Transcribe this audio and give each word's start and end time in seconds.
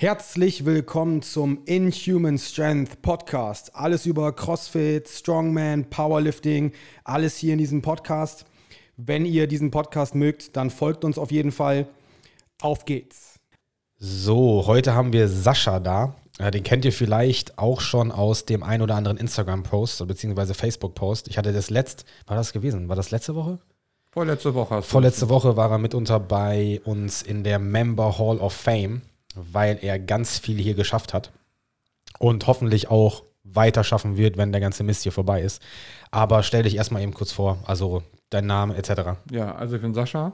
Herzlich 0.00 0.64
willkommen 0.64 1.22
zum 1.22 1.64
Inhuman 1.64 2.38
Strength 2.38 3.02
Podcast. 3.02 3.74
Alles 3.74 4.06
über 4.06 4.30
CrossFit, 4.30 5.08
Strongman, 5.08 5.90
Powerlifting, 5.90 6.70
alles 7.02 7.36
hier 7.36 7.54
in 7.54 7.58
diesem 7.58 7.82
Podcast. 7.82 8.44
Wenn 8.96 9.26
ihr 9.26 9.48
diesen 9.48 9.72
Podcast 9.72 10.14
mögt, 10.14 10.56
dann 10.56 10.70
folgt 10.70 11.04
uns 11.04 11.18
auf 11.18 11.32
jeden 11.32 11.50
Fall. 11.50 11.88
Auf 12.62 12.84
geht's. 12.84 13.40
So, 13.96 14.68
heute 14.68 14.94
haben 14.94 15.12
wir 15.12 15.26
Sascha 15.26 15.80
da. 15.80 16.14
Den 16.38 16.62
kennt 16.62 16.84
ihr 16.84 16.92
vielleicht 16.92 17.58
auch 17.58 17.80
schon 17.80 18.12
aus 18.12 18.44
dem 18.44 18.62
ein 18.62 18.82
oder 18.82 18.94
anderen 18.94 19.16
Instagram-Post 19.16 20.06
bzw. 20.06 20.54
Facebook-Post. 20.54 21.26
Ich 21.26 21.38
hatte 21.38 21.52
das 21.52 21.70
letzt, 21.70 22.04
war 22.28 22.36
das 22.36 22.52
gewesen? 22.52 22.88
War 22.88 22.94
das 22.94 23.10
letzte 23.10 23.34
Woche? 23.34 23.58
Vorletzte 24.12 24.54
Woche. 24.54 24.80
Vorletzte 24.80 25.28
Woche 25.28 25.56
war 25.56 25.72
er 25.72 25.78
mitunter 25.78 26.20
bei 26.20 26.80
uns 26.84 27.20
in 27.20 27.42
der 27.42 27.58
Member 27.58 28.16
Hall 28.16 28.38
of 28.38 28.52
Fame 28.52 29.02
weil 29.34 29.78
er 29.82 29.98
ganz 29.98 30.38
viel 30.38 30.58
hier 30.58 30.74
geschafft 30.74 31.14
hat 31.14 31.32
und 32.18 32.46
hoffentlich 32.46 32.90
auch 32.90 33.24
weiter 33.44 33.84
schaffen 33.84 34.16
wird, 34.16 34.36
wenn 34.36 34.52
der 34.52 34.60
ganze 34.60 34.84
Mist 34.84 35.02
hier 35.02 35.12
vorbei 35.12 35.42
ist. 35.42 35.62
Aber 36.10 36.42
stell 36.42 36.62
dich 36.62 36.76
erstmal 36.76 37.02
eben 37.02 37.14
kurz 37.14 37.32
vor, 37.32 37.58
also 37.66 38.02
dein 38.30 38.46
Name 38.46 38.76
etc. 38.76 39.18
Ja, 39.30 39.54
also 39.54 39.76
ich 39.76 39.82
bin 39.82 39.94
Sascha. 39.94 40.32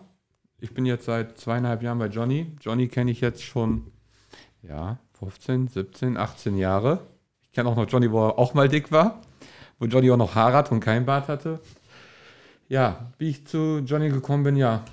Ich 0.60 0.72
bin 0.72 0.86
jetzt 0.86 1.04
seit 1.04 1.38
zweieinhalb 1.38 1.82
Jahren 1.82 1.98
bei 1.98 2.06
Johnny. 2.06 2.52
Johnny 2.60 2.88
kenne 2.88 3.10
ich 3.10 3.20
jetzt 3.20 3.42
schon, 3.42 3.92
ja, 4.62 4.98
15, 5.18 5.68
17, 5.68 6.16
18 6.16 6.56
Jahre. 6.56 7.00
Ich 7.42 7.52
kenne 7.52 7.68
auch 7.68 7.76
noch 7.76 7.88
Johnny, 7.88 8.10
wo 8.10 8.28
er 8.28 8.38
auch 8.38 8.54
mal 8.54 8.68
dick 8.68 8.90
war, 8.90 9.20
wo 9.78 9.86
Johnny 9.86 10.10
auch 10.10 10.16
noch 10.16 10.34
Haare 10.34 10.56
hat 10.56 10.72
und 10.72 10.80
kein 10.80 11.06
Bart 11.06 11.28
hatte. 11.28 11.60
Ja, 12.68 13.12
wie 13.18 13.28
ich 13.28 13.46
zu 13.46 13.82
Johnny 13.84 14.08
gekommen 14.08 14.42
bin, 14.42 14.56
ja, 14.56 14.84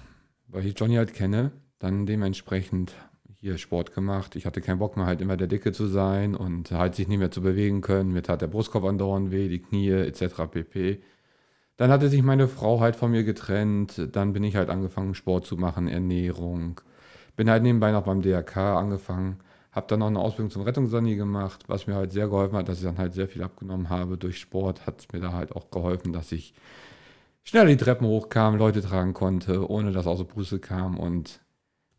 weil 0.47 0.65
ich 0.65 0.77
Johnny 0.77 0.95
halt 0.95 1.13
kenne, 1.13 1.51
dann 1.79 2.05
dementsprechend 2.05 2.93
hier 3.41 3.57
Sport 3.57 3.93
gemacht. 3.93 4.35
Ich 4.35 4.45
hatte 4.45 4.61
keinen 4.61 4.79
Bock 4.79 4.97
mehr, 4.97 5.07
halt 5.07 5.19
immer 5.19 5.35
der 5.35 5.47
Dicke 5.47 5.71
zu 5.71 5.87
sein 5.87 6.35
und 6.35 6.71
halt 6.71 6.95
sich 6.95 7.07
nicht 7.07 7.17
mehr 7.17 7.31
zu 7.31 7.41
bewegen 7.41 7.81
können. 7.81 8.13
Mir 8.13 8.21
tat 8.21 8.41
der 8.41 8.47
Brustkorb 8.47 8.85
andauernd 8.85 9.31
weh, 9.31 9.49
die 9.49 9.61
Knie 9.61 9.89
etc. 9.89 10.43
pp. 10.51 11.01
Dann 11.77 11.89
hatte 11.89 12.09
sich 12.09 12.21
meine 12.21 12.47
Frau 12.47 12.79
halt 12.79 12.95
von 12.95 13.09
mir 13.11 13.23
getrennt. 13.23 14.09
Dann 14.11 14.33
bin 14.33 14.43
ich 14.43 14.55
halt 14.55 14.69
angefangen, 14.69 15.15
Sport 15.15 15.47
zu 15.47 15.57
machen, 15.57 15.87
Ernährung. 15.87 16.81
Bin 17.35 17.49
halt 17.49 17.63
nebenbei 17.63 17.91
noch 17.91 18.03
beim 18.03 18.21
DRK 18.21 18.77
angefangen. 18.77 19.39
Habe 19.71 19.87
dann 19.87 19.99
noch 19.99 20.07
eine 20.07 20.19
Ausbildung 20.19 20.51
zum 20.51 20.61
Rettungssani 20.61 21.15
gemacht, 21.15 21.63
was 21.67 21.87
mir 21.87 21.95
halt 21.95 22.11
sehr 22.11 22.27
geholfen 22.27 22.57
hat, 22.57 22.69
dass 22.69 22.77
ich 22.77 22.83
dann 22.83 22.99
halt 22.99 23.13
sehr 23.13 23.27
viel 23.27 23.41
abgenommen 23.41 23.89
habe. 23.89 24.17
Durch 24.17 24.37
Sport 24.39 24.85
hat 24.85 24.99
es 24.99 25.07
mir 25.11 25.19
da 25.19 25.33
halt 25.33 25.55
auch 25.55 25.71
geholfen, 25.71 26.13
dass 26.13 26.31
ich 26.31 26.53
schneller 27.43 27.69
die 27.69 27.77
Treppen 27.77 28.05
hochkam, 28.05 28.57
Leute 28.57 28.81
tragen 28.81 29.13
konnte, 29.13 29.67
ohne 29.67 29.91
dass 29.91 30.05
der 30.05 30.23
Buße 30.25 30.59
kam 30.59 30.99
und 30.99 31.39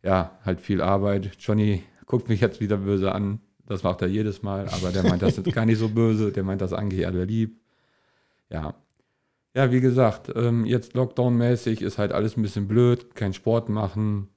ja, 0.02 0.38
halt 0.44 0.60
viel 0.60 0.80
Arbeit. 0.80 1.30
Johnny 1.38 1.82
guckt 2.06 2.28
mich 2.28 2.40
jetzt 2.40 2.60
wieder 2.60 2.76
böse 2.76 3.12
an. 3.12 3.40
Das 3.66 3.82
macht 3.82 4.02
er 4.02 4.08
jedes 4.08 4.42
Mal, 4.42 4.68
aber 4.68 4.90
der 4.90 5.02
meint 5.04 5.22
das 5.22 5.42
gar 5.44 5.64
nicht 5.64 5.78
so 5.78 5.88
böse. 5.88 6.32
Der 6.32 6.42
meint 6.42 6.60
das 6.60 6.72
eigentlich 6.72 7.06
alle 7.06 7.24
lieb. 7.24 7.60
Ja. 8.50 8.74
Ja, 9.54 9.70
wie 9.70 9.80
gesagt, 9.80 10.32
ähm, 10.34 10.64
jetzt 10.64 10.94
Lockdown-mäßig 10.94 11.82
ist 11.82 11.98
halt 11.98 12.12
alles 12.12 12.36
ein 12.36 12.42
bisschen 12.42 12.68
blöd. 12.68 13.14
Kein 13.14 13.34
Sport 13.34 13.68
machen. 13.68 14.28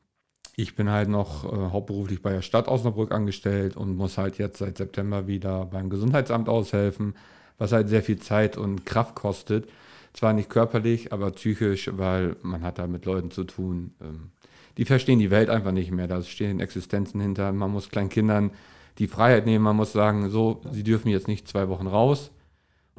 Ich 0.57 0.75
bin 0.75 0.89
halt 0.89 1.09
noch 1.09 1.45
äh, 1.45 1.72
hauptberuflich 1.72 2.22
bei 2.22 2.31
der 2.31 2.41
Stadt 2.41 2.67
Osnabrück 2.67 3.11
angestellt 3.11 3.75
und 3.75 3.95
muss 3.95 4.17
halt 4.17 4.38
jetzt 4.38 4.59
seit 4.59 4.77
September 4.77 5.27
wieder 5.27 5.66
beim 5.66 5.89
Gesundheitsamt 5.89 6.47
aushelfen, 6.47 7.16
was 7.57 7.72
halt 7.72 7.89
sehr 7.89 8.03
viel 8.03 8.19
Zeit 8.19 8.57
und 8.57 8.85
Kraft 8.85 9.16
kostet. 9.16 9.67
Zwar 10.13 10.31
nicht 10.31 10.50
körperlich, 10.50 11.11
aber 11.11 11.31
psychisch, 11.31 11.89
weil 11.94 12.38
man 12.41 12.63
hat 12.63 12.79
da 12.79 12.88
mit 12.88 13.05
Leuten 13.05 13.31
zu 13.31 13.44
tun. 13.44 13.95
Ähm, 14.02 14.31
die 14.78 14.86
verstehen 14.86 15.20
die 15.20 15.31
Welt 15.31 15.50
einfach 15.50 15.72
nicht 15.72 15.91
mehr. 15.91 16.08
Da 16.08 16.22
stehen 16.22 16.59
Existenzen 16.59 17.22
hinter. 17.22 17.52
Man 17.52 17.72
muss 17.72 17.90
kleinen 17.90 18.09
Kindern 18.09 18.52
die 18.97 19.08
Freiheit 19.08 19.46
nehmen. 19.46 19.63
Man 19.63 19.75
muss 19.75 19.91
sagen, 19.91 20.30
so, 20.30 20.62
sie 20.72 20.84
dürfen 20.84 21.09
jetzt 21.09 21.28
nicht 21.28 21.47
zwei 21.47 21.69
Wochen 21.69 21.88
raus 21.88 22.31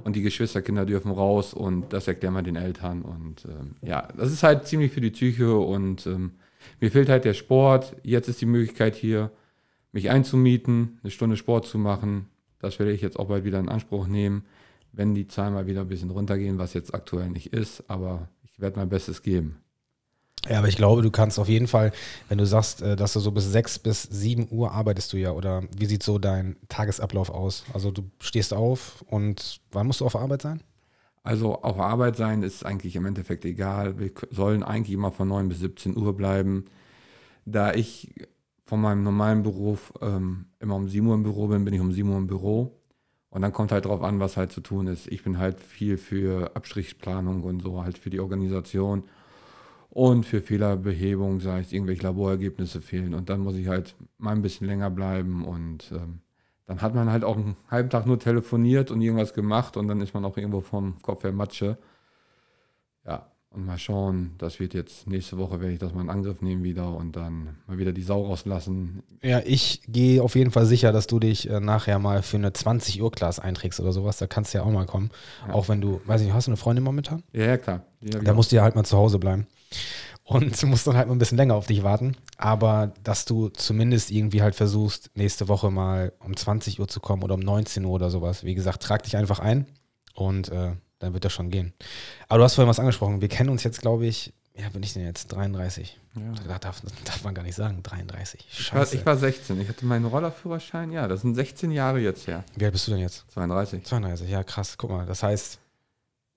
und 0.04 0.16
die 0.16 0.22
Geschwisterkinder 0.22 0.84
dürfen 0.84 1.10
raus 1.10 1.54
und 1.54 1.92
das 1.92 2.06
erklären 2.08 2.34
wir 2.34 2.42
den 2.42 2.56
Eltern. 2.56 3.02
Und 3.02 3.46
ähm, 3.46 3.76
ja, 3.82 4.08
das 4.16 4.32
ist 4.32 4.42
halt 4.42 4.66
ziemlich 4.66 4.92
für 4.92 5.00
die 5.00 5.10
Psyche 5.10 5.56
und 5.56 6.06
ähm, 6.06 6.32
mir 6.80 6.90
fehlt 6.90 7.08
halt 7.08 7.24
der 7.24 7.34
Sport. 7.34 7.96
Jetzt 8.02 8.28
ist 8.28 8.40
die 8.40 8.46
Möglichkeit 8.46 8.94
hier, 8.94 9.30
mich 9.92 10.10
einzumieten, 10.10 10.98
eine 11.02 11.10
Stunde 11.10 11.36
Sport 11.36 11.66
zu 11.66 11.78
machen. 11.78 12.28
Das 12.58 12.78
werde 12.78 12.92
ich 12.92 13.00
jetzt 13.00 13.18
auch 13.18 13.28
bald 13.28 13.44
wieder 13.44 13.60
in 13.60 13.68
Anspruch 13.68 14.06
nehmen, 14.06 14.44
wenn 14.92 15.14
die 15.14 15.28
Zahlen 15.28 15.54
mal 15.54 15.66
wieder 15.66 15.82
ein 15.82 15.88
bisschen 15.88 16.10
runtergehen, 16.10 16.58
was 16.58 16.74
jetzt 16.74 16.94
aktuell 16.94 17.30
nicht 17.30 17.52
ist. 17.52 17.88
Aber 17.88 18.28
ich 18.44 18.60
werde 18.60 18.78
mein 18.78 18.88
Bestes 18.88 19.22
geben. 19.22 19.56
Ja, 20.48 20.58
aber 20.58 20.68
ich 20.68 20.76
glaube, 20.76 21.02
du 21.02 21.10
kannst 21.10 21.38
auf 21.38 21.48
jeden 21.48 21.66
Fall, 21.66 21.92
wenn 22.28 22.38
du 22.38 22.46
sagst, 22.46 22.82
äh, 22.82 22.94
dass 22.96 23.12
du 23.12 23.20
so 23.20 23.32
bis 23.32 23.50
6 23.50 23.80
bis 23.80 24.02
7 24.04 24.48
Uhr 24.50 24.70
arbeitest 24.72 25.12
du 25.12 25.16
ja, 25.16 25.32
oder 25.32 25.64
wie 25.76 25.86
sieht 25.86 26.02
so 26.02 26.18
dein 26.18 26.56
Tagesablauf 26.68 27.30
aus? 27.30 27.64
Also 27.72 27.90
du 27.90 28.10
stehst 28.20 28.54
auf 28.54 29.02
und 29.08 29.60
wann 29.72 29.86
musst 29.86 30.00
du 30.00 30.06
auf 30.06 30.16
Arbeit 30.16 30.42
sein? 30.42 30.62
Also 31.24 31.60
auf 31.62 31.80
Arbeit 31.80 32.16
sein 32.16 32.44
ist 32.44 32.64
eigentlich 32.64 32.94
im 32.94 33.06
Endeffekt 33.06 33.44
egal. 33.44 33.98
Wir 33.98 34.12
sollen 34.30 34.62
eigentlich 34.62 34.94
immer 34.94 35.10
von 35.10 35.26
9 35.26 35.48
bis 35.48 35.58
17 35.58 35.96
Uhr 35.96 36.16
bleiben. 36.16 36.66
Da 37.44 37.74
ich 37.74 38.14
von 38.64 38.80
meinem 38.80 39.02
normalen 39.02 39.42
Beruf 39.42 39.92
ähm, 40.00 40.46
immer 40.60 40.76
um 40.76 40.88
7 40.88 41.06
Uhr 41.06 41.14
im 41.14 41.24
Büro 41.24 41.48
bin, 41.48 41.64
bin 41.64 41.74
ich 41.74 41.80
um 41.80 41.92
7 41.92 42.08
Uhr 42.08 42.18
im 42.18 42.28
Büro. 42.28 42.80
Und 43.30 43.42
dann 43.42 43.52
kommt 43.52 43.72
halt 43.72 43.86
drauf 43.86 44.02
an, 44.02 44.20
was 44.20 44.36
halt 44.36 44.52
zu 44.52 44.60
tun 44.60 44.86
ist. 44.86 45.08
Ich 45.08 45.24
bin 45.24 45.38
halt 45.38 45.60
viel 45.60 45.98
für 45.98 46.54
Abstrichplanung 46.54 47.42
und 47.42 47.60
so, 47.60 47.82
halt 47.82 47.98
für 47.98 48.10
die 48.10 48.20
Organisation. 48.20 49.04
Und 49.96 50.26
für 50.26 50.42
Fehlerbehebung, 50.42 51.40
sei 51.40 51.60
es 51.60 51.72
irgendwelche 51.72 52.02
Laborergebnisse 52.02 52.82
fehlen. 52.82 53.14
Und 53.14 53.30
dann 53.30 53.40
muss 53.40 53.56
ich 53.56 53.66
halt 53.66 53.94
mal 54.18 54.32
ein 54.32 54.42
bisschen 54.42 54.66
länger 54.66 54.90
bleiben. 54.90 55.42
Und 55.46 55.90
ähm, 55.90 56.18
dann 56.66 56.82
hat 56.82 56.94
man 56.94 57.10
halt 57.10 57.24
auch 57.24 57.38
einen 57.38 57.56
halben 57.70 57.88
Tag 57.88 58.04
nur 58.04 58.18
telefoniert 58.18 58.90
und 58.90 59.00
irgendwas 59.00 59.32
gemacht. 59.32 59.78
Und 59.78 59.88
dann 59.88 60.02
ist 60.02 60.12
man 60.12 60.26
auch 60.26 60.36
irgendwo 60.36 60.60
vom 60.60 61.00
Kopf 61.00 61.24
her 61.24 61.32
Matsche. 61.32 61.78
Ja, 63.06 63.32
und 63.48 63.64
mal 63.64 63.78
schauen, 63.78 64.32
das 64.36 64.60
wird 64.60 64.74
jetzt 64.74 65.06
nächste 65.06 65.38
Woche, 65.38 65.60
werde 65.62 65.72
ich 65.72 65.78
das 65.78 65.94
mal 65.94 66.02
in 66.02 66.10
Angriff 66.10 66.42
nehmen 66.42 66.62
wieder 66.62 66.94
und 66.94 67.16
dann 67.16 67.56
mal 67.66 67.78
wieder 67.78 67.92
die 67.92 68.02
Sau 68.02 68.26
rauslassen. 68.26 69.02
Ja, 69.22 69.40
ich 69.46 69.80
gehe 69.88 70.22
auf 70.22 70.36
jeden 70.36 70.50
Fall 70.50 70.66
sicher, 70.66 70.92
dass 70.92 71.06
du 71.06 71.18
dich 71.18 71.48
äh, 71.48 71.58
nachher 71.58 71.98
mal 71.98 72.22
für 72.22 72.36
eine 72.36 72.52
20 72.52 73.00
Uhr 73.00 73.10
Class 73.10 73.38
einträgst 73.38 73.80
oder 73.80 73.92
sowas. 73.92 74.18
Da 74.18 74.26
kannst 74.26 74.52
du 74.52 74.58
ja 74.58 74.64
auch 74.64 74.70
mal 74.70 74.84
kommen. 74.84 75.08
Ja. 75.48 75.54
Auch 75.54 75.70
wenn 75.70 75.80
du, 75.80 76.02
weiß 76.04 76.20
nicht, 76.20 76.34
hast 76.34 76.48
du 76.48 76.50
eine 76.50 76.58
Freundin 76.58 76.84
momentan? 76.84 77.22
Ja, 77.32 77.46
ja 77.46 77.56
klar. 77.56 77.82
Da 78.02 78.34
musst 78.34 78.52
du 78.52 78.56
ja 78.56 78.62
halt 78.62 78.74
mal 78.74 78.84
zu 78.84 78.98
Hause 78.98 79.18
bleiben. 79.18 79.46
Und 80.24 80.60
du 80.60 80.66
musst 80.66 80.86
dann 80.86 80.96
halt 80.96 81.06
mal 81.06 81.14
ein 81.14 81.20
bisschen 81.20 81.38
länger 81.38 81.54
auf 81.54 81.66
dich 81.66 81.84
warten. 81.84 82.16
Aber 82.36 82.92
dass 83.04 83.24
du 83.26 83.48
zumindest 83.48 84.10
irgendwie 84.10 84.42
halt 84.42 84.56
versuchst, 84.56 85.10
nächste 85.14 85.46
Woche 85.46 85.70
mal 85.70 86.12
um 86.18 86.36
20 86.36 86.80
Uhr 86.80 86.88
zu 86.88 87.00
kommen 87.00 87.22
oder 87.22 87.34
um 87.34 87.40
19 87.40 87.84
Uhr 87.84 87.92
oder 87.92 88.10
sowas. 88.10 88.42
Wie 88.42 88.54
gesagt, 88.54 88.82
trag 88.82 89.04
dich 89.04 89.16
einfach 89.16 89.38
ein 89.38 89.66
und 90.14 90.48
äh, 90.48 90.72
dann 90.98 91.12
wird 91.12 91.24
das 91.24 91.32
schon 91.32 91.50
gehen. 91.50 91.74
Aber 92.28 92.38
du 92.38 92.44
hast 92.44 92.54
vorhin 92.54 92.68
was 92.68 92.80
angesprochen. 92.80 93.20
Wir 93.20 93.28
kennen 93.28 93.50
uns 93.50 93.62
jetzt, 93.62 93.80
glaube 93.80 94.06
ich, 94.06 94.32
ja, 94.58 94.70
bin 94.70 94.82
ich 94.82 94.94
denn 94.94 95.04
jetzt? 95.04 95.28
33. 95.28 95.98
Ja. 96.14 96.58
Darf, 96.58 96.80
darf, 97.04 97.24
man 97.24 97.34
gar 97.34 97.42
nicht 97.42 97.54
sagen, 97.54 97.82
33. 97.82 98.46
Ich 98.50 98.74
war, 98.74 98.90
ich 98.90 99.04
war, 99.04 99.16
16. 99.16 99.60
Ich 99.60 99.68
hatte 99.68 99.84
meinen 99.84 100.06
Rollerführerschein. 100.06 100.92
Ja, 100.92 101.08
das 101.08 101.20
sind 101.20 101.34
16 101.34 101.70
Jahre 101.70 102.00
jetzt 102.00 102.26
her. 102.26 102.42
Wie 102.56 102.64
alt 102.64 102.72
bist 102.72 102.86
du 102.86 102.92
denn 102.92 103.00
jetzt? 103.00 103.26
32. 103.32 103.84
32, 103.84 104.30
ja, 104.30 104.42
krass. 104.42 104.78
Guck 104.78 104.90
mal, 104.90 105.04
das 105.04 105.22
heißt, 105.22 105.58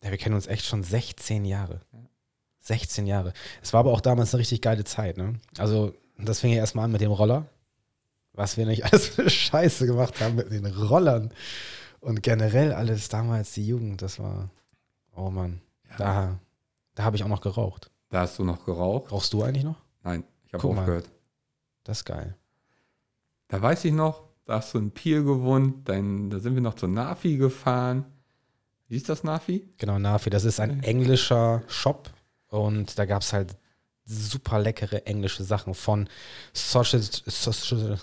ja, 0.04 0.12
wir 0.12 0.18
kennen 0.18 0.36
uns 0.36 0.48
echt 0.48 0.66
schon 0.66 0.84
16 0.84 1.46
Jahre. 1.46 1.80
Ja. 1.94 2.00
16 2.70 3.08
Jahre. 3.08 3.34
Es 3.62 3.74
war 3.74 3.82
aber 3.82 3.92
auch 3.92 4.02
damals 4.02 4.34
eine 4.34 4.40
richtig 4.40 4.62
geile 4.62 4.84
Zeit, 4.84 5.18
ne? 5.18 5.34
Also, 5.58 5.94
das 6.18 6.40
fing 6.40 6.52
ja 6.52 6.58
erstmal 6.58 6.86
an 6.86 6.92
mit 6.92 7.02
dem 7.02 7.12
Roller. 7.12 7.48
Was 8.34 8.58
wir 8.58 8.66
nicht 8.66 8.86
alles 8.86 9.10
für 9.10 9.30
Scheiße 9.30 9.86
gemacht 9.86 10.22
haben 10.22 10.36
mit 10.36 10.52
den 10.52 10.66
Rollern. 10.66 11.34
Und 12.00 12.24
generell 12.24 12.72
alles 12.72 13.10
damals, 13.10 13.54
die 13.54 13.66
Jugend, 13.66 14.02
das 14.02 14.20
war, 14.20 14.50
oh 15.16 15.30
Mann, 15.30 15.62
ja. 15.90 15.98
da, 15.98 16.40
da 16.96 17.04
habe 17.04 17.18
ich 17.18 17.24
auch 17.24 17.28
noch 17.28 17.42
geraucht. 17.42 17.92
Da 18.10 18.22
hast 18.22 18.40
du 18.40 18.44
noch 18.44 18.64
geraucht? 18.66 19.12
Rauchst 19.12 19.34
du 19.34 19.44
eigentlich 19.44 19.66
noch? 19.66 19.82
Nein, 20.04 20.24
ich 20.46 20.54
habe 20.54 20.66
aufgehört. 20.66 21.06
Mal. 21.06 21.14
Das 21.84 22.00
ist 22.00 22.06
geil. 22.06 22.36
Da 23.48 23.62
weiß 23.62 23.84
ich 23.86 23.94
noch, 23.94 24.24
da 24.46 24.58
hast 24.58 24.74
du 24.74 24.78
in 24.78 24.92
Pier 24.92 25.24
gewohnt, 25.24 25.90
dann, 25.90 26.30
da 26.30 26.40
sind 26.40 26.54
wir 26.54 26.62
noch 26.62 26.76
zur 26.76 26.90
Nafi 26.90 27.38
gefahren. 27.38 28.06
Wie 28.88 28.96
ist 28.96 29.10
das 29.10 29.24
Nafi? 29.24 29.68
Genau, 29.78 29.98
Nafi. 29.98 30.30
Das 30.30 30.46
ist 30.46 30.60
ein 30.60 30.84
englischer 30.84 31.64
Shop 31.68 32.12
und 32.50 32.98
da 32.98 33.06
gab 33.06 33.22
es 33.22 33.34
halt 33.34 33.56
super 34.10 34.60
leckere 34.60 35.06
englische 35.06 35.44
Sachen 35.44 35.76
von 35.76 36.10
Sausage, 36.52 37.22
Sausage, 37.28 38.00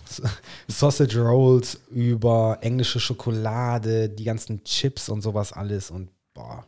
Sausage 0.69 1.21
Rolls 1.21 1.81
über 1.91 2.59
englische 2.61 3.01
Schokolade, 3.01 4.09
die 4.09 4.25
ganzen 4.25 4.63
Chips 4.63 5.09
und 5.09 5.23
sowas 5.23 5.53
alles 5.53 5.91
und 5.91 6.11
boah. 6.33 6.65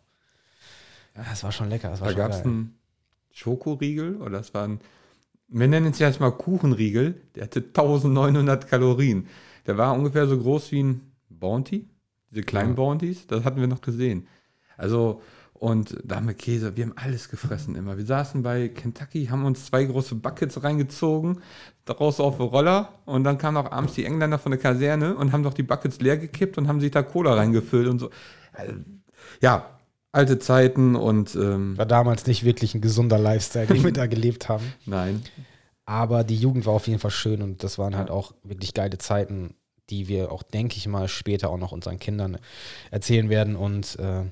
Ja, 1.15 1.25
das 1.31 1.45
war 1.45 1.53
schon 1.53 1.69
lecker. 1.69 1.97
da 1.97 2.13
gab 2.13 2.33
es 2.33 2.43
einen 2.43 2.79
Schokoriegel 3.33 4.17
oder 4.17 4.39
das 4.39 4.53
war 4.55 4.67
ein, 4.67 4.81
wir 5.47 5.69
nennen 5.69 5.93
es 5.93 6.01
jetzt 6.01 6.21
mal 6.21 6.33
Kuchenriegel, 6.33 7.21
der 7.35 7.45
hatte 7.45 7.61
1900 7.61 8.67
Kalorien. 8.67 9.29
Der 9.67 9.79
war 9.79 9.95
ungefähr 9.95 10.27
so 10.27 10.39
groß 10.39 10.73
wie 10.73 10.83
ein 10.83 11.13
Bounty, 11.29 11.89
diese 12.31 12.43
kleinen 12.43 12.71
ja. 12.71 12.75
Bounties, 12.75 13.27
das 13.29 13.45
hatten 13.45 13.61
wir 13.61 13.69
noch 13.69 13.81
gesehen. 13.81 14.27
Also 14.77 15.23
Und 15.59 15.97
da 16.05 16.17
haben 16.17 16.29
wir 16.29 16.35
Käse, 16.35 16.77
wir 16.77 16.85
haben 16.85 16.95
alles 16.95 17.29
gefressen 17.29 17.75
immer. 17.75 17.99
Wir 17.99 18.07
saßen 18.07 18.43
bei 18.43 18.69
Kentucky, 18.69 19.27
haben 19.27 19.45
uns 19.45 19.67
zwei 19.67 19.85
große 19.85 20.15
Buckets 20.15 20.63
reingezogen, 20.63 21.41
daraus 21.85 22.21
auf 22.21 22.39
Roller 22.39 22.91
und 23.07 23.25
dann 23.25 23.39
kamen 23.39 23.57
auch 23.57 23.73
abends 23.73 23.95
die 23.95 24.05
Engländer 24.05 24.39
von 24.39 24.53
der 24.53 24.61
Kaserne 24.61 25.17
und 25.17 25.33
haben 25.33 25.43
doch 25.43 25.55
die 25.55 25.65
Buckets 25.65 26.01
leer 26.01 26.17
gekippt 26.17 26.59
und 26.59 26.69
haben 26.69 26.81
sich 26.81 26.93
da 26.93 27.03
Cola 27.03 27.35
reingefüllt 27.35 27.89
und 27.89 27.99
so. 27.99 28.11
Also, 28.53 28.75
ja, 29.41 29.67
alte 30.13 30.39
Zeiten 30.39 30.95
und 30.95 31.35
ähm, 31.35 31.77
war 31.77 31.87
damals 31.87 32.27
nicht 32.29 32.45
wirklich 32.45 32.77
ein 32.77 32.81
gesunder 32.81 33.19
Lifestyle, 33.19 33.67
den 33.67 33.83
wir 33.83 33.93
da 33.93 34.07
gelebt 34.07 34.49
haben. 34.49 34.73
Nein. 34.87 35.23
Aber 35.87 36.23
die 36.23 36.37
Jugend 36.37 36.67
war 36.67 36.75
auf 36.75 36.87
jeden 36.87 37.01
Fall 37.01 37.11
schön 37.11 37.43
und 37.43 37.65
das 37.65 37.79
waren 37.79 37.97
halt 37.97 38.11
auch 38.11 38.33
wirklich 38.45 38.75
geile 38.75 38.99
Zeiten, 38.99 39.55
die 39.91 40.07
wir 40.07 40.31
auch, 40.31 40.45
denke 40.45 40.77
ich 40.77 40.87
mal, 40.87 41.09
später 41.09 41.51
auch 41.51 41.59
noch 41.59 41.73
unseren 41.73 41.99
Kindern 41.99 42.39
erzählen 42.93 43.29
werden 43.29 43.57
und 43.57 43.99
äh, 43.99 44.25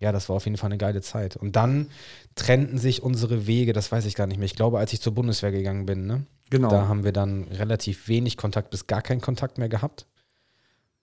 ja, 0.00 0.12
das 0.12 0.28
war 0.28 0.36
auf 0.36 0.46
jeden 0.46 0.56
Fall 0.56 0.68
eine 0.68 0.78
geile 0.78 1.02
Zeit. 1.02 1.36
Und 1.36 1.56
dann 1.56 1.90
trennten 2.34 2.78
sich 2.78 3.02
unsere 3.02 3.46
Wege, 3.46 3.74
das 3.74 3.92
weiß 3.92 4.06
ich 4.06 4.14
gar 4.14 4.26
nicht 4.26 4.38
mehr. 4.38 4.46
Ich 4.46 4.56
glaube, 4.56 4.78
als 4.78 4.94
ich 4.94 5.00
zur 5.02 5.14
Bundeswehr 5.14 5.52
gegangen 5.52 5.84
bin, 5.86 6.06
ne? 6.06 6.26
Genau. 6.48 6.70
Da 6.70 6.88
haben 6.88 7.04
wir 7.04 7.12
dann 7.12 7.44
relativ 7.44 8.08
wenig 8.08 8.36
Kontakt 8.36 8.70
bis 8.70 8.86
gar 8.86 9.02
keinen 9.02 9.20
Kontakt 9.20 9.58
mehr 9.58 9.68
gehabt. 9.68 10.06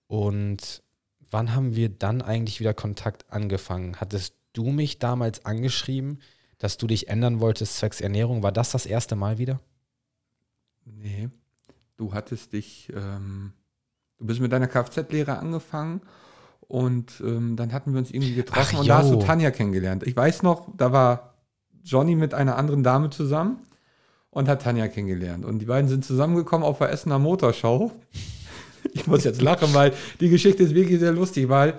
Und 0.08 0.82
wann 1.30 1.54
haben 1.54 1.76
wir 1.76 1.90
dann 1.90 2.22
eigentlich 2.24 2.60
wieder 2.60 2.74
Kontakt 2.74 3.32
angefangen? 3.32 3.98
Hattest 4.02 4.34
du 4.54 4.72
mich 4.72 4.98
damals 4.98 5.46
angeschrieben, 5.46 6.20
dass 6.58 6.78
du 6.78 6.88
dich 6.88 7.08
ändern 7.08 7.40
wolltest 7.40 7.78
zwecks 7.78 8.02
Ernährung? 8.02 8.42
War 8.42 8.52
das 8.52 8.72
das 8.72 8.88
erste 8.88 9.16
Mal 9.16 9.38
wieder? 9.38 9.60
Nee. 10.86 11.30
Du 11.98 12.14
hattest 12.14 12.54
dich, 12.54 12.92
ähm, 12.96 13.54
du 14.18 14.26
bist 14.26 14.40
mit 14.40 14.52
deiner 14.52 14.68
Kfz-Lehre 14.68 15.38
angefangen 15.38 16.02
und 16.68 17.22
ähm, 17.26 17.56
dann 17.56 17.72
hatten 17.72 17.94
wir 17.94 18.00
uns 18.00 18.12
irgendwie 18.12 18.36
getroffen 18.36 18.76
Ach, 18.76 18.80
und 18.82 18.90
da 18.90 18.98
hast 19.00 19.12
du. 19.12 19.20
Tanja 19.20 19.52
kennengelernt. 19.52 20.06
Ich 20.06 20.16
weiß 20.16 20.44
noch, 20.44 20.68
da 20.76 20.92
war 20.92 21.36
Johnny 21.84 22.16
mit 22.16 22.34
einer 22.34 22.58
anderen 22.58 22.84
Dame 22.84 23.10
zusammen 23.10 23.60
und 24.30 24.50
hat 24.50 24.62
Tanja 24.62 24.88
kennengelernt. 24.88 25.46
Und 25.46 25.60
die 25.60 25.66
beiden 25.66 25.90
sind 25.90 26.04
zusammengekommen 26.04 26.66
auf 26.66 26.80
der 26.80 26.92
Essener 26.92 27.20
Motorschau. 27.20 27.92
Ich 28.94 29.06
muss 29.06 29.26
jetzt 29.26 29.42
lachen, 29.42 29.74
weil 29.74 29.92
die 30.22 30.30
Geschichte 30.30 30.64
ist 30.64 30.74
wirklich 30.74 31.00
sehr 31.00 31.12
lustig, 31.12 31.50
weil 31.50 31.78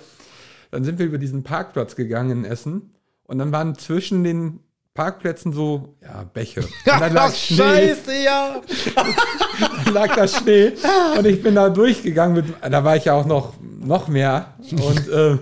dann 0.71 0.85
sind 0.85 0.99
wir 0.99 1.07
über 1.07 1.17
diesen 1.17 1.43
Parkplatz 1.43 1.97
gegangen 1.97 2.31
in 2.31 2.45
Essen 2.45 2.93
und 3.25 3.39
dann 3.39 3.51
waren 3.51 3.77
zwischen 3.77 4.25
den 4.25 4.61
Parkplätzen 4.99 5.53
so, 5.53 5.95
ja, 6.03 6.25
Bäche. 6.35 6.61
Und 6.63 6.69
dann 6.87 7.13
lag 7.15 7.33
Schnee, 7.33 7.95
ja. 8.25 8.61
dann 9.85 9.95
lag 9.95 10.17
da 10.17 10.27
Schnee 10.27 10.73
und 11.17 11.25
ich 11.25 11.41
bin 11.41 11.55
da 11.55 11.69
durchgegangen. 11.69 12.35
Mit, 12.35 12.47
da 12.69 12.83
war 12.83 12.97
ich 12.97 13.05
ja 13.05 13.15
auch 13.15 13.25
noch, 13.25 13.53
noch 13.81 14.09
mehr 14.09 14.55
und 14.73 15.09
äh, 15.09 15.39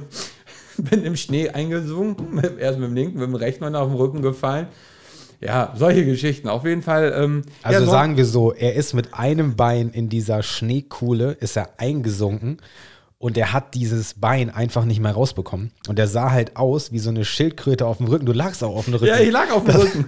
bin 0.76 1.04
im 1.04 1.16
Schnee 1.16 1.48
eingesunken, 1.48 2.38
erst 2.58 2.78
mit 2.78 2.88
dem 2.90 2.94
linken, 2.94 3.18
mit 3.18 3.28
dem 3.28 3.34
rechten 3.34 3.64
und 3.64 3.74
auf 3.76 3.88
den 3.88 3.96
Rücken 3.96 4.20
gefallen. 4.20 4.66
Ja, 5.40 5.72
solche 5.74 6.04
Geschichten. 6.04 6.48
Auf 6.50 6.66
jeden 6.66 6.82
Fall. 6.82 7.14
Ähm, 7.16 7.42
Also 7.62 7.80
ja, 7.80 7.84
so- 7.86 7.90
sagen 7.90 8.18
wir 8.18 8.26
so, 8.26 8.52
er 8.52 8.74
ist 8.74 8.92
mit 8.92 9.14
einem 9.14 9.56
Bein 9.56 9.88
in 9.88 10.10
dieser 10.10 10.42
Schneekuhle, 10.42 11.32
ist 11.40 11.56
er 11.56 11.70
eingesunken 11.78 12.58
und 13.18 13.38
er 13.38 13.52
hat 13.52 13.74
dieses 13.74 14.14
Bein 14.14 14.50
einfach 14.50 14.84
nicht 14.84 15.00
mehr 15.00 15.12
rausbekommen. 15.12 15.72
Und 15.88 15.98
er 15.98 16.06
sah 16.06 16.30
halt 16.30 16.56
aus 16.56 16.92
wie 16.92 16.98
so 16.98 17.10
eine 17.10 17.24
Schildkröte 17.24 17.86
auf 17.86 17.98
dem 17.98 18.06
Rücken. 18.06 18.26
Du 18.26 18.32
lagst 18.32 18.62
auch 18.62 18.76
auf 18.76 18.84
dem 18.84 18.94
Rücken. 18.94 19.06
Ja, 19.06 19.18
ich 19.18 19.30
lag 19.30 19.50
auf 19.50 19.64
dem 19.64 19.76
Rücken. 19.80 20.06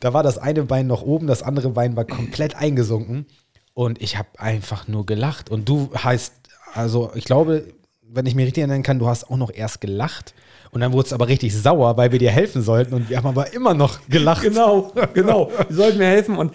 Da 0.00 0.12
war 0.12 0.22
das 0.22 0.38
eine 0.38 0.64
Bein 0.64 0.86
noch 0.86 1.02
oben, 1.02 1.26
das 1.26 1.42
andere 1.42 1.70
Bein 1.70 1.96
war 1.96 2.04
komplett 2.04 2.56
eingesunken. 2.56 3.26
Und 3.74 4.02
ich 4.02 4.18
habe 4.18 4.28
einfach 4.38 4.88
nur 4.88 5.06
gelacht. 5.06 5.50
Und 5.50 5.68
du 5.68 5.90
heißt, 5.94 6.32
also 6.74 7.12
ich 7.14 7.24
glaube, 7.24 7.64
wenn 8.02 8.26
ich 8.26 8.34
mich 8.34 8.46
richtig 8.46 8.62
erinnern 8.62 8.82
kann, 8.82 8.98
du 8.98 9.06
hast 9.06 9.30
auch 9.30 9.36
noch 9.36 9.52
erst 9.52 9.80
gelacht. 9.80 10.34
Und 10.70 10.80
dann 10.80 10.92
wurdest 10.92 11.12
du 11.12 11.14
aber 11.14 11.28
richtig 11.28 11.56
sauer, 11.56 11.96
weil 11.96 12.12
wir 12.12 12.18
dir 12.18 12.30
helfen 12.30 12.62
sollten. 12.62 12.94
Und 12.94 13.08
wir 13.08 13.16
haben 13.16 13.26
aber 13.26 13.52
immer 13.52 13.74
noch 13.74 14.00
gelacht. 14.08 14.42
Genau, 14.42 14.92
genau. 15.14 15.50
Die 15.70 15.74
sollten 15.74 15.98
mir 15.98 16.06
helfen 16.06 16.36
und 16.36 16.52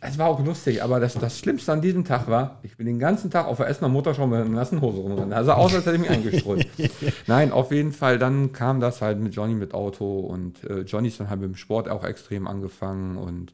es 0.00 0.16
war 0.18 0.28
auch 0.28 0.42
lustig, 0.44 0.82
aber 0.82 0.98
das, 0.98 1.14
das 1.14 1.38
Schlimmste 1.38 1.72
an 1.72 1.82
diesem 1.82 2.04
Tag 2.04 2.26
war, 2.28 2.58
ich 2.62 2.76
bin 2.76 2.86
den 2.86 2.98
ganzen 2.98 3.30
Tag 3.30 3.46
auf 3.46 3.58
der 3.58 3.68
Essener 3.68 3.88
Motorschau 3.90 4.26
mit 4.26 4.40
einer 4.40 4.48
nassen 4.48 4.80
Hose 4.80 4.98
rumrennen. 4.98 5.32
Also 5.34 5.52
aus, 5.52 5.74
als 5.74 5.84
hätte 5.84 5.96
ich 5.96 6.00
mich 6.02 6.10
eingestrollt. 6.10 6.66
Nein, 7.26 7.52
auf 7.52 7.70
jeden 7.70 7.92
Fall, 7.92 8.18
dann 8.18 8.52
kam 8.52 8.80
das 8.80 9.02
halt 9.02 9.20
mit 9.20 9.34
Johnny 9.34 9.54
mit 9.54 9.74
Auto 9.74 10.20
und 10.20 10.64
äh, 10.64 10.80
Johnny 10.80 11.08
ist 11.08 11.20
dann 11.20 11.28
halt 11.28 11.40
mit 11.40 11.50
dem 11.50 11.56
Sport 11.56 11.88
auch 11.88 12.02
extrem 12.04 12.46
angefangen 12.46 13.16
und 13.18 13.52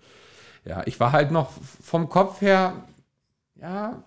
ja, 0.64 0.82
ich 0.86 0.98
war 1.00 1.12
halt 1.12 1.30
noch 1.32 1.50
vom 1.82 2.08
Kopf 2.08 2.40
her, 2.40 2.72
ja, 3.60 4.02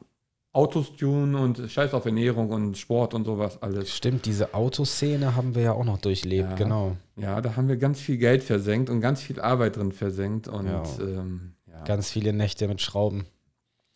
Autos 0.52 0.96
tunen 0.98 1.36
und 1.36 1.62
Scheiß 1.70 1.94
auf 1.94 2.06
Ernährung 2.06 2.50
und 2.50 2.78
Sport 2.78 3.14
und 3.14 3.24
sowas 3.26 3.62
alles. 3.62 3.96
Stimmt, 3.96 4.26
diese 4.26 4.54
Autoszene 4.56 5.36
haben 5.36 5.54
wir 5.56 5.62
ja 5.62 5.72
auch 5.74 5.84
noch 5.86 6.00
durchlebt, 6.00 6.50
Ja. 6.52 6.56
genau. 6.56 6.96
Ja, 7.18 7.40
da 7.42 7.56
haben 7.56 7.68
wir 7.68 7.78
ganz 7.78 8.00
viel 8.00 8.18
Geld 8.18 8.44
versenkt 8.44 8.90
und 8.90 9.00
ganz 9.02 9.22
viel 9.22 9.40
Arbeit 9.40 9.76
drin 9.78 9.92
versenkt 9.92 10.48
und 10.48 10.66
Ja. 10.66 10.84
ähm, 11.02 11.54
ja. 11.80 11.84
Ganz 11.86 12.12
viele 12.12 12.34
Nächte 12.34 12.68
mit 12.68 12.82
Schrauben. 12.82 13.26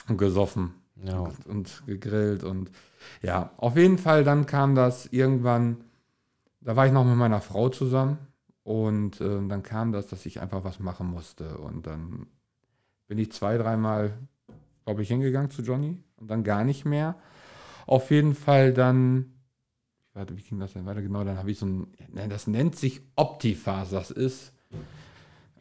und 0.07 0.17
gesoffen 0.17 0.73
Ja. 1.03 1.19
und, 1.19 1.45
und 1.47 1.83
gegrillt 1.85 2.43
und 2.43 2.71
ja, 3.21 3.51
auf 3.57 3.75
jeden 3.77 3.97
Fall 3.97 4.23
dann 4.23 4.45
kam 4.45 4.75
das 4.75 5.05
irgendwann, 5.07 5.83
da 6.61 6.75
war 6.75 6.85
ich 6.87 6.93
noch 6.93 7.05
mit 7.05 7.15
meiner 7.15 7.41
Frau 7.41 7.69
zusammen 7.69 8.17
und 8.63 9.19
ähm, 9.21 9.49
dann 9.49 9.63
kam 9.63 9.91
das, 9.91 10.07
dass 10.07 10.25
ich 10.25 10.39
einfach 10.41 10.63
was 10.63 10.79
machen 10.79 11.07
musste 11.07 11.57
und 11.57 11.85
dann 11.87 12.27
bin 13.07 13.17
ich 13.17 13.31
zwei, 13.31 13.57
dreimal, 13.57 14.13
glaube 14.85 15.01
ich, 15.03 15.09
hingegangen 15.09 15.51
zu 15.51 15.61
Johnny 15.61 16.01
und 16.17 16.29
dann 16.29 16.43
gar 16.43 16.63
nicht 16.63 16.85
mehr. 16.85 17.15
Auf 17.85 18.11
jeden 18.11 18.33
Fall 18.35 18.73
dann, 18.73 19.33
warte, 20.13 20.37
wie 20.37 20.41
ging 20.41 20.59
das 20.59 20.73
denn 20.73 20.85
weiter? 20.85 21.01
Genau, 21.01 21.23
dann 21.25 21.37
habe 21.37 21.51
ich 21.51 21.59
so 21.59 21.65
ein, 21.65 21.87
nein, 22.13 22.29
das 22.29 22.47
nennt 22.47 22.77
sich 22.77 23.01
Optifas, 23.15 23.89
das 23.89 24.09
ist 24.11 24.53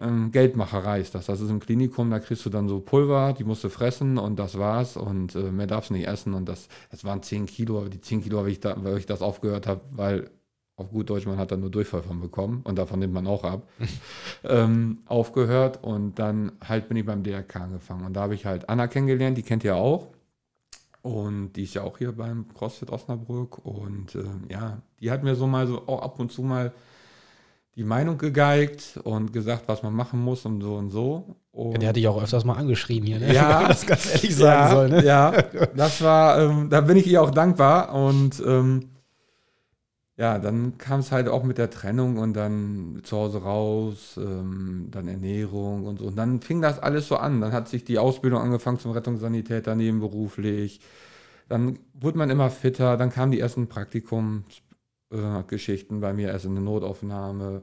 ähm, 0.02 0.32
Geldmacherei 0.32 1.00
ist 1.00 1.14
das. 1.14 1.26
Das 1.26 1.40
ist 1.40 1.50
im 1.50 1.60
Klinikum, 1.60 2.10
da 2.10 2.19
kriegst 2.19 2.44
du 2.44 2.50
dann 2.50 2.69
so 2.69 2.81
Pulver, 2.81 3.32
die 3.32 3.44
musst 3.44 3.64
du 3.64 3.69
fressen 3.69 4.19
und 4.19 4.38
das 4.38 4.58
war's. 4.58 4.96
Und 4.96 5.34
äh, 5.34 5.50
mehr 5.50 5.66
darfst 5.66 5.90
du 5.90 5.94
nicht 5.94 6.06
essen. 6.06 6.34
Und 6.34 6.49
das, 6.49 6.69
das 6.90 7.04
waren 7.04 7.22
10 7.22 7.46
Kilo, 7.46 7.78
aber 7.78 7.88
die 7.88 8.00
10 8.00 8.22
Kilo 8.22 8.38
habe 8.38 8.50
ich 8.50 8.60
da, 8.60 8.75
weil 8.82 8.99
ich 8.99 9.06
das 9.06 9.22
aufgehört 9.22 9.66
habe, 9.66 9.81
weil 9.93 10.31
auf 10.76 10.90
gut 10.90 11.10
Deutsch, 11.10 11.26
man 11.26 11.38
hat 11.38 11.52
da 11.52 11.56
nur 11.56 11.70
Durchfall 11.70 12.02
von 12.02 12.20
bekommen 12.20 12.62
und 12.64 12.76
davon 12.76 12.99
nimmt 12.99 13.12
man 13.12 13.26
auch 13.26 13.44
ab, 13.44 13.69
ähm, 14.44 14.99
aufgehört 15.06 15.82
und 15.82 16.19
dann 16.19 16.52
halt 16.66 16.88
bin 16.88 16.96
ich 16.96 17.06
beim 17.06 17.22
DRK 17.22 17.56
angefangen. 17.56 18.06
Und 18.06 18.14
da 18.14 18.22
habe 18.22 18.34
ich 18.34 18.46
halt 18.46 18.69
Anna 18.69 18.88
kennengelernt, 18.88 19.37
die 19.38 19.43
kennt 19.43 19.64
ihr 19.64 19.76
auch. 19.76 20.08
Und 21.02 21.55
die 21.55 21.64
ist 21.64 21.75
ja 21.75 21.82
auch 21.82 21.98
hier 21.98 22.12
beim 22.12 22.46
CrossFit 22.55 22.90
Osnabrück. 22.90 23.64
Und 23.64 24.14
ähm, 24.14 24.44
ja, 24.48 24.81
die 25.00 25.10
hat 25.10 25.25
mir 25.25 25.34
so 25.34 25.46
mal 25.46 25.66
so 25.66 25.88
auch 25.88 26.00
ab 26.00 26.20
und 26.20 26.31
zu 26.31 26.43
mal 26.43 26.72
die 27.76 27.84
Meinung 27.84 28.19
gegeigt 28.19 29.00
und 29.02 29.32
gesagt, 29.32 29.64
was 29.67 29.82
man 29.82 29.94
machen 29.94 30.20
muss 30.20 30.44
und 30.44 30.60
so 30.60 30.74
und 30.74 30.91
so. 30.91 31.36
Und 31.52 31.72
Ja, 31.72 31.79
der 31.79 31.88
hatte 31.91 32.00
ich 32.00 32.08
auch 32.08 32.22
öfters 32.22 32.44
mal 32.44 32.55
angeschrien 32.55 33.05
hier, 33.05 33.19
ne? 33.19 33.32
Ja. 33.32 33.64
Das 33.69 33.86
ganz 33.86 34.12
ehrlich 34.12 34.36
sagen 34.36 34.60
ja, 34.60 34.70
soll, 34.70 34.88
ne? 34.88 35.05
ja, 35.05 35.31
das 35.74 36.02
war, 36.02 36.41
ähm, 36.41 36.69
da 36.70 36.81
bin 36.82 36.96
ich 36.96 37.06
ihr 37.06 37.22
auch 37.22 37.31
dankbar 37.31 37.94
und 37.94 38.43
ähm, 38.46 38.91
ja, 40.17 40.38
dann 40.38 40.76
kam 40.79 41.00
es 41.00 41.10
halt 41.10 41.26
auch 41.29 41.43
mit 41.43 41.58
der 41.58 41.70
Trennung 41.70 42.19
und 42.19 42.34
dann 42.34 43.00
zu 43.02 43.17
Hause 43.17 43.43
raus, 43.43 44.19
ähm, 44.19 44.88
dann 44.91 45.08
Ernährung 45.08 45.84
und 45.86 45.98
so. 45.98 46.06
Und 46.06 46.17
dann 46.17 46.41
fing 46.43 46.60
das 46.60 46.79
alles 46.79 47.08
so 47.08 47.17
an. 47.17 47.41
Dann 47.41 47.52
hat 47.52 47.69
sich 47.69 47.84
die 47.84 47.98
Ausbildung 47.98 48.41
angefangen 48.41 48.79
zum 48.79 48.93
Rettungssanitäter 48.93 49.74
nebenberuflich. 49.74 50.81
Dann 51.48 51.79
wurde 51.94 52.19
man 52.19 52.31
immer 52.31 52.50
fitter. 52.50 52.96
Dann 52.98 53.10
kamen 53.10 53.32
die 53.32 53.41
ersten 53.41 53.69
Praktikumsgeschichten 55.12 56.00
bei 56.00 56.12
mir 56.12 56.34
in 56.34 56.54
der 56.54 56.64
Notaufnahme. 56.64 57.62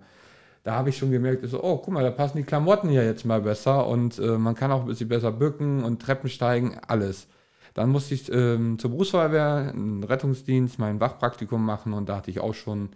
Da 0.64 0.76
habe 0.76 0.90
ich 0.90 0.98
schon 0.98 1.12
gemerkt, 1.12 1.48
so, 1.48 1.64
oh, 1.64 1.78
guck 1.78 1.94
mal, 1.94 2.04
da 2.04 2.12
passen 2.12 2.38
die 2.38 2.44
Klamotten 2.44 2.90
ja 2.90 3.02
jetzt 3.02 3.26
mal 3.26 3.42
besser 3.42 3.88
und 3.88 4.20
äh, 4.20 4.38
man 4.38 4.56
kann 4.56 4.72
auch 4.72 4.82
ein 4.82 4.88
bisschen 4.88 5.10
besser 5.10 5.32
bücken 5.32 5.84
und 5.84 6.02
Treppen 6.02 6.30
steigen, 6.30 6.78
alles. 6.86 7.28
Dann 7.74 7.90
musste 7.90 8.14
ich 8.14 8.32
ähm, 8.32 8.78
zur 8.78 8.92
Berufsfeuerwehr, 8.92 9.72
einen 9.74 10.04
Rettungsdienst, 10.04 10.80
mein 10.80 11.00
Wachpraktikum 11.00 11.66
machen 11.66 11.94
und 11.94 12.10
da 12.10 12.18
hatte 12.18 12.30
ich 12.30 12.42
auch 12.42 12.54
schon, 12.54 12.90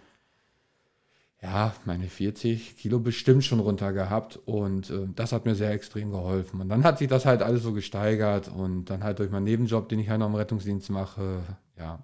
ja, 1.41 1.74
meine 1.86 2.07
40 2.07 2.77
Kilo 2.77 3.00
bestimmt 3.00 3.43
schon 3.45 3.60
runter 3.60 3.93
gehabt 3.93 4.39
und 4.45 4.89
äh, 4.89 5.07
das 5.15 5.31
hat 5.31 5.45
mir 5.45 5.55
sehr 5.55 5.72
extrem 5.72 6.12
geholfen. 6.12 6.60
Und 6.62 6.69
dann 6.69 6.83
hat 6.83 7.00
sich 7.00 7.07
das 7.07 7.25
halt 7.25 7.41
alles 7.41 7.63
so 7.63 7.72
gesteigert 7.72 8.50
und 8.50 8.86
dann 8.86 9.03
halt 9.03 9.19
durch 9.19 9.31
meinen 9.31 9.45
Nebenjob, 9.45 9.88
den 9.89 10.00
ich 10.00 10.10
halt 10.10 10.19
noch 10.19 10.27
im 10.27 10.36
Rettungsdienst 10.36 10.89
mache, 10.89 11.39
ja. 11.77 12.00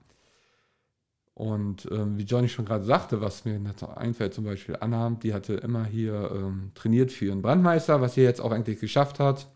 Und 1.40 1.88
ähm, 1.90 2.18
wie 2.18 2.24
Johnny 2.24 2.50
schon 2.50 2.66
gerade 2.66 2.84
sagte, 2.84 3.22
was 3.22 3.46
mir 3.46 3.62
einfällt, 3.96 4.34
zum 4.34 4.44
Beispiel 4.44 4.76
Anna, 4.78 5.10
die 5.24 5.34
hatte 5.34 5.54
immer 5.54 5.86
hier 5.86 6.32
ähm, 6.36 6.72
trainiert 6.76 7.14
für 7.14 7.28
ihren 7.28 7.42
Brandmeister, 7.42 8.02
was 8.02 8.16
sie 8.16 8.24
jetzt 8.24 8.42
auch 8.42 8.52
eigentlich 8.52 8.82
geschafft 8.82 9.22
hat. 9.22 9.48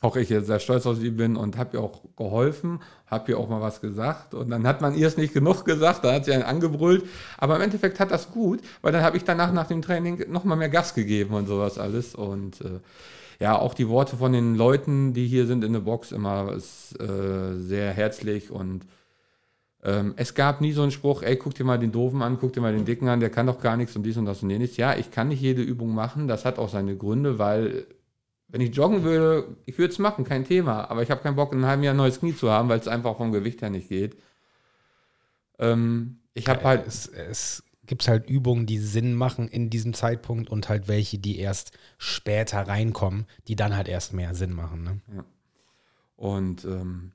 Auch 0.00 0.16
ich 0.16 0.30
jetzt 0.30 0.48
sehr 0.48 0.58
stolz 0.58 0.84
auf 0.84 0.96
sie 0.96 1.10
bin 1.10 1.36
und 1.36 1.56
habe 1.58 1.76
ihr 1.76 1.80
auch 1.80 2.02
geholfen, 2.16 2.80
habe 3.06 3.30
ihr 3.30 3.38
auch 3.38 3.48
mal 3.48 3.60
was 3.60 3.80
gesagt. 3.80 4.34
Und 4.34 4.50
dann 4.50 4.66
hat 4.66 4.80
man 4.80 4.96
ihr 4.96 5.06
es 5.06 5.16
nicht 5.16 5.32
genug 5.32 5.64
gesagt, 5.64 6.04
da 6.04 6.12
hat 6.12 6.24
sie 6.24 6.32
einen 6.32 6.42
angebrüllt, 6.42 7.04
aber 7.38 7.54
im 7.54 7.62
Endeffekt 7.62 8.00
hat 8.00 8.10
das 8.10 8.32
gut, 8.32 8.58
weil 8.82 8.90
dann 8.90 9.04
habe 9.04 9.16
ich 9.16 9.22
danach 9.22 9.52
nach 9.52 9.68
dem 9.68 9.82
Training 9.82 10.28
nochmal 10.32 10.56
mehr 10.56 10.70
Gas 10.70 10.92
gegeben 10.92 11.34
und 11.34 11.46
sowas 11.46 11.78
alles. 11.78 12.16
Und 12.16 12.62
äh, 12.62 12.80
ja, 13.38 13.56
auch 13.56 13.74
die 13.74 13.88
Worte 13.88 14.16
von 14.16 14.32
den 14.32 14.56
Leuten, 14.56 15.12
die 15.12 15.28
hier 15.28 15.46
sind 15.46 15.62
in 15.62 15.72
der 15.72 15.80
Box 15.80 16.10
immer 16.10 16.52
ist 16.52 17.00
äh, 17.00 17.54
sehr 17.60 17.92
herzlich 17.92 18.50
und 18.50 18.86
Ähm, 19.86 20.14
es 20.16 20.34
gab 20.34 20.60
nie 20.60 20.72
so 20.72 20.82
einen 20.82 20.90
Spruch, 20.90 21.22
ey, 21.22 21.36
guck 21.36 21.54
dir 21.54 21.62
mal 21.62 21.78
den 21.78 21.92
Doofen 21.92 22.20
an, 22.20 22.38
guck 22.40 22.52
dir 22.52 22.60
mal 22.60 22.72
den 22.72 22.84
Dicken 22.84 23.06
an, 23.08 23.20
der 23.20 23.30
kann 23.30 23.46
doch 23.46 23.60
gar 23.60 23.76
nichts 23.76 23.94
und 23.94 24.02
dies 24.02 24.16
und 24.16 24.26
das 24.26 24.42
und 24.42 24.50
jenes. 24.50 24.76
Ja, 24.76 24.96
ich 24.96 25.12
kann 25.12 25.28
nicht 25.28 25.40
jede 25.40 25.62
Übung 25.62 25.94
machen, 25.94 26.26
das 26.26 26.44
hat 26.44 26.58
auch 26.58 26.68
seine 26.68 26.96
Gründe, 26.96 27.38
weil 27.38 27.86
wenn 28.48 28.60
ich 28.60 28.74
joggen 28.74 29.04
würde, 29.04 29.56
ich 29.64 29.78
würde 29.78 29.92
es 29.92 30.00
machen, 30.00 30.24
kein 30.24 30.44
Thema, 30.44 30.90
aber 30.90 31.02
ich 31.02 31.10
habe 31.12 31.22
keinen 31.22 31.36
Bock, 31.36 31.52
in 31.52 31.58
einem 31.58 31.68
halben 31.68 31.82
Jahr 31.84 31.94
ein 31.94 31.98
neues 31.98 32.18
Knie 32.18 32.34
zu 32.34 32.50
haben, 32.50 32.68
weil 32.68 32.80
es 32.80 32.88
einfach 32.88 33.16
vom 33.16 33.30
Gewicht 33.30 33.62
her 33.62 33.70
nicht 33.70 33.88
geht. 33.88 34.16
Ähm, 35.60 36.18
ich 36.34 36.48
habe 36.48 36.64
halt. 36.64 36.86
Es, 36.86 37.06
es 37.06 37.62
gibt 37.86 38.08
halt 38.08 38.28
Übungen, 38.28 38.66
die 38.66 38.78
Sinn 38.78 39.14
machen 39.14 39.46
in 39.46 39.70
diesem 39.70 39.94
Zeitpunkt 39.94 40.50
und 40.50 40.68
halt 40.68 40.88
welche, 40.88 41.18
die 41.18 41.38
erst 41.38 41.70
später 41.98 42.66
reinkommen, 42.66 43.26
die 43.46 43.54
dann 43.54 43.76
halt 43.76 43.86
erst 43.86 44.12
mehr 44.12 44.34
Sinn 44.34 44.52
machen. 44.52 44.82
Ne? 44.82 45.00
Ja. 45.14 45.24
Und 46.16 46.64
ähm, 46.64 47.12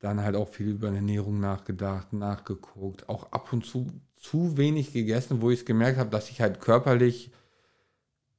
dann 0.00 0.22
halt 0.22 0.36
auch 0.36 0.48
viel 0.48 0.70
über 0.70 0.88
Ernährung 0.88 1.40
nachgedacht, 1.40 2.12
nachgeguckt, 2.12 3.08
auch 3.08 3.32
ab 3.32 3.52
und 3.52 3.64
zu 3.64 3.86
zu 4.20 4.56
wenig 4.58 4.92
gegessen, 4.92 5.40
wo 5.40 5.50
ich 5.50 5.60
es 5.60 5.66
gemerkt 5.66 5.98
habe, 5.98 6.10
dass 6.10 6.30
ich 6.30 6.40
halt 6.40 6.60
körperlich 6.60 7.32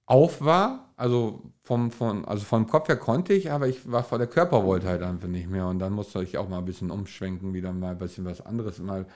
auf 0.06 0.42
war. 0.42 0.94
Also 0.96 1.42
vom, 1.64 1.90
von, 1.92 2.26
also 2.26 2.46
vom 2.46 2.68
Kopf 2.68 2.88
her 2.88 2.98
konnte 2.98 3.34
ich, 3.34 3.52
aber 3.52 3.68
ich 3.68 3.92
war 3.92 4.04
vor 4.04 4.20
der 4.20 4.28
Körper 4.28 4.64
wollte 4.64 4.88
halt 4.88 5.02
einfach 5.02 5.28
nicht 5.28 5.50
mehr. 5.50 5.68
Und 5.68 5.80
dann 5.80 5.94
musste 5.94 6.22
ich 6.22 6.38
auch 6.38 6.48
mal 6.48 6.60
ein 6.60 6.66
bisschen 6.66 6.92
umschwenken, 6.92 7.54
wieder 7.54 7.74
mal 7.74 7.92
ein 7.92 7.98
bisschen 7.98 8.26
was 8.26 8.46
anderes, 8.46 8.78
mal 8.80 9.08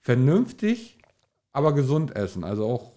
vernünftig, 0.00 0.98
aber 1.52 1.72
gesund 1.74 2.16
essen. 2.16 2.42
Also 2.42 2.66
auch 2.66 2.92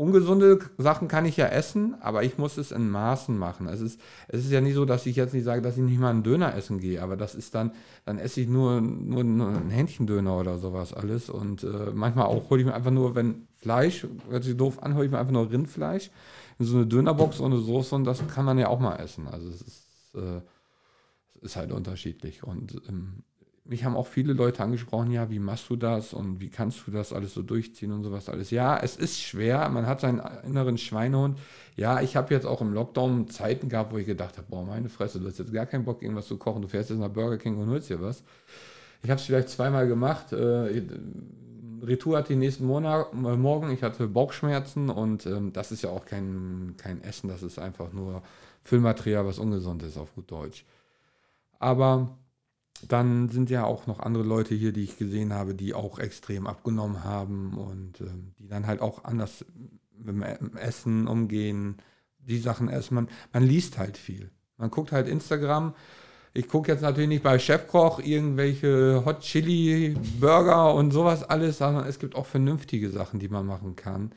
ungesunde 0.00 0.60
Sachen 0.78 1.08
kann 1.08 1.26
ich 1.26 1.36
ja 1.36 1.46
essen, 1.46 1.94
aber 2.00 2.24
ich 2.24 2.38
muss 2.38 2.56
es 2.56 2.72
in 2.72 2.88
Maßen 2.88 3.36
machen. 3.36 3.68
Es 3.68 3.82
ist, 3.82 4.00
es 4.28 4.46
ist 4.46 4.50
ja 4.50 4.62
nicht 4.62 4.74
so, 4.74 4.86
dass 4.86 5.04
ich 5.04 5.14
jetzt 5.14 5.34
nicht 5.34 5.44
sage, 5.44 5.60
dass 5.60 5.76
ich 5.76 5.82
nicht 5.82 6.00
mal 6.00 6.08
einen 6.08 6.22
Döner 6.22 6.54
essen 6.54 6.80
gehe, 6.80 7.02
aber 7.02 7.18
das 7.18 7.34
ist 7.34 7.54
dann, 7.54 7.72
dann 8.06 8.18
esse 8.18 8.40
ich 8.40 8.48
nur, 8.48 8.80
nur, 8.80 9.24
nur 9.24 9.48
einen 9.48 9.68
Hähnchendöner 9.68 10.38
oder 10.38 10.58
sowas 10.58 10.94
alles. 10.94 11.28
Und 11.28 11.64
äh, 11.64 11.90
manchmal 11.92 12.26
auch 12.26 12.48
hole 12.48 12.60
ich 12.60 12.66
mir 12.66 12.72
einfach 12.72 12.90
nur, 12.90 13.14
wenn 13.14 13.46
Fleisch, 13.56 14.06
hört 14.30 14.44
sich 14.44 14.56
doof 14.56 14.82
an, 14.82 14.94
hole 14.94 15.04
ich 15.04 15.10
mir 15.10 15.18
einfach 15.18 15.34
nur 15.34 15.50
Rindfleisch 15.50 16.10
in 16.58 16.64
so 16.64 16.76
eine 16.76 16.86
Dönerbox 16.86 17.40
ohne 17.40 17.58
Soße 17.58 17.94
und 17.94 18.04
das 18.04 18.26
kann 18.26 18.46
man 18.46 18.58
ja 18.58 18.68
auch 18.68 18.80
mal 18.80 18.96
essen. 18.96 19.28
Also 19.28 19.48
es 19.50 19.60
ist, 19.60 19.86
äh, 20.14 20.40
es 21.34 21.42
ist 21.42 21.56
halt 21.56 21.72
unterschiedlich. 21.72 22.42
Und 22.42 22.80
ähm, 22.88 23.22
mich 23.70 23.84
haben 23.84 23.96
auch 23.96 24.08
viele 24.08 24.32
Leute 24.32 24.64
angesprochen, 24.64 25.12
ja, 25.12 25.30
wie 25.30 25.38
machst 25.38 25.70
du 25.70 25.76
das 25.76 26.12
und 26.12 26.40
wie 26.40 26.48
kannst 26.48 26.86
du 26.86 26.90
das 26.90 27.12
alles 27.12 27.34
so 27.34 27.42
durchziehen 27.42 27.92
und 27.92 28.02
sowas 28.02 28.28
alles. 28.28 28.50
Ja, 28.50 28.76
es 28.76 28.96
ist 28.96 29.20
schwer, 29.20 29.68
man 29.68 29.86
hat 29.86 30.00
seinen 30.00 30.20
inneren 30.44 30.76
Schweinehund. 30.76 31.38
Ja, 31.76 32.00
ich 32.00 32.16
habe 32.16 32.34
jetzt 32.34 32.46
auch 32.46 32.60
im 32.60 32.74
Lockdown 32.74 33.28
Zeiten 33.28 33.68
gehabt, 33.68 33.92
wo 33.92 33.98
ich 33.98 34.06
gedacht 34.06 34.36
habe, 34.38 34.48
boah, 34.50 34.64
meine 34.66 34.88
Fresse, 34.88 35.20
du 35.20 35.28
hast 35.28 35.38
jetzt 35.38 35.52
gar 35.52 35.66
keinen 35.66 35.84
Bock, 35.84 36.02
irgendwas 36.02 36.26
zu 36.26 36.36
kochen, 36.36 36.62
du 36.62 36.68
fährst 36.68 36.90
jetzt 36.90 36.98
nach 36.98 37.10
Burger 37.10 37.38
King 37.38 37.58
und 37.58 37.70
holst 37.70 37.88
dir 37.88 38.02
was. 38.02 38.24
Ich 39.04 39.10
habe 39.10 39.20
es 39.20 39.26
vielleicht 39.26 39.48
zweimal 39.48 39.86
gemacht. 39.86 40.32
Äh, 40.32 40.82
Retour 41.80 42.18
hatte 42.18 42.30
den 42.30 42.40
nächsten 42.40 42.66
Monat, 42.66 43.12
äh, 43.12 43.36
Morgen, 43.36 43.70
ich 43.70 43.84
hatte 43.84 44.08
Bauchschmerzen 44.08 44.90
und 44.90 45.26
ähm, 45.26 45.52
das 45.52 45.70
ist 45.70 45.82
ja 45.82 45.90
auch 45.90 46.06
kein, 46.06 46.74
kein 46.76 47.02
Essen, 47.04 47.28
das 47.28 47.44
ist 47.44 47.60
einfach 47.60 47.92
nur 47.92 48.22
Füllmaterial, 48.64 49.24
was 49.24 49.38
ungesund 49.38 49.84
ist, 49.84 49.96
auf 49.96 50.12
gut 50.14 50.28
Deutsch. 50.30 50.64
Aber 51.60 52.16
dann 52.88 53.28
sind 53.28 53.50
ja 53.50 53.64
auch 53.64 53.86
noch 53.86 54.00
andere 54.00 54.24
Leute 54.24 54.54
hier, 54.54 54.72
die 54.72 54.84
ich 54.84 54.98
gesehen 54.98 55.32
habe, 55.32 55.54
die 55.54 55.74
auch 55.74 55.98
extrem 55.98 56.46
abgenommen 56.46 57.04
haben 57.04 57.56
und 57.56 58.00
äh, 58.00 58.10
die 58.38 58.48
dann 58.48 58.66
halt 58.66 58.80
auch 58.80 59.04
anders 59.04 59.44
mit 59.98 60.08
dem 60.08 60.56
Essen 60.56 61.06
umgehen, 61.06 61.76
die 62.18 62.38
Sachen 62.38 62.68
essen. 62.68 62.94
Man, 62.94 63.08
man 63.32 63.42
liest 63.42 63.78
halt 63.78 63.96
viel. 63.96 64.30
Man 64.56 64.70
guckt 64.70 64.92
halt 64.92 65.08
Instagram. 65.08 65.74
Ich 66.32 66.48
gucke 66.48 66.70
jetzt 66.70 66.82
natürlich 66.82 67.08
nicht 67.08 67.22
bei 67.22 67.38
Chefkoch 67.38 67.98
irgendwelche 67.98 69.02
Hot 69.04 69.20
Chili 69.20 69.96
Burger 70.20 70.74
und 70.74 70.92
sowas 70.92 71.24
alles, 71.24 71.58
sondern 71.58 71.86
es 71.86 71.98
gibt 71.98 72.14
auch 72.14 72.26
vernünftige 72.26 72.88
Sachen, 72.90 73.18
die 73.18 73.28
man 73.28 73.46
machen 73.46 73.74
kann. 73.76 74.12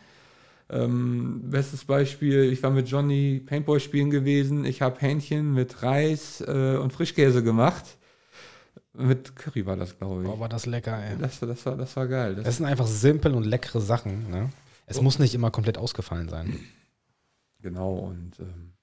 Ähm, 0.69 1.41
bestes 1.49 1.85
Beispiel, 1.85 2.43
ich 2.51 2.63
war 2.63 2.71
mit 2.71 2.87
Johnny 2.87 3.41
Paintball 3.45 3.79
spielen 3.79 4.09
gewesen. 4.09 4.63
Ich 4.63 4.81
habe 4.81 4.99
Hähnchen 4.99 5.53
mit 5.53 5.81
Reis 5.83 6.41
äh, 6.41 6.77
und 6.77 6.93
Frischkäse 6.93 7.43
gemacht 7.43 7.97
mit 8.93 9.35
Curry 9.35 9.65
war 9.65 9.75
das, 9.75 9.97
glaube 9.97 10.21
ich. 10.21 10.27
Boah, 10.27 10.39
war 10.39 10.49
das 10.49 10.65
lecker, 10.65 10.97
ey. 11.03 11.17
Das, 11.17 11.39
das, 11.39 11.65
war, 11.65 11.75
das 11.75 11.95
war 11.95 12.07
geil. 12.07 12.35
Das, 12.35 12.45
das 12.45 12.57
sind 12.57 12.65
einfach 12.65 12.87
simpel 12.87 13.33
und 13.33 13.43
leckere 13.43 13.81
Sachen. 13.81 14.29
Ne? 14.29 14.49
Es 14.85 14.99
oh. 14.99 15.01
muss 15.01 15.19
nicht 15.19 15.33
immer 15.33 15.51
komplett 15.51 15.77
ausgefallen 15.77 16.29
sein. 16.29 16.59
Genau, 17.61 17.93
und 17.93 18.39
ähm, 18.39 18.73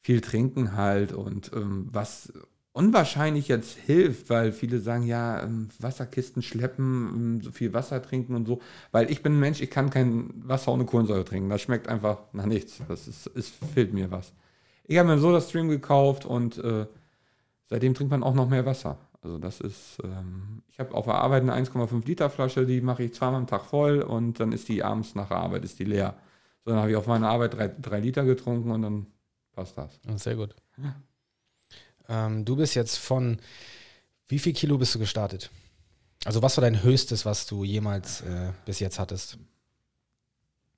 viel 0.00 0.20
trinken 0.20 0.76
halt. 0.76 1.12
Und 1.12 1.50
ähm, 1.54 1.88
was 1.92 2.32
unwahrscheinlich 2.72 3.48
jetzt 3.48 3.76
hilft, 3.76 4.30
weil 4.30 4.52
viele 4.52 4.80
sagen, 4.80 5.04
ja, 5.04 5.42
ähm, 5.42 5.68
Wasserkisten 5.78 6.42
schleppen, 6.42 6.84
ähm, 7.14 7.40
so 7.42 7.52
viel 7.52 7.72
Wasser 7.72 8.02
trinken 8.02 8.34
und 8.34 8.46
so. 8.46 8.60
Weil 8.90 9.10
ich 9.10 9.22
bin 9.22 9.34
ein 9.34 9.40
Mensch, 9.40 9.60
ich 9.60 9.70
kann 9.70 9.90
kein 9.90 10.30
Wasser 10.46 10.72
ohne 10.72 10.84
Kohlensäure 10.84 11.24
trinken. 11.24 11.50
Das 11.50 11.60
schmeckt 11.60 11.88
einfach 11.88 12.18
nach 12.32 12.46
nichts. 12.46 12.80
Das 12.88 13.08
ist, 13.08 13.30
es 13.34 13.52
fehlt 13.74 13.92
mir 13.92 14.10
was. 14.10 14.32
Ich 14.84 14.98
habe 14.98 15.08
mir 15.08 15.18
so 15.18 15.32
das 15.32 15.48
Stream 15.48 15.68
gekauft 15.68 16.24
und 16.24 16.58
äh, 16.58 16.86
seitdem 17.72 17.94
trinkt 17.94 18.10
man 18.10 18.22
auch 18.22 18.34
noch 18.34 18.50
mehr 18.50 18.66
Wasser. 18.66 18.98
Also 19.22 19.38
das 19.38 19.60
ist, 19.60 19.98
ähm, 20.04 20.62
ich 20.68 20.78
habe 20.78 20.94
auf 20.94 21.06
der 21.06 21.14
Arbeit 21.14 21.40
eine 21.42 21.54
1,5 21.54 22.06
Liter 22.06 22.28
Flasche, 22.28 22.66
die 22.66 22.82
mache 22.82 23.04
ich 23.04 23.14
zweimal 23.14 23.40
am 23.40 23.46
Tag 23.46 23.64
voll 23.64 24.02
und 24.02 24.38
dann 24.40 24.52
ist 24.52 24.68
die 24.68 24.82
abends 24.84 25.14
nach 25.14 25.28
der 25.28 25.38
Arbeit 25.38 25.64
ist 25.64 25.78
die 25.78 25.84
leer. 25.84 26.14
So, 26.66 26.72
dann 26.72 26.80
habe 26.80 26.90
ich 26.90 26.96
auf 26.96 27.06
meiner 27.06 27.30
Arbeit 27.30 27.54
drei, 27.54 27.68
drei 27.68 28.00
Liter 28.00 28.24
getrunken 28.24 28.70
und 28.72 28.82
dann 28.82 29.06
passt 29.54 29.78
das. 29.78 29.98
Sehr 30.16 30.36
gut. 30.36 30.54
Ja. 30.76 30.94
Ähm, 32.08 32.44
du 32.44 32.56
bist 32.56 32.74
jetzt 32.74 32.98
von, 32.98 33.38
wie 34.28 34.38
viel 34.38 34.52
Kilo 34.52 34.76
bist 34.76 34.94
du 34.94 34.98
gestartet? 34.98 35.50
Also 36.26 36.42
was 36.42 36.58
war 36.58 36.62
dein 36.62 36.82
höchstes, 36.82 37.24
was 37.24 37.46
du 37.46 37.64
jemals 37.64 38.20
äh, 38.20 38.52
bis 38.66 38.80
jetzt 38.80 38.98
hattest? 38.98 39.38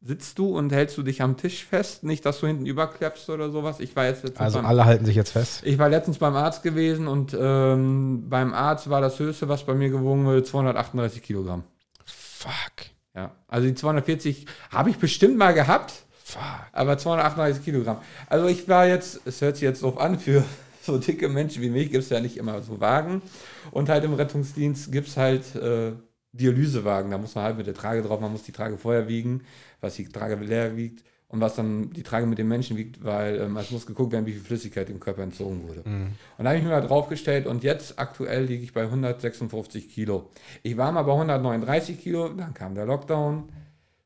Sitzt 0.06 0.38
du 0.38 0.56
und 0.56 0.70
hältst 0.70 0.98
du 0.98 1.02
dich 1.02 1.22
am 1.22 1.38
Tisch 1.38 1.64
fest, 1.64 2.04
nicht, 2.04 2.26
dass 2.26 2.40
du 2.40 2.46
hinten 2.46 2.66
überklappst 2.66 3.30
oder 3.30 3.50
sowas. 3.50 3.80
Ich 3.80 3.96
war 3.96 4.04
jetzt 4.04 4.38
also 4.38 4.58
beim, 4.58 4.66
alle 4.66 4.84
halten 4.84 5.06
sich 5.06 5.16
jetzt 5.16 5.30
fest. 5.30 5.62
Ich 5.64 5.78
war 5.78 5.88
letztens 5.88 6.18
beim 6.18 6.36
Arzt 6.36 6.62
gewesen 6.62 7.08
und 7.08 7.34
ähm, 7.38 8.28
beim 8.28 8.52
Arzt 8.52 8.90
war 8.90 9.00
das 9.00 9.18
höchste, 9.18 9.48
was 9.48 9.64
bei 9.64 9.74
mir 9.74 9.88
gewogen 9.88 10.26
wurde, 10.26 10.44
238 10.44 11.22
Kilogramm. 11.22 11.64
Fuck. 12.04 12.90
Ja, 13.16 13.32
also 13.48 13.66
die 13.66 13.74
240 13.74 14.46
habe 14.70 14.90
ich 14.90 14.98
bestimmt 14.98 15.38
mal 15.38 15.54
gehabt. 15.54 15.94
Fuck. 16.22 16.42
Aber 16.72 16.98
238 16.98 17.64
Kilogramm. 17.64 17.98
Also 18.28 18.46
ich 18.46 18.68
war 18.68 18.86
jetzt, 18.86 19.20
es 19.24 19.40
hört 19.40 19.56
sich 19.56 19.62
jetzt 19.62 19.82
drauf 19.82 19.98
an, 19.98 20.18
für 20.18 20.44
so 20.82 20.98
dicke 20.98 21.30
Menschen 21.30 21.62
wie 21.62 21.70
mich 21.70 21.90
gibt 21.90 22.04
es 22.04 22.10
ja 22.10 22.20
nicht 22.20 22.36
immer 22.36 22.60
so 22.60 22.78
Wagen. 22.78 23.22
Und 23.70 23.88
halt 23.88 24.04
im 24.04 24.12
Rettungsdienst 24.12 24.92
gibt 24.92 25.08
es 25.08 25.16
halt 25.16 25.54
äh, 25.54 25.92
Dialysewagen. 26.34 27.10
Da 27.10 27.18
muss 27.18 27.34
man 27.34 27.44
halt 27.44 27.56
mit 27.56 27.66
der 27.66 27.74
Trage 27.74 28.02
drauf, 28.02 28.20
man 28.20 28.32
muss 28.32 28.42
die 28.42 28.52
Trage 28.52 28.76
vorher 28.76 29.08
wiegen 29.08 29.42
was 29.84 29.94
die 29.94 30.08
Trage 30.08 30.34
leer 30.36 30.76
wiegt 30.76 31.04
und 31.28 31.40
was 31.40 31.54
dann 31.54 31.90
die 31.92 32.02
Trage 32.02 32.26
mit 32.26 32.38
dem 32.38 32.48
Menschen 32.48 32.76
wiegt, 32.76 33.04
weil 33.04 33.40
ähm, 33.40 33.56
es 33.56 33.70
muss 33.70 33.86
geguckt 33.86 34.12
werden, 34.12 34.26
wie 34.26 34.32
viel 34.32 34.40
Flüssigkeit 34.40 34.88
dem 34.88 34.98
Körper 34.98 35.22
entzogen 35.22 35.68
wurde. 35.68 35.88
Mhm. 35.88 36.12
Und 36.38 36.44
da 36.44 36.50
habe 36.50 36.58
ich 36.58 36.64
mir 36.64 36.70
mal 36.70 36.80
draufgestellt 36.80 37.46
und 37.46 37.62
jetzt 37.62 37.98
aktuell 37.98 38.44
liege 38.44 38.64
ich 38.64 38.72
bei 38.72 38.82
156 38.82 39.88
Kilo. 39.88 40.30
Ich 40.62 40.76
war 40.76 40.90
mal 40.90 41.02
bei 41.02 41.12
139 41.12 42.02
Kilo, 42.02 42.28
dann 42.30 42.54
kam 42.54 42.74
der 42.74 42.86
Lockdown, 42.86 43.44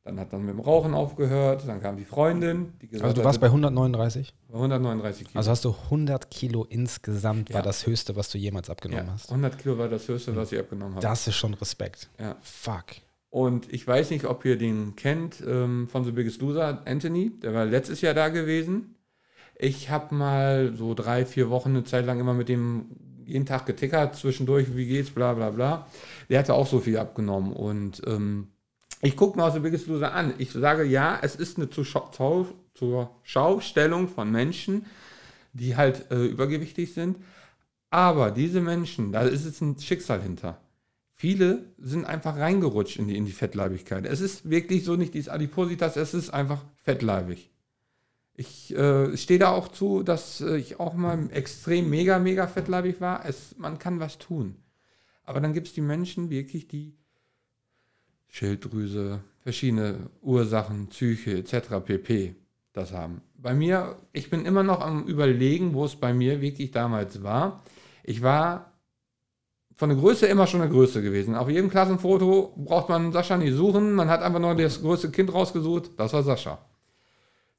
dann 0.09 0.19
hat 0.19 0.33
dann 0.33 0.41
mit 0.45 0.55
dem 0.55 0.61
Rauchen 0.61 0.95
aufgehört, 0.95 1.65
dann 1.67 1.83
kam 1.83 1.97
die 1.97 2.05
Freundin. 2.05 2.73
Die 2.81 2.89
gesagt 2.89 3.05
also 3.05 3.21
du 3.21 3.25
warst 3.25 3.41
bei 3.41 3.49
139? 3.49 4.35
Bei 4.49 4.55
139 4.55 5.27
Kilo. 5.29 5.39
Also 5.39 5.51
hast 5.51 5.65
du 5.65 5.75
100 5.85 6.31
Kilo 6.31 6.65
insgesamt, 6.65 7.51
ja. 7.51 7.57
war 7.57 7.63
das 7.63 7.87
höchste, 7.87 8.17
was 8.17 8.31
du 8.31 8.39
jemals 8.39 8.71
abgenommen 8.71 9.07
ja, 9.07 9.13
hast? 9.13 9.31
100 9.31 9.59
Kilo 9.59 9.77
war 9.77 9.89
das 9.89 10.09
höchste, 10.09 10.35
was 10.35 10.51
ich 10.51 10.59
abgenommen 10.59 10.95
habe. 10.95 11.03
Das 11.03 11.29
ist 11.29 11.37
schon 11.37 11.55
Respekt. 11.55 12.09
Ja. 12.19 12.37
Fuck. 12.41 12.87
Und 13.31 13.71
ich 13.73 13.87
weiß 13.87 14.11
nicht, 14.11 14.25
ob 14.25 14.45
ihr 14.47 14.57
den 14.57 14.97
kennt 14.97 15.43
ähm, 15.47 15.89
von 15.89 16.05
The 16.05 16.13
Biggest 16.13 16.41
Loser, 16.41 16.83
Anthony. 16.87 17.31
Der 17.43 17.53
war 17.53 17.67
letztes 17.67 18.01
Jahr 18.01 18.15
da 18.15 18.29
gewesen. 18.29 18.95
Ich 19.57 19.91
habe 19.91 20.15
mal 20.15 20.73
so 20.75 20.95
drei, 20.95 21.27
vier 21.27 21.51
Wochen 21.51 21.71
eine 21.71 21.85
Zeit 21.85 22.07
lang 22.07 22.21
immer 22.21 22.33
mit 22.33 22.49
dem 22.49 22.87
jeden 23.27 23.45
Tag 23.45 23.67
getickert, 23.67 24.17
zwischendurch, 24.17 24.75
wie 24.75 24.87
geht's, 24.87 25.11
bla 25.11 25.35
bla 25.35 25.51
bla. 25.51 25.87
Der 26.31 26.39
hatte 26.39 26.55
auch 26.55 26.67
so 26.67 26.81
viel 26.81 26.97
abgenommen. 26.97 27.53
Und 27.53 28.01
ähm, 28.07 28.49
ich 29.03 29.17
gucke 29.17 29.39
mir 29.39 29.45
auch 29.45 29.53
The 29.53 29.61
Biggest 29.61 29.87
Loser 29.87 30.13
an. 30.13 30.35
Ich 30.39 30.53
sage, 30.53 30.85
ja, 30.85 31.19
es 31.23 31.37
ist 31.37 31.57
eine 31.57 31.71
Zuschau 31.71 32.47
Schaustellung 33.23 34.09
von 34.09 34.31
Menschen, 34.31 34.87
die 35.53 35.77
halt 35.77 36.11
äh, 36.11 36.27
übergewichtig 36.27 36.95
sind. 36.95 37.19
Aber 37.91 38.31
diese 38.31 38.61
Menschen, 38.61 39.13
da 39.13 39.23
ist 39.23 39.45
es 39.45 39.61
ein 39.61 39.79
Schicksal 39.79 40.21
hinter 40.21 40.61
viele 41.19 41.65
sind 41.79 42.05
einfach 42.05 42.37
reingerutscht 42.37 42.97
in 42.97 43.09
die, 43.09 43.17
in 43.17 43.27
die 43.27 43.33
Fettleibigkeit. 43.33 44.07
Es 44.07 44.21
ist 44.21 44.49
wirklich 44.49 44.85
so 44.85 44.95
nicht 44.95 45.15
dieses 45.15 45.29
Adipositas, 45.29 45.97
es 45.97 46.15
ist 46.15 46.31
einfach 46.31 46.65
fettleibig. 46.85 47.51
Ich 48.35 48.73
äh, 48.77 49.17
stehe 49.17 49.41
da 49.41 49.51
auch 49.51 49.67
zu, 49.67 50.05
dass 50.05 50.41
äh, 50.41 50.57
ich 50.57 50.79
auch 50.79 50.95
mal 50.95 51.29
extrem 51.33 51.91
mega, 51.91 52.21
mega 52.21 52.47
fettleibig 52.47 53.01
war. 53.01 53.27
Es, 53.27 53.57
man 53.59 53.81
kann 53.81 53.99
was 53.99 54.19
tun. 54.19 54.55
Aber 55.25 55.41
dann 55.41 55.55
gibt 55.55 55.67
es 55.67 55.73
die 55.73 55.81
Menschen 55.81 56.31
wirklich, 56.31 56.69
die 56.69 56.95
Schilddrüse, 58.29 59.21
verschiedene 59.41 60.11
Ursachen, 60.23 60.89
Psyche 60.89 61.39
etc. 61.39 61.81
pp. 61.85 62.37
das 62.73 62.93
haben. 62.93 63.23
Bei 63.37 63.55
mir, 63.55 63.97
ich 64.13 64.31
bin 64.31 64.45
immer 64.45 64.63
noch 64.63 64.81
am 64.81 65.05
Überlegen, 65.07 65.75
wo 65.75 65.85
es 65.85 65.97
bei 65.97 66.13
mir 66.13 66.41
wirklich 66.41 66.71
damals 66.71 67.23
war. 67.23 67.63
Ich 68.05 68.23
war 68.23 68.73
von 69.77 69.91
der 69.91 69.99
Größe 69.99 70.27
immer 70.27 70.47
schon 70.49 70.61
eine 70.61 70.71
Größe 70.71 71.03
gewesen. 71.03 71.37
Auf 71.37 71.49
jedem 71.49 71.71
Klassenfoto 71.71 72.53
braucht 72.57 72.89
man 72.89 73.13
Sascha 73.13 73.37
nicht 73.37 73.55
suchen. 73.55 73.95
Man 73.95 74.09
hat 74.09 74.23
einfach 74.23 74.41
nur 74.41 74.57
das 74.57 74.81
größte 74.81 75.11
Kind 75.11 75.33
rausgesucht. 75.33 75.93
Das 75.97 76.13
war 76.13 76.25
Sascha. 76.25 76.59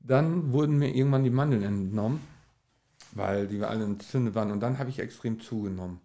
Dann 0.01 0.51
wurden 0.51 0.77
mir 0.77 0.93
irgendwann 0.93 1.23
die 1.23 1.29
Mandeln 1.29 1.63
entnommen, 1.63 2.19
weil 3.13 3.47
die 3.47 3.63
alle 3.63 3.85
entzündet 3.85 4.35
waren. 4.35 4.51
Und 4.51 4.59
dann 4.59 4.79
habe 4.79 4.89
ich 4.89 4.99
extrem 4.99 5.39
zugenommen. 5.39 6.01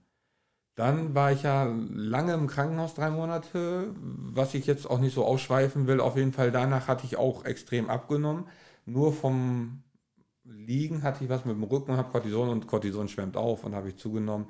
Dann 0.76 1.14
war 1.14 1.30
ich 1.30 1.44
ja 1.44 1.72
lange 1.90 2.34
im 2.34 2.48
Krankenhaus, 2.48 2.94
drei 2.94 3.10
Monate, 3.10 3.94
was 3.96 4.54
ich 4.54 4.66
jetzt 4.66 4.90
auch 4.90 4.98
nicht 4.98 5.14
so 5.14 5.24
ausschweifen 5.24 5.86
will. 5.86 6.00
Auf 6.00 6.16
jeden 6.16 6.32
Fall 6.32 6.50
danach 6.50 6.88
hatte 6.88 7.04
ich 7.04 7.16
auch 7.16 7.44
extrem 7.44 7.88
abgenommen. 7.88 8.48
Nur 8.84 9.12
vom 9.12 9.82
Liegen 10.44 11.02
hatte 11.02 11.24
ich 11.24 11.30
was 11.30 11.44
mit 11.44 11.54
dem 11.56 11.62
Rücken, 11.62 11.96
habe 11.96 12.10
Cortison 12.10 12.48
und 12.48 12.66
Cortison 12.66 13.08
schwemmt 13.08 13.36
auf 13.36 13.64
und 13.64 13.74
habe 13.74 13.88
ich 13.88 13.96
zugenommen. 13.96 14.46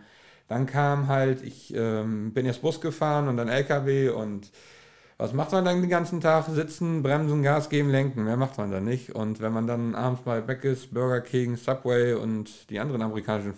Dann 0.49 0.66
kam 0.66 1.09
halt, 1.09 1.43
ich 1.43 1.75
ähm, 1.75 2.33
bin 2.33 2.47
jetzt 2.47 2.62
Bus 2.62 2.81
gefahren 2.81 3.28
und 3.28 3.37
dann 3.37 3.49
LKW 3.49 4.09
und 4.11 4.50
was 5.16 5.33
macht 5.33 5.52
man 5.52 5.64
dann 5.64 5.81
den 5.81 5.90
ganzen 5.90 6.21
Tag? 6.21 6.47
Sitzen, 6.47 7.02
bremsen, 7.02 7.43
Gas 7.43 7.69
geben, 7.69 7.90
lenken. 7.90 8.25
Mehr 8.25 8.37
macht 8.37 8.59
man 8.59 8.71
dann 8.71 8.85
nicht. 8.85 9.14
Und 9.14 9.40
wenn 9.40 9.52
man 9.52 9.66
dann 9.66 9.95
abends 9.95 10.23
bei 10.23 10.40
Beckes, 10.40 10.88
Burger 10.88 11.21
King, 11.21 11.57
Subway 11.57 12.14
und 12.14 12.69
die 12.71 12.81
anderen 12.81 13.02
amerikanischen 13.02 13.54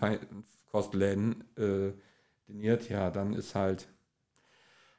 Kostläden 0.71 1.45
äh, 1.57 1.93
diniert, 2.49 2.88
ja, 2.88 3.11
dann 3.11 3.33
ist 3.33 3.55
halt 3.55 3.88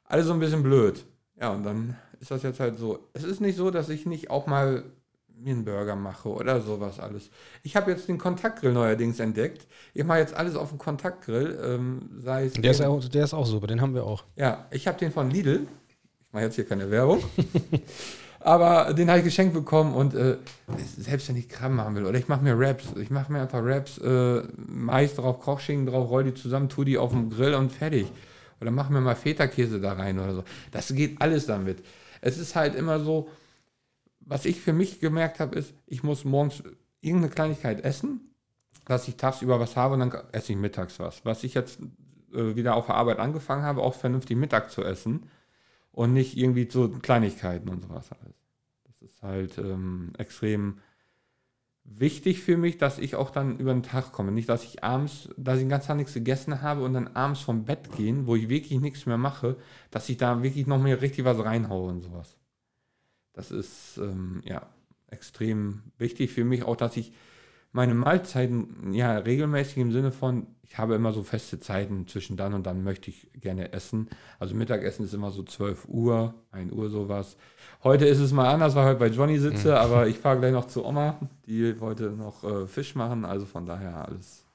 alles 0.03 0.27
so 0.27 0.33
ein 0.33 0.39
bisschen 0.39 0.63
blöd. 0.63 1.05
Ja, 1.39 1.51
und 1.51 1.63
dann 1.63 1.95
ist 2.19 2.31
das 2.31 2.43
jetzt 2.43 2.59
halt 2.59 2.77
so. 2.77 3.09
Es 3.13 3.23
ist 3.23 3.41
nicht 3.41 3.57
so, 3.57 3.71
dass 3.71 3.89
ich 3.89 4.05
nicht 4.05 4.29
auch 4.29 4.47
mal 4.47 4.83
mir 5.39 5.53
einen 5.53 5.65
Burger 5.65 5.95
mache 5.95 6.29
oder 6.29 6.61
sowas 6.61 6.99
alles. 6.99 7.29
Ich 7.61 7.75
habe 7.75 7.91
jetzt 7.91 8.07
den 8.07 8.17
Kontaktgrill 8.17 8.73
neuerdings 8.73 9.19
entdeckt. 9.19 9.67
Ich 9.93 10.03
mache 10.03 10.19
jetzt 10.19 10.33
alles 10.33 10.55
auf 10.55 10.69
dem 10.69 10.79
Kontaktgrill. 10.79 11.59
Ähm, 11.63 12.09
sei 12.17 12.45
es 12.45 12.53
der, 12.53 12.71
ist 12.71 12.81
auch, 12.81 13.03
der 13.07 13.23
ist 13.23 13.33
auch 13.33 13.45
super, 13.45 13.67
den 13.67 13.81
haben 13.81 13.93
wir 13.93 14.03
auch. 14.03 14.23
Ja, 14.35 14.65
ich 14.71 14.87
habe 14.87 14.97
den 14.97 15.11
von 15.11 15.29
Lidl. 15.29 15.67
Ich 16.21 16.33
mache 16.33 16.43
jetzt 16.43 16.55
hier 16.55 16.65
keine 16.65 16.89
Werbung. 16.89 17.23
Aber 18.47 18.93
den 18.93 19.09
habe 19.09 19.19
ich 19.19 19.25
geschenkt 19.25 19.53
bekommen 19.53 19.93
und 19.93 20.13
äh, 20.13 20.37
selbst 20.97 21.27
wenn 21.27 21.35
ich 21.35 21.49
Kram 21.49 21.75
machen 21.75 21.95
will 21.95 22.05
oder 22.05 22.17
ich 22.17 22.29
mache 22.29 22.41
mir 22.41 22.57
Raps, 22.57 22.85
ich 22.95 23.09
mache 23.09 23.29
mir 23.29 23.41
einfach 23.41 23.59
Raps, 23.61 23.97
äh, 23.97 24.41
Mais 24.55 25.15
drauf, 25.15 25.41
Kochschinken 25.41 25.85
drauf, 25.85 26.09
roll 26.09 26.23
die 26.23 26.33
zusammen, 26.33 26.69
tu 26.69 26.85
die 26.85 26.97
auf 26.97 27.11
dem 27.11 27.29
Grill 27.29 27.55
und 27.55 27.73
fertig. 27.73 28.07
Oder 28.61 28.71
mach 28.71 28.89
mir 28.89 29.01
mal 29.01 29.17
Feta-Käse 29.17 29.81
da 29.81 29.91
rein 29.91 30.17
oder 30.17 30.33
so. 30.33 30.43
Das 30.71 30.87
geht 30.95 31.21
alles 31.21 31.45
damit. 31.45 31.83
Es 32.21 32.37
ist 32.37 32.55
halt 32.55 32.75
immer 32.75 33.01
so, 33.01 33.27
was 34.21 34.45
ich 34.45 34.61
für 34.61 34.71
mich 34.71 35.01
gemerkt 35.01 35.41
habe, 35.41 35.59
ist, 35.59 35.73
ich 35.85 36.03
muss 36.03 36.23
morgens 36.23 36.63
irgendeine 37.01 37.33
Kleinigkeit 37.33 37.83
essen, 37.83 38.31
dass 38.85 39.09
ich 39.09 39.17
tagsüber 39.17 39.59
was 39.59 39.75
habe 39.75 39.95
und 39.95 39.99
dann 39.99 40.13
esse 40.31 40.53
ich 40.53 40.57
mittags 40.57 41.01
was. 41.01 41.25
Was 41.25 41.43
ich 41.43 41.53
jetzt 41.53 41.79
äh, 42.33 42.55
wieder 42.55 42.75
auf 42.77 42.85
der 42.85 42.95
Arbeit 42.95 43.19
angefangen 43.19 43.63
habe, 43.63 43.81
auch 43.81 43.93
vernünftig 43.93 44.37
Mittag 44.37 44.71
zu 44.71 44.85
essen 44.85 45.23
und 45.97 46.13
nicht 46.13 46.37
irgendwie 46.37 46.69
so 46.69 46.89
Kleinigkeiten 46.89 47.69
und 47.69 47.81
sowas 47.81 48.11
alles. 48.11 48.35
Das 48.83 49.01
ist 49.01 49.23
halt 49.23 49.57
ähm, 49.57 50.13
extrem 50.19 50.77
wichtig 51.85 52.43
für 52.43 52.55
mich, 52.55 52.77
dass 52.77 52.99
ich 52.99 53.15
auch 53.15 53.31
dann 53.31 53.57
über 53.57 53.73
den 53.73 53.81
Tag 53.81 54.11
komme. 54.11 54.31
Nicht, 54.31 54.47
dass 54.47 54.63
ich 54.63 54.83
abends, 54.83 55.27
dass 55.37 55.55
ich 55.55 55.63
den 55.63 55.69
ganzen 55.69 55.87
Tag 55.87 55.97
nichts 55.97 56.13
gegessen 56.13 56.61
habe 56.61 56.83
und 56.83 56.93
dann 56.93 57.07
abends 57.15 57.39
vom 57.39 57.65
Bett 57.65 57.91
gehen, 57.97 58.27
wo 58.27 58.35
ich 58.35 58.47
wirklich 58.47 58.79
nichts 58.79 59.07
mehr 59.07 59.17
mache, 59.17 59.57
dass 59.89 60.07
ich 60.07 60.17
da 60.17 60.43
wirklich 60.43 60.67
noch 60.67 60.79
mehr 60.79 61.01
richtig 61.01 61.25
was 61.25 61.43
reinhaue 61.43 61.89
und 61.89 62.01
sowas. 62.03 62.37
Das 63.33 63.49
ist 63.49 63.97
ähm, 63.97 64.43
ja 64.45 64.69
extrem 65.07 65.81
wichtig 65.97 66.31
für 66.31 66.45
mich, 66.45 66.61
auch 66.61 66.75
dass 66.75 66.95
ich 66.95 67.11
meine 67.71 67.93
Mahlzeiten 67.93 68.93
ja 68.93 69.17
regelmäßig 69.17 69.77
im 69.77 69.91
Sinne 69.91 70.11
von, 70.11 70.47
ich 70.63 70.77
habe 70.77 70.95
immer 70.95 71.13
so 71.13 71.23
feste 71.23 71.59
Zeiten 71.59 72.07
zwischen 72.07 72.35
dann 72.35 72.53
und 72.53 72.65
dann 72.65 72.83
möchte 72.83 73.09
ich 73.09 73.29
gerne 73.33 73.71
essen. 73.71 74.09
Also 74.39 74.55
Mittagessen 74.55 75.05
ist 75.05 75.13
immer 75.13 75.31
so 75.31 75.43
12 75.43 75.87
Uhr, 75.87 76.33
1 76.51 76.71
Uhr 76.73 76.89
sowas. 76.89 77.37
Heute 77.83 78.05
ist 78.05 78.19
es 78.19 78.33
mal 78.33 78.51
anders, 78.51 78.75
weil 78.75 78.83
ich 78.83 78.89
heute 78.89 78.99
bei 78.99 79.07
Johnny 79.07 79.39
sitze, 79.39 79.69
mhm. 79.69 79.75
aber 79.75 80.07
ich 80.07 80.17
fahre 80.17 80.39
gleich 80.39 80.51
noch 80.53 80.65
zu 80.65 80.85
Oma, 80.85 81.19
die 81.45 81.79
wollte 81.79 82.11
noch 82.11 82.43
äh, 82.43 82.67
Fisch 82.67 82.95
machen, 82.95 83.23
also 83.23 83.45
von 83.45 83.65
daher 83.65 84.07
alles. 84.07 84.45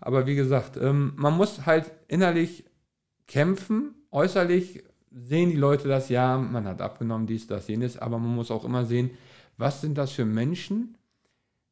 Aber 0.00 0.26
wie 0.26 0.36
gesagt, 0.36 0.76
ähm, 0.76 1.12
man 1.16 1.36
muss 1.36 1.66
halt 1.66 1.90
innerlich 2.06 2.64
kämpfen, 3.26 3.94
äußerlich 4.10 4.84
sehen 5.10 5.50
die 5.50 5.56
Leute 5.56 5.88
das, 5.88 6.08
ja, 6.08 6.36
man 6.38 6.66
hat 6.66 6.80
abgenommen, 6.80 7.26
dies, 7.26 7.46
das, 7.46 7.68
jenes, 7.68 7.98
aber 7.98 8.18
man 8.18 8.34
muss 8.34 8.50
auch 8.50 8.64
immer 8.64 8.84
sehen, 8.84 9.10
was 9.56 9.80
sind 9.80 9.98
das 9.98 10.12
für 10.12 10.24
Menschen, 10.24 10.97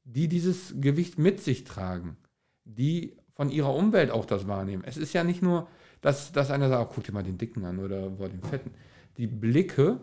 die 0.07 0.29
dieses 0.29 0.75
Gewicht 0.81 1.19
mit 1.19 1.40
sich 1.40 1.64
tragen, 1.64 2.16
die 2.64 3.16
von 3.35 3.51
ihrer 3.51 3.75
Umwelt 3.75 4.11
auch 4.11 4.25
das 4.25 4.49
wahrnehmen. 4.49 4.85
Es 4.87 4.97
ist 4.97 5.12
ja 5.12 5.25
nicht 5.25 5.42
nur, 5.42 5.69
dass, 6.01 6.33
dass 6.33 6.51
einer 6.51 6.69
sagt, 6.69 6.90
oh, 6.90 6.92
guck 6.95 7.05
dir 7.05 7.12
mal 7.12 7.23
den 7.23 7.38
Dicken 7.38 7.64
an 7.64 7.79
oder 7.79 8.09
boah, 8.09 8.29
den 8.29 8.42
Fetten. 8.42 8.71
Die 9.19 9.27
Blicke 9.27 10.01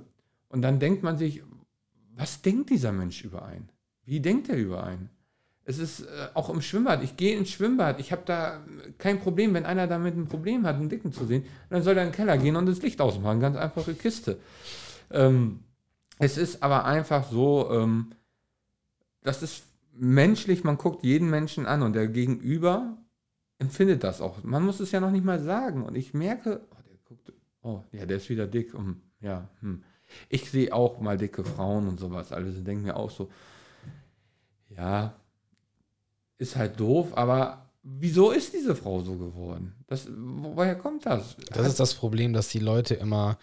und 0.50 0.62
dann 0.62 0.80
denkt 0.80 1.04
man 1.04 1.18
sich, 1.18 1.42
was 2.16 2.42
denkt 2.42 2.70
dieser 2.70 2.92
Mensch 2.92 3.24
über 3.24 3.46
einen? 3.46 3.70
Wie 4.06 4.20
denkt 4.20 4.50
er 4.50 4.58
über 4.58 4.84
einen? 4.84 5.10
Es 5.66 5.80
ist 5.80 6.02
äh, 6.02 6.28
auch 6.34 6.50
im 6.50 6.62
Schwimmbad. 6.62 7.04
Ich 7.04 7.16
gehe 7.16 7.38
ins 7.38 7.50
Schwimmbad. 7.50 8.00
Ich 8.00 8.12
habe 8.12 8.24
da 8.26 8.62
kein 8.98 9.20
Problem, 9.20 9.54
wenn 9.54 9.66
einer 9.66 9.88
damit 9.88 10.16
ein 10.16 10.28
Problem 10.28 10.66
hat, 10.66 10.76
einen 10.76 10.90
Dicken 10.90 11.14
zu 11.14 11.26
sehen. 11.26 11.46
Dann 11.70 11.82
soll 11.82 11.96
er 11.96 12.04
in 12.04 12.10
den 12.10 12.16
Keller 12.16 12.38
gehen 12.38 12.58
und 12.58 12.66
das 12.66 12.82
Licht 12.82 13.00
ausmachen. 13.00 13.40
Ganz 13.40 13.56
einfache 13.56 13.94
Kiste. 13.94 14.40
Ähm, 15.10 15.62
es 16.20 16.38
ist 16.38 16.62
aber 16.62 16.86
einfach 16.86 17.32
so, 17.32 17.72
ähm, 17.72 18.12
das 19.24 19.42
ist 19.42 19.64
menschlich. 19.96 20.64
Man 20.64 20.78
guckt 20.78 21.04
jeden 21.04 21.30
Menschen 21.30 21.66
an 21.66 21.82
und 21.82 21.94
der 21.94 22.08
Gegenüber 22.08 22.98
empfindet 23.60 24.04
das 24.04 24.22
auch. 24.22 24.44
Man 24.44 24.66
muss 24.66 24.80
es 24.80 24.92
ja 24.92 25.00
noch 25.00 25.12
nicht 25.12 25.26
mal 25.26 25.40
sagen. 25.40 25.84
Und 25.84 25.96
ich 25.96 26.14
merke, 26.14 26.62
oh, 26.72 26.76
der 26.90 26.98
guckt, 27.06 27.34
oh, 27.62 27.82
ja, 27.92 28.06
der 28.06 28.18
ist 28.18 28.30
wieder 28.30 28.48
dick. 28.48 28.74
Um, 28.74 29.02
ja, 29.20 29.48
hm. 29.62 29.84
Ich 30.30 30.52
sehe 30.52 30.74
auch 30.74 31.00
mal 31.00 31.18
dicke 31.18 31.44
Frauen 31.44 31.88
und 31.88 32.00
sowas. 32.00 32.32
Alles 32.32 32.58
und 32.58 32.66
denke 32.66 32.84
mir 32.84 32.96
auch 32.96 33.10
so, 33.10 33.30
ja, 34.70 35.14
ist 36.38 36.56
halt 36.56 36.80
doof, 36.80 37.16
aber 37.16 37.70
wieso 37.84 38.32
ist 38.32 38.54
diese 38.54 38.76
Frau 38.76 39.02
so 39.02 39.16
geworden? 39.16 39.76
Das, 39.88 40.08
woher 40.10 40.76
kommt 40.76 41.06
das? 41.06 41.36
Das 41.52 41.68
ist 41.68 41.80
das 41.80 41.94
Problem, 41.94 42.34
dass 42.34 42.50
die 42.50 42.60
Leute 42.60 42.96
immer 42.96 43.38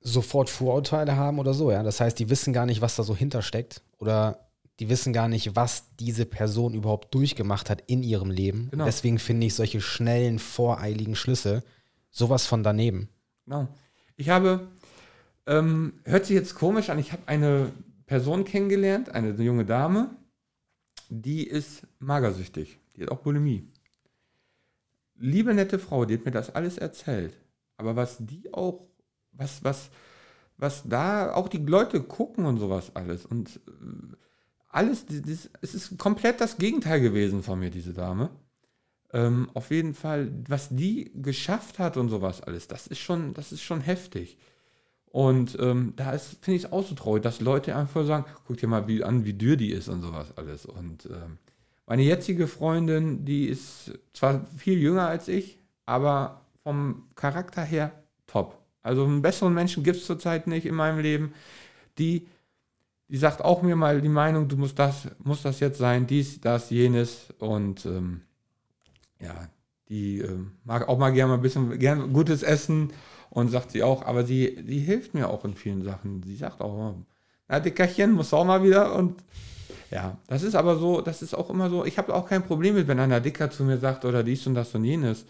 sofort 0.00 0.48
Vorurteile 0.48 1.16
haben 1.16 1.38
oder 1.38 1.54
so, 1.54 1.70
ja. 1.70 1.82
Das 1.82 2.00
heißt, 2.00 2.18
die 2.18 2.30
wissen 2.30 2.52
gar 2.52 2.66
nicht, 2.66 2.80
was 2.80 2.96
da 2.96 3.02
so 3.02 3.14
hintersteckt 3.14 3.82
oder 3.98 4.49
die 4.80 4.88
wissen 4.88 5.12
gar 5.12 5.28
nicht, 5.28 5.54
was 5.54 5.94
diese 5.96 6.24
Person 6.24 6.72
überhaupt 6.72 7.14
durchgemacht 7.14 7.68
hat 7.68 7.84
in 7.86 8.02
ihrem 8.02 8.30
Leben. 8.30 8.68
Genau. 8.70 8.86
Deswegen 8.86 9.18
finde 9.18 9.46
ich 9.46 9.54
solche 9.54 9.82
schnellen, 9.82 10.38
voreiligen 10.38 11.14
Schlüsse 11.14 11.62
sowas 12.10 12.46
von 12.46 12.62
daneben. 12.62 13.10
Genau. 13.44 13.68
Ich 14.16 14.30
habe, 14.30 14.68
ähm, 15.46 16.00
hört 16.04 16.24
sich 16.24 16.34
jetzt 16.34 16.54
komisch 16.54 16.88
an, 16.88 16.98
ich 16.98 17.12
habe 17.12 17.22
eine 17.26 17.70
Person 18.06 18.44
kennengelernt, 18.44 19.10
eine 19.10 19.30
junge 19.42 19.66
Dame, 19.66 20.16
die 21.10 21.46
ist 21.46 21.86
magersüchtig. 21.98 22.78
Die 22.96 23.02
hat 23.02 23.10
auch 23.10 23.20
Bulimie. 23.20 23.68
Liebe 25.14 25.52
nette 25.52 25.78
Frau, 25.78 26.06
die 26.06 26.14
hat 26.14 26.24
mir 26.24 26.30
das 26.30 26.54
alles 26.54 26.78
erzählt. 26.78 27.36
Aber 27.76 27.96
was 27.96 28.16
die 28.18 28.52
auch, 28.54 28.88
was, 29.32 29.62
was, 29.62 29.90
was 30.56 30.84
da 30.88 31.34
auch 31.34 31.48
die 31.48 31.58
Leute 31.58 32.02
gucken 32.02 32.46
und 32.46 32.58
sowas 32.58 32.96
alles. 32.96 33.26
Und 33.26 33.60
äh, 33.68 34.16
alles, 34.70 35.04
das, 35.06 35.50
es 35.60 35.74
ist 35.74 35.98
komplett 35.98 36.40
das 36.40 36.58
Gegenteil 36.58 37.00
gewesen 37.00 37.42
von 37.42 37.58
mir, 37.58 37.70
diese 37.70 37.92
Dame. 37.92 38.30
Ähm, 39.12 39.50
auf 39.54 39.70
jeden 39.70 39.94
Fall, 39.94 40.30
was 40.48 40.68
die 40.70 41.10
geschafft 41.14 41.78
hat 41.78 41.96
und 41.96 42.08
sowas 42.08 42.40
alles, 42.40 42.68
das 42.68 42.86
ist 42.86 43.00
schon, 43.00 43.34
das 43.34 43.50
ist 43.52 43.62
schon 43.62 43.80
heftig. 43.80 44.38
Und 45.06 45.58
ähm, 45.60 45.94
da 45.96 46.16
finde 46.16 46.56
ich 46.56 46.64
es 46.64 46.72
auch 46.72 46.86
so 46.86 46.94
traurig, 46.94 47.24
dass 47.24 47.40
Leute 47.40 47.74
einfach 47.74 48.06
sagen, 48.06 48.26
guck 48.46 48.58
dir 48.58 48.68
mal 48.68 48.86
wie, 48.86 49.02
an, 49.02 49.24
wie 49.24 49.32
dürr 49.32 49.56
die 49.56 49.72
ist 49.72 49.88
und 49.88 50.02
sowas 50.02 50.28
alles. 50.36 50.66
Und 50.66 51.06
ähm, 51.06 51.38
meine 51.86 52.02
jetzige 52.02 52.46
Freundin, 52.46 53.24
die 53.24 53.46
ist 53.46 53.98
zwar 54.12 54.46
viel 54.56 54.78
jünger 54.78 55.08
als 55.08 55.26
ich, 55.26 55.58
aber 55.86 56.42
vom 56.62 57.08
Charakter 57.16 57.64
her 57.64 57.90
top. 58.28 58.56
Also 58.82 59.04
einen 59.04 59.22
besseren 59.22 59.52
Menschen 59.52 59.82
gibt 59.82 59.96
es 59.96 60.06
zurzeit 60.06 60.46
nicht 60.46 60.66
in 60.66 60.76
meinem 60.76 61.00
Leben. 61.00 61.34
Die, 61.98 62.28
die 63.10 63.16
sagt 63.16 63.42
auch 63.42 63.62
mir 63.62 63.74
mal 63.74 64.00
die 64.00 64.08
Meinung, 64.08 64.46
du 64.46 64.56
musst 64.56 64.78
das, 64.78 65.08
muss 65.18 65.42
das 65.42 65.58
jetzt 65.58 65.78
sein, 65.78 66.06
dies, 66.06 66.40
das, 66.40 66.70
jenes. 66.70 67.34
Und 67.40 67.84
ähm, 67.84 68.20
ja, 69.18 69.48
die 69.88 70.20
äh, 70.20 70.38
mag 70.64 70.88
auch 70.88 70.96
mal 70.96 71.10
gerne 71.12 71.32
mal 71.32 71.38
ein 71.38 71.42
bisschen 71.42 71.76
gern 71.80 72.12
gutes 72.12 72.44
Essen 72.44 72.92
und 73.28 73.48
sagt 73.48 73.72
sie 73.72 73.82
auch, 73.82 74.06
aber 74.06 74.24
sie, 74.24 74.62
sie 74.64 74.78
hilft 74.78 75.14
mir 75.14 75.28
auch 75.28 75.44
in 75.44 75.54
vielen 75.54 75.82
Sachen. 75.82 76.22
Sie 76.22 76.36
sagt 76.36 76.60
auch, 76.60 76.94
na, 77.48 77.58
Dickerchen, 77.58 78.12
muss 78.12 78.32
auch 78.32 78.44
mal 78.44 78.62
wieder 78.62 78.94
und 78.94 79.24
ja, 79.90 80.16
das 80.28 80.44
ist 80.44 80.54
aber 80.54 80.76
so, 80.76 81.00
das 81.00 81.20
ist 81.20 81.34
auch 81.34 81.50
immer 81.50 81.68
so, 81.68 81.84
ich 81.84 81.98
habe 81.98 82.14
auch 82.14 82.28
kein 82.28 82.44
Problem 82.44 82.76
mit, 82.76 82.86
wenn 82.86 83.00
einer 83.00 83.20
Dicker 83.20 83.50
zu 83.50 83.64
mir 83.64 83.78
sagt 83.78 84.04
oder 84.04 84.22
dies 84.22 84.46
und 84.46 84.54
das 84.54 84.72
und 84.72 84.84
jenes, 84.84 85.24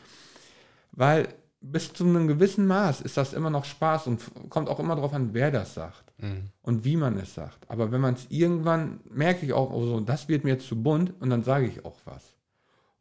weil 0.92 1.28
bis 1.60 1.92
zu 1.92 2.04
einem 2.04 2.26
gewissen 2.26 2.66
Maß 2.66 3.02
ist 3.02 3.16
das 3.16 3.32
immer 3.32 3.50
noch 3.50 3.64
Spaß 3.64 4.06
und 4.06 4.22
kommt 4.48 4.68
auch 4.68 4.80
immer 4.80 4.96
darauf 4.96 5.12
an, 5.12 5.34
wer 5.34 5.50
das 5.50 5.74
sagt 5.74 6.12
mhm. 6.18 6.44
und 6.62 6.84
wie 6.84 6.96
man 6.96 7.18
es 7.18 7.34
sagt. 7.34 7.58
Aber 7.68 7.92
wenn 7.92 8.00
man 8.00 8.14
es 8.14 8.26
irgendwann, 8.30 9.00
merke 9.10 9.44
ich 9.44 9.52
auch, 9.52 9.70
oh 9.70 9.84
so, 9.84 10.00
das 10.00 10.28
wird 10.28 10.44
mir 10.44 10.52
jetzt 10.52 10.66
zu 10.66 10.82
bunt 10.82 11.12
und 11.20 11.30
dann 11.30 11.42
sage 11.42 11.66
ich 11.66 11.84
auch 11.84 11.98
was. 12.04 12.34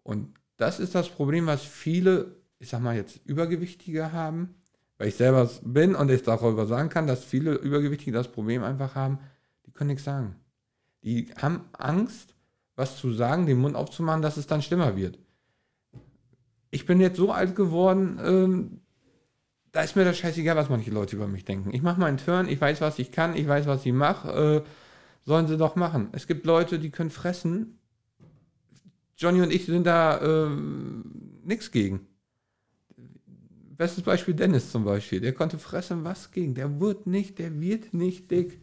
Und 0.03 0.33
das 0.57 0.79
ist 0.79 0.93
das 0.93 1.07
Problem, 1.07 1.45
was 1.45 1.61
viele 1.61 2.39
ich 2.59 2.69
sag 2.69 2.81
mal 2.81 2.95
jetzt, 2.95 3.21
Übergewichtige 3.25 4.11
haben, 4.11 4.55
weil 4.97 5.07
ich 5.07 5.15
selber 5.15 5.49
bin 5.63 5.95
und 5.95 6.11
ich 6.11 6.23
darüber 6.23 6.65
sagen 6.65 6.89
kann, 6.89 7.07
dass 7.07 7.23
viele 7.23 7.53
Übergewichtige 7.53 8.11
das 8.11 8.27
Problem 8.27 8.63
einfach 8.63 8.95
haben, 8.95 9.19
die 9.65 9.71
können 9.71 9.89
nichts 9.89 10.03
sagen. 10.03 10.35
Die 11.03 11.31
haben 11.41 11.61
Angst, 11.71 12.35
was 12.75 12.97
zu 12.97 13.13
sagen, 13.13 13.45
den 13.45 13.59
Mund 13.59 13.77
aufzumachen, 13.77 14.21
dass 14.21 14.35
es 14.35 14.47
dann 14.47 14.61
schlimmer 14.61 14.97
wird. 14.97 15.17
Ich 16.71 16.85
bin 16.85 16.99
jetzt 16.99 17.17
so 17.17 17.31
alt 17.31 17.55
geworden, 17.55 18.19
ähm, 18.23 18.81
da 19.71 19.81
ist 19.81 19.95
mir 19.95 20.05
das 20.05 20.17
scheißegal, 20.17 20.55
was 20.55 20.69
manche 20.69 20.91
Leute 20.91 21.15
über 21.15 21.27
mich 21.27 21.45
denken. 21.45 21.73
Ich 21.73 21.81
mache 21.81 21.99
meinen 21.99 22.17
Turn, 22.17 22.47
ich 22.47 22.59
weiß, 22.59 22.81
was 22.81 22.99
ich 22.99 23.11
kann, 23.11 23.35
ich 23.35 23.47
weiß, 23.47 23.67
was 23.67 23.85
ich 23.85 23.93
mache. 23.93 24.63
Äh, 24.65 24.69
sollen 25.25 25.47
sie 25.47 25.57
doch 25.57 25.75
machen. 25.75 26.09
Es 26.11 26.27
gibt 26.27 26.45
Leute, 26.45 26.79
die 26.79 26.89
können 26.89 27.11
fressen. 27.11 27.79
Johnny 29.17 29.41
und 29.41 29.53
ich 29.53 29.65
sind 29.65 29.85
da 29.85 30.17
äh, 30.17 30.49
nichts 31.43 31.71
gegen. 31.71 32.07
Bestes 33.77 34.03
Beispiel 34.03 34.33
Dennis 34.33 34.71
zum 34.71 34.85
Beispiel. 34.85 35.21
Der 35.21 35.33
konnte 35.33 35.59
fressen, 35.59 36.03
was 36.03 36.31
ging. 36.31 36.55
Der 36.55 36.79
wird 36.79 37.05
nicht, 37.05 37.37
der 37.37 37.59
wird 37.61 37.93
nicht 37.93 38.31
dick. 38.31 38.59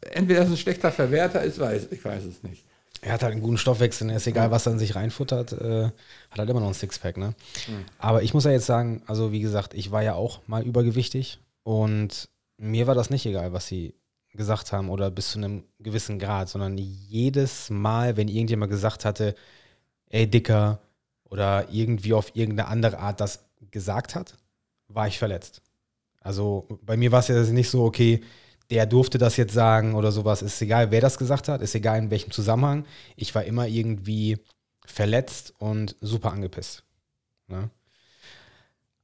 Entweder 0.00 0.40
er 0.40 0.44
ist 0.44 0.52
ein 0.52 0.56
schlechter 0.56 0.92
Verwerter, 0.92 1.42
ist 1.42 1.58
weiß, 1.58 1.88
ich 1.90 2.04
weiß 2.04 2.24
es 2.24 2.42
nicht. 2.42 2.64
Er 3.04 3.12
hat 3.12 3.22
halt 3.22 3.32
einen 3.32 3.42
guten 3.42 3.58
Stoffwechsel, 3.58 4.08
ist 4.10 4.26
egal, 4.26 4.50
was 4.50 4.66
er 4.66 4.72
in 4.72 4.78
sich 4.78 4.94
reinfuttert, 4.94 5.52
äh, 5.52 5.90
hat 6.30 6.38
halt 6.38 6.48
immer 6.48 6.60
noch 6.60 6.68
ein 6.68 6.74
Sixpack, 6.74 7.18
ne? 7.18 7.34
Mhm. 7.68 7.84
Aber 7.98 8.22
ich 8.22 8.32
muss 8.32 8.44
ja 8.44 8.50
jetzt 8.50 8.64
sagen, 8.64 9.02
also 9.06 9.30
wie 9.30 9.40
gesagt, 9.40 9.74
ich 9.74 9.90
war 9.90 10.02
ja 10.02 10.14
auch 10.14 10.40
mal 10.46 10.62
übergewichtig 10.62 11.38
und 11.64 12.30
mir 12.56 12.86
war 12.86 12.94
das 12.94 13.10
nicht 13.10 13.26
egal, 13.26 13.52
was 13.52 13.66
sie 13.66 13.94
gesagt 14.32 14.72
haben 14.72 14.88
oder 14.88 15.10
bis 15.10 15.32
zu 15.32 15.38
einem 15.38 15.64
gewissen 15.80 16.18
Grad, 16.18 16.48
sondern 16.48 16.78
jedes 16.78 17.68
Mal, 17.68 18.16
wenn 18.16 18.28
irgendjemand 18.28 18.70
gesagt 18.70 19.04
hatte, 19.04 19.34
ey 20.08 20.26
Dicker 20.26 20.80
oder 21.24 21.68
irgendwie 21.70 22.14
auf 22.14 22.34
irgendeine 22.34 22.68
andere 22.68 22.98
Art 23.00 23.20
das 23.20 23.44
gesagt 23.70 24.14
hat, 24.14 24.38
war 24.88 25.08
ich 25.08 25.18
verletzt. 25.18 25.60
Also 26.20 26.66
bei 26.82 26.96
mir 26.96 27.12
war 27.12 27.20
es 27.20 27.28
ja 27.28 27.42
nicht 27.42 27.68
so, 27.68 27.84
okay, 27.84 28.22
der 28.70 28.86
durfte 28.86 29.18
das 29.18 29.36
jetzt 29.36 29.52
sagen 29.52 29.94
oder 29.94 30.12
sowas. 30.12 30.42
Ist 30.42 30.60
egal, 30.62 30.90
wer 30.90 31.00
das 31.00 31.18
gesagt 31.18 31.48
hat, 31.48 31.60
ist 31.60 31.74
egal 31.74 31.98
in 31.98 32.10
welchem 32.10 32.30
Zusammenhang. 32.30 32.84
Ich 33.16 33.34
war 33.34 33.44
immer 33.44 33.66
irgendwie 33.66 34.38
verletzt 34.86 35.54
und 35.58 35.96
super 36.00 36.32
angepisst. 36.32 36.84
Ne? 37.48 37.70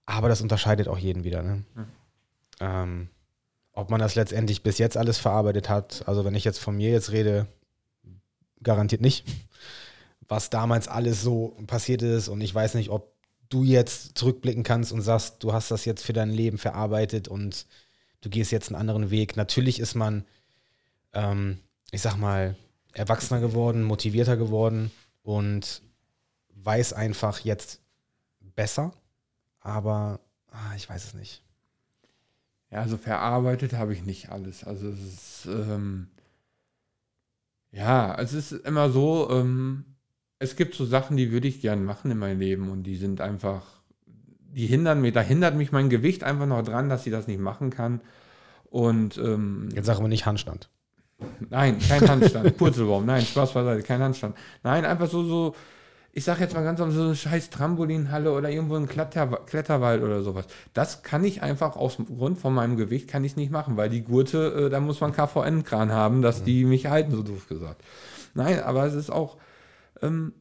Aber 0.07 0.29
das 0.29 0.41
unterscheidet 0.41 0.89
auch 0.89 0.99
jeden 0.99 1.25
wieder. 1.25 1.43
Ne? 1.43 1.65
Mhm. 1.75 1.87
Ähm, 2.61 3.09
ob 3.73 3.91
man 3.91 4.01
das 4.01 4.15
letztendlich 4.15 4.63
bis 4.63 4.79
jetzt 4.79 4.97
alles 4.97 5.19
verarbeitet 5.19 5.69
hat, 5.69 6.03
also 6.07 6.25
wenn 6.25 6.35
ich 6.35 6.45
jetzt 6.45 6.59
von 6.59 6.77
mir 6.77 6.91
jetzt 6.91 7.13
rede, 7.13 7.47
garantiert 8.63 9.01
nicht. 9.01 9.27
Was 10.29 10.51
damals 10.51 10.87
alles 10.87 11.23
so 11.23 11.57
passiert 11.67 12.03
ist 12.03 12.29
und 12.29 12.41
ich 12.41 12.55
weiß 12.55 12.75
nicht, 12.75 12.91
ob 12.91 13.15
du 13.49 13.65
jetzt 13.65 14.17
zurückblicken 14.17 14.63
kannst 14.63 14.93
und 14.93 15.03
sagst, 15.03 15.43
du 15.43 15.53
hast 15.53 15.71
das 15.71 15.85
jetzt 15.85 16.05
für 16.05 16.13
dein 16.13 16.31
Leben 16.31 16.59
verarbeitet 16.59 17.29
und 17.29 17.67
du 18.21 18.31
gehst 18.31 18.53
jetzt 18.53 18.69
einen 18.69 18.81
anderen 18.81 19.11
Weg. 19.11 19.37
Natürlich 19.37 19.81
ist 19.81 19.95
man, 19.95 20.25
ähm, 21.13 21.59
ich 21.91 22.03
sag 22.03 22.17
mal, 22.17 22.57
erwachsener 22.93 23.41
geworden, 23.41 23.83
motivierter 23.83 24.37
geworden 24.37 24.91
und 25.23 25.83
weiß 26.55 26.93
einfach 26.93 27.41
jetzt 27.41 27.81
besser, 28.55 28.93
aber 29.61 30.21
ah, 30.51 30.75
ich 30.77 30.89
weiß 30.89 31.05
es 31.05 31.15
nicht. 31.15 31.43
Ja, 32.71 32.83
also 32.83 32.97
verarbeitet 32.97 33.73
habe 33.73 33.93
ich 33.93 34.05
nicht 34.05 34.31
alles. 34.31 34.65
Also 34.65 34.89
es 34.89 35.01
ist, 35.01 35.47
ähm, 35.47 36.09
ja, 37.73 38.15
es 38.17 38.33
ist 38.33 38.53
immer 38.53 38.91
so, 38.91 39.29
ähm, 39.31 39.85
es 40.39 40.57
gibt 40.57 40.75
so 40.75 40.85
Sachen, 40.85 41.17
die 41.17 41.33
würde 41.33 41.49
ich 41.49 41.61
gern 41.61 41.85
machen 41.85 42.11
in 42.11 42.19
meinem 42.19 42.41
Leben 42.41 42.71
und 42.71 42.85
die 42.85 42.97
sind 42.97 43.21
einfach, 43.21 43.80
die 44.53 44.67
hindern 44.67 45.01
mich, 45.01 45.13
da 45.13 45.21
hindert 45.21 45.55
mich 45.55 45.73
mein 45.73 45.91
Gewicht 45.91 46.25
einfach 46.25 46.47
noch 46.47 46.63
dran, 46.63 46.89
dass 46.89 47.05
sie 47.05 47.11
das 47.11 47.27
nicht 47.27 47.41
machen 47.41 47.71
kann. 47.71 48.01
Und 48.65 49.19
ähm, 49.19 49.69
jetzt 49.75 49.87
sagen 49.87 50.03
wir 50.03 50.09
nicht 50.09 50.27
Handstand. 50.27 50.71
Nein, 51.49 51.79
kein 51.79 52.09
Handstand. 52.09 52.57
Purzelbaum, 52.59 53.05
nein, 53.05 53.23
Spaß 53.23 53.53
beiseite, 53.53 53.83
kein 53.83 54.01
Handstand. 54.01 54.37
Nein, 54.63 54.85
einfach 54.85 55.09
so, 55.09 55.25
so, 55.25 55.55
ich 56.13 56.25
sag 56.25 56.41
jetzt 56.41 56.55
mal 56.55 56.65
ganz 56.65 56.79
so 56.79 56.85
eine 56.85 57.15
scheiß 57.15 57.51
Trampolinhalle 57.51 58.33
oder 58.33 58.51
irgendwo 58.51 58.77
ein 58.77 58.89
Kletter, 58.89 59.27
Kletterwald 59.27 60.03
oder 60.03 60.23
sowas. 60.23 60.47
Das 60.73 61.03
kann 61.03 61.25
ich 61.25 61.43
einfach 61.43 61.77
aus 61.77 61.97
dem 61.97 62.07
Grund 62.07 62.39
von 62.39 62.55
meinem 62.55 62.77
Gewicht 62.77 63.09
kann 63.09 63.25
ich 63.25 63.37
nicht 63.37 63.53
machen, 63.53 63.77
weil 63.77 63.91
die 63.91 64.03
Gurte, 64.03 64.67
äh, 64.67 64.71
da 64.71 64.81
muss 64.81 65.01
man 65.01 65.13
KVN-Kran 65.13 65.93
haben, 65.93 66.23
dass 66.23 66.43
die 66.43 66.65
mich 66.65 66.87
halten, 66.87 67.13
so 67.13 67.23
doof 67.23 67.49
gesagt. 67.49 67.83
Nein, 68.35 68.61
aber 68.63 68.87
es 68.87 68.95
ist 68.95 69.11
auch, 69.11 69.37
ähm, 70.03 70.33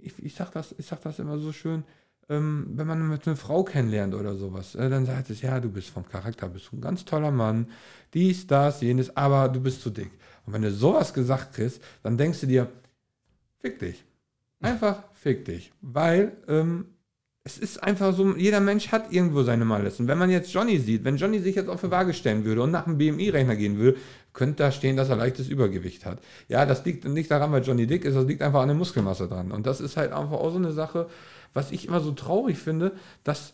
ich, 0.00 0.14
ich, 0.22 0.34
sag 0.34 0.52
das, 0.52 0.74
ich 0.78 0.86
sag 0.86 1.02
das 1.02 1.18
immer 1.18 1.38
so 1.38 1.52
schön, 1.52 1.84
ähm, 2.28 2.66
wenn 2.74 2.86
man 2.86 3.08
mit 3.08 3.26
einer 3.26 3.36
Frau 3.36 3.64
kennenlernt 3.64 4.14
oder 4.14 4.34
sowas, 4.36 4.74
äh, 4.74 4.88
dann 4.88 5.06
sagt 5.06 5.30
es, 5.30 5.42
ja, 5.42 5.60
du 5.60 5.70
bist 5.70 5.90
vom 5.90 6.06
Charakter, 6.06 6.48
bist 6.48 6.72
ein 6.72 6.80
ganz 6.80 7.04
toller 7.04 7.30
Mann, 7.30 7.68
dies, 8.14 8.46
das, 8.46 8.80
jenes, 8.80 9.16
aber 9.16 9.48
du 9.48 9.60
bist 9.60 9.82
zu 9.82 9.90
dick. 9.90 10.10
Und 10.46 10.52
wenn 10.52 10.62
du 10.62 10.70
sowas 10.70 11.12
gesagt 11.12 11.54
kriegst, 11.54 11.82
dann 12.02 12.16
denkst 12.16 12.40
du 12.40 12.46
dir, 12.46 12.68
fick 13.60 13.78
dich. 13.78 14.04
Einfach 14.60 15.02
fick 15.12 15.44
dich. 15.44 15.72
Weil 15.82 16.36
ähm, 16.48 16.86
es 17.46 17.58
ist 17.58 17.82
einfach 17.82 18.14
so, 18.14 18.34
jeder 18.36 18.60
Mensch 18.60 18.90
hat 18.90 19.12
irgendwo 19.12 19.42
seine 19.42 19.66
Malus. 19.66 20.00
Und 20.00 20.08
wenn 20.08 20.16
man 20.16 20.30
jetzt 20.30 20.50
Johnny 20.50 20.78
sieht, 20.78 21.04
wenn 21.04 21.18
Johnny 21.18 21.40
sich 21.40 21.54
jetzt 21.54 21.68
auf 21.68 21.82
die 21.82 21.90
Waage 21.90 22.14
stellen 22.14 22.46
würde 22.46 22.62
und 22.62 22.70
nach 22.70 22.86
einem 22.86 22.96
BMI-Rechner 22.96 23.54
gehen 23.54 23.76
würde, 23.76 23.98
könnte 24.32 24.62
da 24.62 24.72
stehen, 24.72 24.96
dass 24.96 25.10
er 25.10 25.16
leichtes 25.16 25.48
Übergewicht 25.48 26.06
hat. 26.06 26.20
Ja, 26.48 26.64
das 26.64 26.86
liegt 26.86 27.04
nicht 27.04 27.30
daran, 27.30 27.52
weil 27.52 27.62
Johnny 27.62 27.86
dick 27.86 28.06
ist, 28.06 28.14
das 28.14 28.24
liegt 28.24 28.40
einfach 28.40 28.62
an 28.62 28.68
der 28.68 28.76
Muskelmasse 28.76 29.28
dran. 29.28 29.52
Und 29.52 29.66
das 29.66 29.82
ist 29.82 29.98
halt 29.98 30.12
einfach 30.12 30.38
auch 30.38 30.50
so 30.50 30.56
eine 30.56 30.72
Sache, 30.72 31.06
was 31.52 31.70
ich 31.70 31.86
immer 31.86 32.00
so 32.00 32.12
traurig 32.12 32.56
finde, 32.56 32.92
dass 33.24 33.52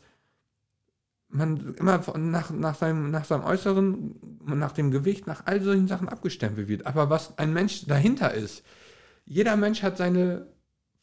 man 1.29 1.75
immer 1.75 2.01
nach, 2.17 2.51
nach, 2.51 2.77
seinem, 2.77 3.11
nach 3.11 3.25
seinem 3.25 3.43
Äußeren, 3.43 4.15
nach 4.45 4.73
dem 4.73 4.93
Gewicht, 4.93 5.27
nach 5.27 5.47
all 5.47 5.61
solchen 5.63 5.89
Sachen 5.89 6.09
abgestempelt 6.09 6.69
wird. 6.69 6.87
Aber 6.87 7.11
was 7.11 7.39
ein 7.39 7.53
Mensch 7.53 7.87
dahinter 7.87 8.33
ist, 8.35 8.63
jeder 9.27 9.57
Mensch 9.57 9.83
hat 9.83 9.97
seine 9.97 10.47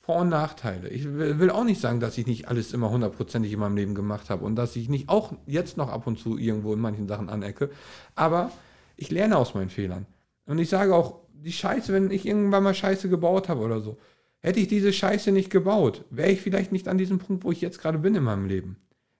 vor- 0.08 0.22
und 0.22 0.30
Nachteile. 0.30 0.88
Ich 0.88 1.06
will 1.06 1.50
auch 1.50 1.66
nicht 1.66 1.82
sagen, 1.82 2.00
dass 2.00 2.18
ich 2.18 2.28
nicht 2.28 2.48
alles 2.48 2.74
immer 2.74 2.90
hundertprozentig 2.90 3.52
in 3.52 3.60
meinem 3.60 3.76
Leben 3.76 3.94
gemacht 3.94 4.30
habe 4.30 4.46
und 4.46 4.56
dass 4.56 4.78
ich 4.78 4.88
nicht 4.88 5.10
auch 5.10 5.34
jetzt 5.46 5.76
noch 5.76 5.90
ab 5.90 6.08
und 6.08 6.18
zu 6.18 6.38
irgendwo 6.38 6.74
in 6.74 6.80
manchen 6.80 7.10
Sachen 7.10 7.28
anecke. 7.28 7.70
Aber 8.16 8.50
ich 8.96 9.12
lerne 9.12 9.38
aus 9.38 9.54
meinen 9.54 9.70
Fehlern. 9.70 10.06
Und 10.46 10.60
ich 10.60 10.70
sage 10.70 10.96
auch, 10.96 11.20
die 11.34 11.52
Scheiße, 11.52 11.92
wenn 11.92 12.10
ich 12.10 12.26
irgendwann 12.26 12.64
mal 12.64 12.74
Scheiße 12.74 13.10
gebaut 13.10 13.50
habe 13.50 13.60
oder 13.60 13.82
so, 13.82 13.98
hätte 14.40 14.62
ich 14.62 14.70
diese 14.70 14.94
Scheiße 14.94 15.34
nicht 15.34 15.50
gebaut, 15.50 16.06
wäre 16.10 16.32
ich 16.32 16.40
vielleicht 16.40 16.72
nicht 16.72 16.88
an 16.88 16.98
diesem 16.98 17.20
Punkt, 17.20 17.44
wo 17.44 17.52
ich 17.52 17.60
jetzt 17.60 17.82
gerade 17.82 17.98
bin 17.98 18.16
in 18.16 18.24
meinem 18.24 18.46
Leben. 18.46 18.78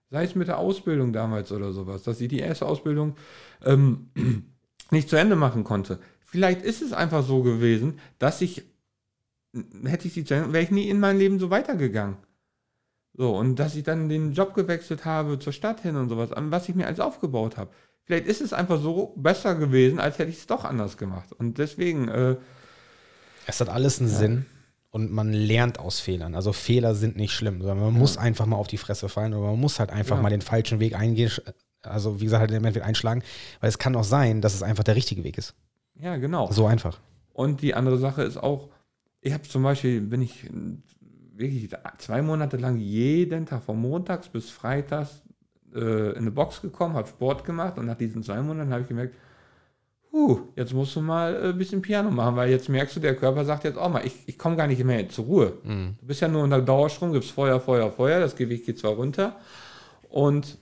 Sei 0.08 0.24
es 0.24 0.34
mit 0.34 0.48
der 0.48 0.56
Ausbildung 0.56 1.12
damals 1.12 1.52
oder 1.52 1.74
sowas, 1.74 2.02
dass 2.02 2.18
ich 2.22 2.28
die 2.28 2.38
erste 2.38 2.64
Ausbildung 2.64 3.14
ähm, 3.62 4.08
nicht 4.90 5.10
zu 5.10 5.16
Ende 5.16 5.36
machen 5.36 5.64
konnte. 5.64 5.98
Vielleicht 6.24 6.62
ist 6.62 6.80
es 6.80 6.94
einfach 6.94 7.22
so 7.22 7.42
gewesen, 7.42 8.00
dass 8.18 8.40
ich 8.40 8.64
hätte 9.84 10.08
ich 10.08 10.14
sie 10.14 10.28
wäre 10.28 10.60
ich 10.60 10.70
nie 10.70 10.88
in 10.88 11.00
meinem 11.00 11.18
Leben 11.18 11.38
so 11.38 11.50
weitergegangen. 11.50 12.16
So, 13.14 13.36
und 13.36 13.56
dass 13.56 13.74
ich 13.74 13.82
dann 13.82 14.08
den 14.08 14.32
Job 14.32 14.54
gewechselt 14.54 15.04
habe 15.04 15.38
zur 15.38 15.52
Stadt 15.52 15.80
hin 15.80 15.96
und 15.96 16.08
sowas, 16.08 16.30
was 16.34 16.68
ich 16.68 16.74
mir 16.74 16.86
alles 16.86 17.00
aufgebaut 17.00 17.56
habe. 17.56 17.70
Vielleicht 18.04 18.26
ist 18.26 18.40
es 18.40 18.52
einfach 18.52 18.80
so 18.80 19.12
besser 19.16 19.54
gewesen, 19.54 19.98
als 19.98 20.18
hätte 20.18 20.30
ich 20.30 20.38
es 20.38 20.46
doch 20.46 20.64
anders 20.64 20.96
gemacht. 20.96 21.32
Und 21.32 21.58
deswegen. 21.58 22.08
Äh, 22.08 22.36
es 23.46 23.60
hat 23.60 23.68
alles 23.68 24.00
einen 24.00 24.10
ja. 24.10 24.16
Sinn 24.16 24.46
und 24.90 25.10
man 25.10 25.32
lernt 25.32 25.78
aus 25.78 26.00
Fehlern. 26.00 26.34
Also 26.34 26.52
Fehler 26.52 26.94
sind 26.94 27.16
nicht 27.16 27.32
schlimm, 27.32 27.60
sondern 27.60 27.80
man 27.80 27.94
ja. 27.94 27.98
muss 27.98 28.16
einfach 28.16 28.46
mal 28.46 28.56
auf 28.56 28.68
die 28.68 28.78
Fresse 28.78 29.08
fallen 29.08 29.34
oder 29.34 29.48
man 29.48 29.60
muss 29.60 29.78
halt 29.78 29.90
einfach 29.90 30.16
ja. 30.16 30.22
mal 30.22 30.30
den 30.30 30.40
falschen 30.40 30.80
Weg 30.80 30.94
eingehen. 30.94 31.30
Also, 31.82 32.20
wie 32.20 32.24
gesagt, 32.24 32.40
halt 32.40 32.50
den 32.50 32.74
Weg 32.74 32.82
einschlagen, 32.82 33.22
weil 33.60 33.68
es 33.68 33.78
kann 33.78 33.94
auch 33.96 34.04
sein, 34.04 34.40
dass 34.40 34.54
es 34.54 34.62
einfach 34.62 34.84
der 34.84 34.96
richtige 34.96 35.24
Weg 35.24 35.38
ist. 35.38 35.54
Ja, 35.94 36.16
genau. 36.16 36.50
So 36.50 36.66
einfach. 36.66 36.98
Und 37.32 37.62
die 37.62 37.74
andere 37.74 37.98
Sache 37.98 38.22
ist 38.22 38.36
auch, 38.36 38.68
ich 39.20 39.32
habe 39.32 39.42
zum 39.44 39.62
Beispiel, 39.62 40.00
bin 40.00 40.22
ich 40.22 40.48
wirklich 41.34 41.70
zwei 41.98 42.22
Monate 42.22 42.56
lang 42.56 42.78
jeden 42.78 43.46
Tag, 43.46 43.62
von 43.62 43.80
montags 43.80 44.28
bis 44.28 44.50
freitags, 44.50 45.22
äh, 45.74 46.10
in 46.10 46.18
eine 46.18 46.30
Box 46.30 46.60
gekommen, 46.60 46.94
habe 46.94 47.08
Sport 47.08 47.44
gemacht 47.44 47.78
und 47.78 47.86
nach 47.86 47.96
diesen 47.96 48.22
zwei 48.22 48.40
Monaten 48.40 48.70
habe 48.70 48.82
ich 48.82 48.88
gemerkt, 48.88 49.14
huh, 50.12 50.40
jetzt 50.56 50.72
musst 50.72 50.96
du 50.96 51.00
mal 51.00 51.36
ein 51.36 51.50
äh, 51.50 51.52
bisschen 51.52 51.82
Piano 51.82 52.10
machen, 52.10 52.36
weil 52.36 52.50
jetzt 52.50 52.68
merkst 52.68 52.96
du, 52.96 53.00
der 53.00 53.16
Körper 53.16 53.44
sagt 53.44 53.64
jetzt 53.64 53.78
auch 53.78 53.90
mal, 53.90 54.04
ich, 54.06 54.14
ich 54.26 54.38
komme 54.38 54.56
gar 54.56 54.66
nicht 54.66 54.82
mehr 54.82 55.08
zur 55.08 55.26
Ruhe. 55.26 55.52
Mhm. 55.62 55.96
Du 56.00 56.06
bist 56.06 56.20
ja 56.20 56.28
nur 56.28 56.42
unter 56.42 56.60
Dauerstrom, 56.60 57.12
gibst 57.12 57.30
Feuer, 57.30 57.60
Feuer, 57.60 57.90
Feuer, 57.90 58.20
das 58.20 58.36
Gewicht 58.36 58.66
geht 58.66 58.78
zwar 58.78 58.92
runter 58.92 59.36
und 60.08 60.58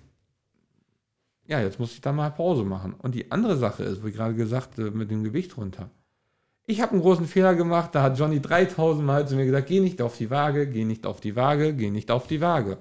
ja, 1.48 1.60
jetzt 1.60 1.78
muss 1.78 1.92
ich 1.92 2.00
da 2.00 2.12
mal 2.12 2.30
Pause 2.30 2.64
machen. 2.64 2.94
Und 2.98 3.14
die 3.14 3.30
andere 3.30 3.56
Sache 3.56 3.84
ist, 3.84 4.04
wie 4.04 4.10
gerade 4.10 4.34
gesagt, 4.34 4.78
mit 4.78 5.12
dem 5.12 5.22
Gewicht 5.22 5.56
runter. 5.56 5.90
Ich 6.68 6.80
habe 6.80 6.92
einen 6.92 7.00
großen 7.00 7.26
Fehler 7.26 7.54
gemacht, 7.54 7.94
da 7.94 8.02
hat 8.02 8.18
Johnny 8.18 8.40
3000 8.40 9.06
Mal 9.06 9.28
zu 9.28 9.36
mir 9.36 9.46
gesagt, 9.46 9.68
geh 9.68 9.78
nicht 9.78 10.02
auf 10.02 10.16
die 10.16 10.30
Waage, 10.30 10.66
geh 10.66 10.84
nicht 10.84 11.06
auf 11.06 11.20
die 11.20 11.36
Waage, 11.36 11.72
geh 11.74 11.90
nicht 11.90 12.10
auf 12.10 12.26
die 12.26 12.40
Waage. 12.40 12.78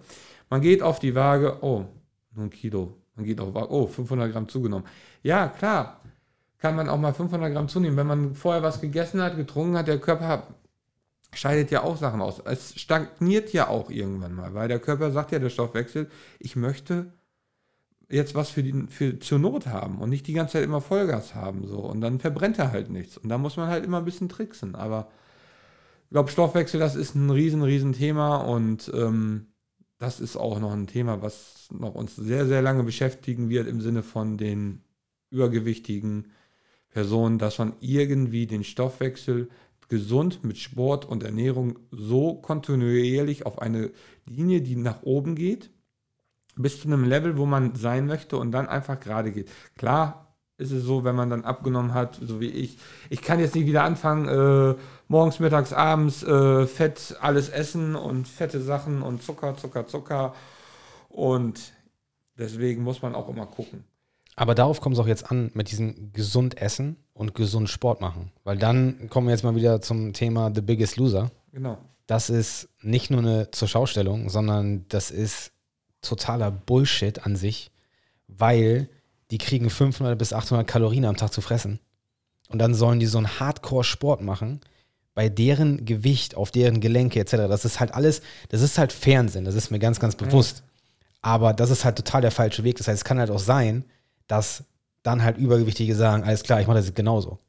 Man 0.50 0.62
geht 0.62 0.82
auf 0.82 0.98
die 0.98 1.14
Waage, 1.14 1.60
oh, 1.62 1.86
nur 2.34 2.46
ein 2.46 2.50
Kilo. 2.50 2.98
Man 3.16 3.26
geht 3.26 3.40
auf 3.40 3.54
Waage, 3.54 3.72
oh, 3.72 3.86
500 3.86 4.32
Gramm 4.32 4.50
zugenommen. 4.50 4.88
Ja, 5.22 5.50
klar, 5.50 6.02
kann 6.58 6.76
man 6.76 6.90
auch 6.90 6.98
mal 6.98 7.14
500 7.14 7.54
Gramm 7.54 7.68
zunehmen. 7.68 7.96
Wenn 7.96 8.08
man 8.08 8.34
vorher 8.34 8.64
was 8.64 8.82
gegessen 8.82 9.22
hat, 9.22 9.38
getrunken 9.38 9.78
hat, 9.78 9.88
der 9.88 10.00
Körper 10.00 10.48
scheidet 11.32 11.70
ja 11.70 11.84
auch 11.84 11.98
Sachen 11.98 12.22
aus. 12.22 12.42
Es 12.44 12.74
stagniert 12.80 13.54
ja 13.54 13.68
auch 13.68 13.92
irgendwann 13.92 14.34
mal, 14.34 14.56
weil 14.56 14.68
der 14.68 14.80
Körper 14.80 15.12
sagt 15.12 15.32
ja, 15.32 15.38
der 15.38 15.52
Stoffwechsel, 15.52 16.10
ich 16.40 16.56
möchte 16.56 17.14
jetzt 18.10 18.36
was 18.36 18.50
für, 18.50 18.64
die, 18.64 18.86
für 18.90 19.20
zur 19.20 19.40
Not 19.40 19.68
haben 19.68 20.00
und 20.00 20.10
nicht 20.10 20.28
die 20.28 20.34
ganze 20.34 20.54
Zeit 20.54 20.64
immer 20.64 20.82
Vollgas 20.82 21.36
haben. 21.36 21.68
So. 21.68 21.80
Und 21.80 22.02
dann 22.02 22.20
verbrennt 22.20 22.60
er 22.60 22.72
halt 22.72 22.90
nichts. 22.90 23.18
Und 23.18 23.30
da 23.30 23.38
muss 23.38 23.58
man 23.58 23.70
halt 23.70 23.86
immer 23.86 24.00
ein 24.00 24.06
bisschen 24.06 24.30
tricksen. 24.30 24.76
Aber 24.76 25.10
ich 26.06 26.12
glaube, 26.12 26.32
Stoffwechsel, 26.32 26.80
das 26.80 26.96
ist 26.96 27.16
ein 27.16 27.30
riesen, 27.30 27.64
riesen 27.64 27.94
Thema 27.94 28.38
und 28.38 28.92
ähm, 28.94 29.48
das 29.98 30.20
ist 30.20 30.38
auch 30.38 30.60
noch 30.60 30.74
ein 30.74 30.88
Thema, 30.88 31.22
was 31.22 31.70
noch 31.72 31.96
uns 31.96 32.16
sehr, 32.16 32.46
sehr 32.46 32.62
lange 32.62 32.84
beschäftigen 32.84 33.50
wird 33.50 33.68
im 33.68 33.82
Sinne 33.82 34.04
von 34.04 34.38
den 34.38 34.82
übergewichtigen 35.32 36.32
Personen, 36.90 37.40
dass 37.40 37.58
man 37.58 37.74
irgendwie 37.80 38.46
den 38.46 38.64
Stoffwechsel 38.64 39.50
gesund 39.90 40.44
mit 40.44 40.58
Sport 40.58 41.06
und 41.06 41.24
Ernährung 41.24 41.80
so 41.92 42.36
kontinuierlich 42.36 43.46
auf 43.46 43.60
eine 43.60 43.92
Linie, 44.26 44.62
die 44.62 44.76
nach 44.76 45.04
oben 45.04 45.36
geht, 45.36 45.72
bis 46.56 46.82
zu 46.82 46.88
einem 46.88 47.04
Level, 47.04 47.38
wo 47.38 47.46
man 47.46 47.76
sein 47.76 48.08
möchte 48.08 48.38
und 48.38 48.52
dann 48.52 48.68
einfach 48.68 49.00
gerade 49.00 49.32
geht. 49.32 49.50
Klar 49.78 50.26
ist 50.58 50.72
es 50.72 50.84
so, 50.84 51.04
wenn 51.04 51.16
man 51.16 51.30
dann 51.30 51.44
abgenommen 51.44 51.94
hat, 51.94 52.18
so 52.22 52.40
wie 52.40 52.48
ich. 52.48 52.78
Ich 53.10 53.22
kann 53.22 53.40
jetzt 53.40 53.56
nicht 53.56 53.66
wieder 53.66 53.84
anfangen, 53.84 54.28
äh, 54.28 54.76
morgens, 55.08 55.40
mittags, 55.40 55.74
abends 55.74 56.24
äh, 56.24 56.66
Fett 56.66 57.18
alles 57.20 57.50
essen 57.50 57.96
und 57.96 58.28
fette 58.28 58.62
Sachen 58.62 59.02
und 59.02 59.22
Zucker, 59.22 59.58
Zucker, 59.58 59.88
Zucker. 59.88 60.34
Und 61.10 61.74
deswegen 62.38 62.84
muss 62.84 63.02
man 63.02 63.16
auch 63.16 63.28
immer 63.28 63.46
gucken. 63.46 63.84
Aber 64.38 64.56
darauf 64.56 64.82
kommt 64.82 64.96
es 64.96 65.00
auch 65.00 65.08
jetzt 65.08 65.32
an 65.32 65.52
mit 65.54 65.72
diesem 65.72 66.12
gesund 66.12 66.58
essen 66.58 66.98
und 67.14 67.36
gesund 67.36 67.70
Sport 67.70 68.02
machen. 68.02 68.32
Weil 68.44 68.58
dann 68.58 69.10
kommen 69.10 69.28
wir 69.28 69.32
jetzt 69.32 69.44
mal 69.44 69.56
wieder 69.56 69.82
zum 69.82 70.14
Thema 70.14 70.52
The 70.54 70.62
Biggest 70.62 70.98
Loser. 70.98 71.32
Genau. 71.52 71.78
Das 72.08 72.30
ist 72.30 72.70
nicht 72.82 73.10
nur 73.10 73.22
eine 73.22 73.52
zur 73.52 73.68
Schaustellung, 73.68 74.30
sondern 74.30 74.86
das 74.90 75.10
ist 75.10 75.52
totaler 76.08 76.52
Bullshit 76.52 77.26
an 77.26 77.36
sich, 77.36 77.72
weil 78.28 78.90
die 79.32 79.38
kriegen 79.38 79.70
500 79.70 80.18
bis 80.18 80.34
800 80.34 80.68
Kalorien 80.68 81.06
am 81.06 81.18
Tag 81.18 81.34
zu 81.34 81.42
fressen. 81.42 81.80
Und 82.50 82.60
dann 82.60 82.74
sollen 82.74 83.00
die 83.00 83.06
so 83.06 83.18
einen 83.18 83.40
Hardcore-Sport 83.40 84.22
machen, 84.22 84.62
bei 85.14 85.30
deren 85.30 85.86
Gewicht, 85.86 86.36
auf 86.36 86.52
deren 86.52 86.82
Gelenke 86.82 87.20
etc. 87.20 87.32
Das 87.48 87.66
ist 87.66 87.80
halt 87.80 87.94
alles, 87.94 88.22
das 88.50 88.62
ist 88.62 88.78
halt 88.78 88.92
Fernsehen, 88.92 89.46
das 89.46 89.56
ist 89.56 89.72
mir 89.72 89.80
ganz, 89.80 90.00
ganz 90.00 90.16
bewusst. 90.16 90.64
Aber 91.22 91.54
das 91.54 91.72
ist 91.72 91.86
halt 91.86 91.96
total 91.96 92.22
der 92.22 92.32
falsche 92.32 92.64
Weg. 92.64 92.78
Das 92.78 92.88
heißt, 92.88 92.98
es 92.98 93.06
kann 93.06 93.18
halt 93.18 93.32
auch 93.32 93.40
sein, 93.40 93.86
dass 94.28 94.66
dann 95.02 95.24
halt 95.24 95.38
Übergewichtige 95.38 95.96
sagen, 95.96 96.24
alles 96.24 96.44
klar, 96.44 96.62
ich 96.62 96.68
mache 96.68 96.78
das 96.78 96.94
genauso. 96.94 97.40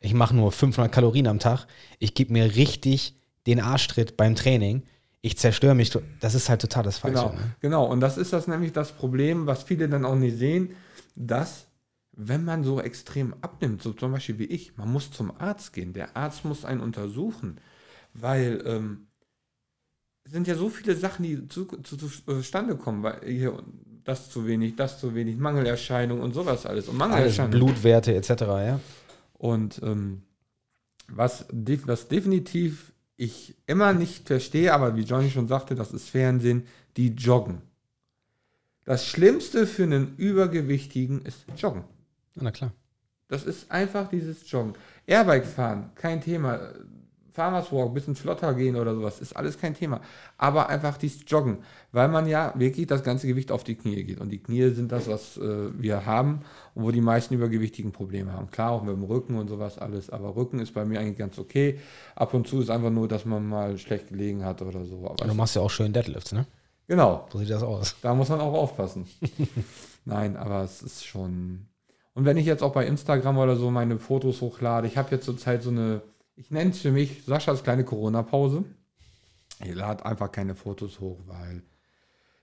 Ich 0.00 0.14
mache 0.14 0.36
nur 0.36 0.52
500 0.52 0.90
Kalorien 0.92 1.26
am 1.26 1.38
Tag, 1.38 1.66
ich 1.98 2.14
gebe 2.14 2.32
mir 2.32 2.54
richtig 2.54 3.16
den 3.46 3.60
Arschtritt 3.60 4.16
beim 4.16 4.34
Training 4.34 4.82
ich 5.22 5.38
zerstöre 5.38 5.74
mich. 5.74 5.96
Das 6.20 6.34
ist 6.34 6.48
halt 6.48 6.60
total 6.60 6.84
das 6.84 6.98
Falsche. 6.98 7.16
Genau, 7.16 7.32
ne? 7.32 7.56
genau. 7.60 7.84
Und 7.86 8.00
das 8.00 8.18
ist 8.18 8.32
das 8.32 8.46
nämlich 8.46 8.72
das 8.72 8.92
Problem, 8.92 9.46
was 9.46 9.64
viele 9.64 9.88
dann 9.88 10.04
auch 10.04 10.14
nicht 10.14 10.38
sehen, 10.38 10.76
dass 11.14 11.66
wenn 12.12 12.44
man 12.44 12.64
so 12.64 12.80
extrem 12.80 13.34
abnimmt, 13.42 13.82
so 13.82 13.92
zum 13.92 14.12
Beispiel 14.12 14.38
wie 14.38 14.44
ich, 14.44 14.76
man 14.76 14.90
muss 14.90 15.10
zum 15.10 15.38
Arzt 15.38 15.72
gehen. 15.72 15.92
Der 15.92 16.16
Arzt 16.16 16.44
muss 16.44 16.64
einen 16.64 16.80
untersuchen, 16.80 17.60
weil 18.14 18.62
ähm, 18.64 19.08
es 20.24 20.32
sind 20.32 20.48
ja 20.48 20.54
so 20.54 20.70
viele 20.70 20.96
Sachen, 20.96 21.24
die 21.24 21.46
zu, 21.48 21.66
zu, 21.66 21.96
zustande 21.96 22.76
kommen, 22.76 23.02
weil 23.02 23.20
hier 23.24 23.62
das 24.04 24.30
zu 24.30 24.46
wenig, 24.46 24.76
das 24.76 24.98
zu 24.98 25.14
wenig, 25.14 25.36
Mangelerscheinung 25.36 26.20
und 26.20 26.32
sowas 26.32 26.64
alles. 26.64 26.88
Und 26.88 26.96
Mangelerscheinung. 26.96 27.52
Alles, 27.52 27.64
Blutwerte 27.64 28.14
etc., 28.14 28.30
ja. 28.40 28.80
Und 29.34 29.80
ähm, 29.82 30.22
was, 31.08 31.46
was 31.50 32.08
definitiv 32.08 32.92
ich 33.16 33.54
immer 33.66 33.92
nicht 33.92 34.26
verstehe, 34.26 34.72
aber 34.72 34.96
wie 34.96 35.02
Johnny 35.02 35.30
schon 35.30 35.48
sagte, 35.48 35.74
das 35.74 35.92
ist 35.92 36.08
Fernsehen, 36.08 36.66
die 36.96 37.08
joggen. 37.08 37.62
Das 38.84 39.06
Schlimmste 39.06 39.66
für 39.66 39.82
einen 39.82 40.16
Übergewichtigen 40.16 41.22
ist 41.24 41.44
Joggen. 41.56 41.84
Na 42.34 42.50
klar. 42.50 42.72
Das 43.28 43.44
ist 43.44 43.70
einfach 43.70 44.08
dieses 44.08 44.48
Joggen. 44.50 44.74
Airbike 45.06 45.46
fahren, 45.46 45.90
kein 45.96 46.20
Thema. 46.20 46.60
Farmers 47.36 47.70
Walk, 47.70 47.92
bisschen 47.92 48.16
flotter 48.16 48.54
gehen 48.54 48.76
oder 48.76 48.94
sowas, 48.94 49.20
ist 49.20 49.36
alles 49.36 49.58
kein 49.60 49.74
Thema. 49.74 50.00
Aber 50.38 50.70
einfach 50.70 50.96
dieses 50.96 51.20
Joggen, 51.26 51.58
weil 51.92 52.08
man 52.08 52.26
ja 52.26 52.54
wirklich 52.56 52.86
das 52.86 53.04
ganze 53.04 53.26
Gewicht 53.26 53.52
auf 53.52 53.62
die 53.62 53.74
Knie 53.74 54.04
geht. 54.04 54.20
Und 54.20 54.30
die 54.30 54.38
Knie 54.38 54.70
sind 54.70 54.90
das, 54.90 55.06
was 55.06 55.36
äh, 55.36 55.68
wir 55.78 56.06
haben 56.06 56.40
und 56.74 56.84
wo 56.84 56.90
die 56.90 57.02
meisten 57.02 57.34
übergewichtigen 57.34 57.92
Probleme 57.92 58.32
haben. 58.32 58.50
Klar, 58.50 58.70
auch 58.70 58.82
mit 58.82 58.96
dem 58.96 59.04
Rücken 59.04 59.36
und 59.36 59.48
sowas 59.48 59.76
alles, 59.78 60.08
aber 60.08 60.34
Rücken 60.34 60.60
ist 60.60 60.72
bei 60.72 60.86
mir 60.86 60.98
eigentlich 60.98 61.18
ganz 61.18 61.38
okay. 61.38 61.78
Ab 62.14 62.32
und 62.32 62.48
zu 62.48 62.62
ist 62.62 62.70
einfach 62.70 62.90
nur, 62.90 63.06
dass 63.06 63.26
man 63.26 63.46
mal 63.46 63.76
schlecht 63.76 64.08
gelegen 64.08 64.42
hat 64.42 64.62
oder 64.62 64.86
so. 64.86 65.06
Aber 65.06 65.26
du 65.26 65.34
machst 65.34 65.56
ja 65.56 65.60
auch 65.60 65.70
schön 65.70 65.92
Deadlifts, 65.92 66.32
ne? 66.32 66.46
Genau. 66.88 67.26
So 67.30 67.38
sieht 67.38 67.50
das 67.50 67.62
aus. 67.62 67.96
Da 68.00 68.14
muss 68.14 68.30
man 68.30 68.40
auch 68.40 68.54
aufpassen. 68.54 69.06
Nein, 70.06 70.36
aber 70.36 70.62
es 70.62 70.82
ist 70.82 71.04
schon. 71.04 71.66
Und 72.14 72.24
wenn 72.24 72.38
ich 72.38 72.46
jetzt 72.46 72.62
auch 72.62 72.72
bei 72.72 72.86
Instagram 72.86 73.36
oder 73.36 73.56
so 73.56 73.70
meine 73.70 73.98
Fotos 73.98 74.40
hochlade, 74.40 74.86
ich 74.86 74.96
habe 74.96 75.10
jetzt 75.10 75.26
zurzeit 75.26 75.62
so 75.62 75.70
eine 75.70 76.00
ich 76.36 76.50
nenne 76.50 76.70
es 76.70 76.78
für 76.78 76.92
mich 76.92 77.24
Saschas 77.24 77.64
kleine 77.64 77.84
Corona-Pause. 77.84 78.64
Ich 79.64 79.74
lade 79.74 80.04
einfach 80.04 80.30
keine 80.30 80.54
Fotos 80.54 81.00
hoch, 81.00 81.20
weil 81.26 81.62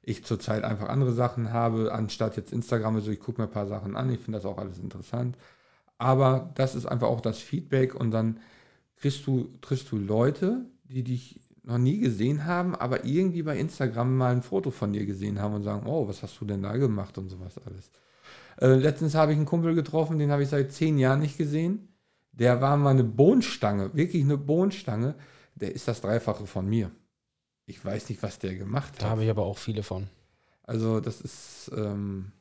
ich 0.02 0.26
zurzeit 0.26 0.64
einfach 0.64 0.90
andere 0.90 1.14
Sachen 1.14 1.54
habe, 1.54 1.94
anstatt 1.94 2.36
jetzt 2.36 2.52
Instagram. 2.52 2.96
Also 2.96 3.12
ich 3.12 3.20
gucke 3.20 3.42
mir 3.42 3.48
ein 3.48 3.54
paar 3.54 3.68
Sachen 3.68 3.96
an, 3.96 4.12
ich 4.12 4.20
finde 4.20 4.40
das 4.40 4.46
auch 4.46 4.58
alles 4.58 4.80
interessant. 4.80 5.38
Aber 5.98 6.52
das 6.56 6.76
ist 6.76 6.86
einfach 6.86 7.08
auch 7.08 7.22
das 7.22 7.38
Feedback 7.38 7.96
und 7.96 8.12
dann 8.12 8.40
kriegst 8.98 9.26
du, 9.28 9.50
triffst 9.62 9.92
du 9.92 9.98
Leute, 9.98 10.66
die 10.84 11.04
dich 11.04 11.40
noch 11.64 11.78
nie 11.78 12.00
gesehen 12.00 12.46
haben, 12.46 12.76
aber 12.76 13.06
irgendwie 13.06 13.44
bei 13.44 13.58
Instagram 13.58 14.18
mal 14.18 14.34
ein 14.34 14.42
Foto 14.42 14.72
von 14.72 14.92
dir 14.92 15.06
gesehen 15.06 15.40
haben 15.40 15.54
und 15.54 15.64
sagen, 15.64 15.88
oh, 15.88 16.08
was 16.08 16.22
hast 16.24 16.40
du 16.42 16.46
denn 16.46 16.64
da 16.64 16.76
gemacht 16.76 17.18
und 17.18 17.30
sowas 17.30 17.58
alles. 17.66 17.90
Äh, 18.60 18.76
letztens 18.76 19.16
habe 19.16 19.32
ich 19.32 19.38
einen 19.38 19.46
Kumpel 19.46 19.74
getroffen, 19.76 20.20
den 20.20 20.32
habe 20.32 20.44
ich 20.44 20.50
seit 20.50 20.74
zehn 20.74 20.98
Jahren 20.98 21.22
nicht 21.22 21.38
gesehen. 21.38 21.93
Der 22.34 22.62
war 22.62 22.76
mal 22.78 22.90
eine 22.90 23.04
Bohnenstange, 23.04 23.92
wirklich 23.94 24.24
eine 24.24 24.38
Bohnenstange. 24.38 25.16
Der 25.56 25.74
ist 25.74 25.88
das 25.88 26.02
Dreifache 26.02 26.48
von 26.48 26.68
mir. 26.68 26.92
Ich 27.66 27.84
weiß 27.84 28.10
nicht, 28.10 28.22
was 28.24 28.40
der 28.40 28.56
gemacht 28.56 28.94
hat. 28.96 29.04
Da 29.04 29.10
habe 29.10 29.24
ich 29.24 29.30
aber 29.30 29.44
auch 29.44 29.58
viele 29.58 29.84
von. 29.84 30.08
Also, 30.64 31.00
das 31.00 31.22
ist, 31.22 31.72
ähm, 31.76 32.32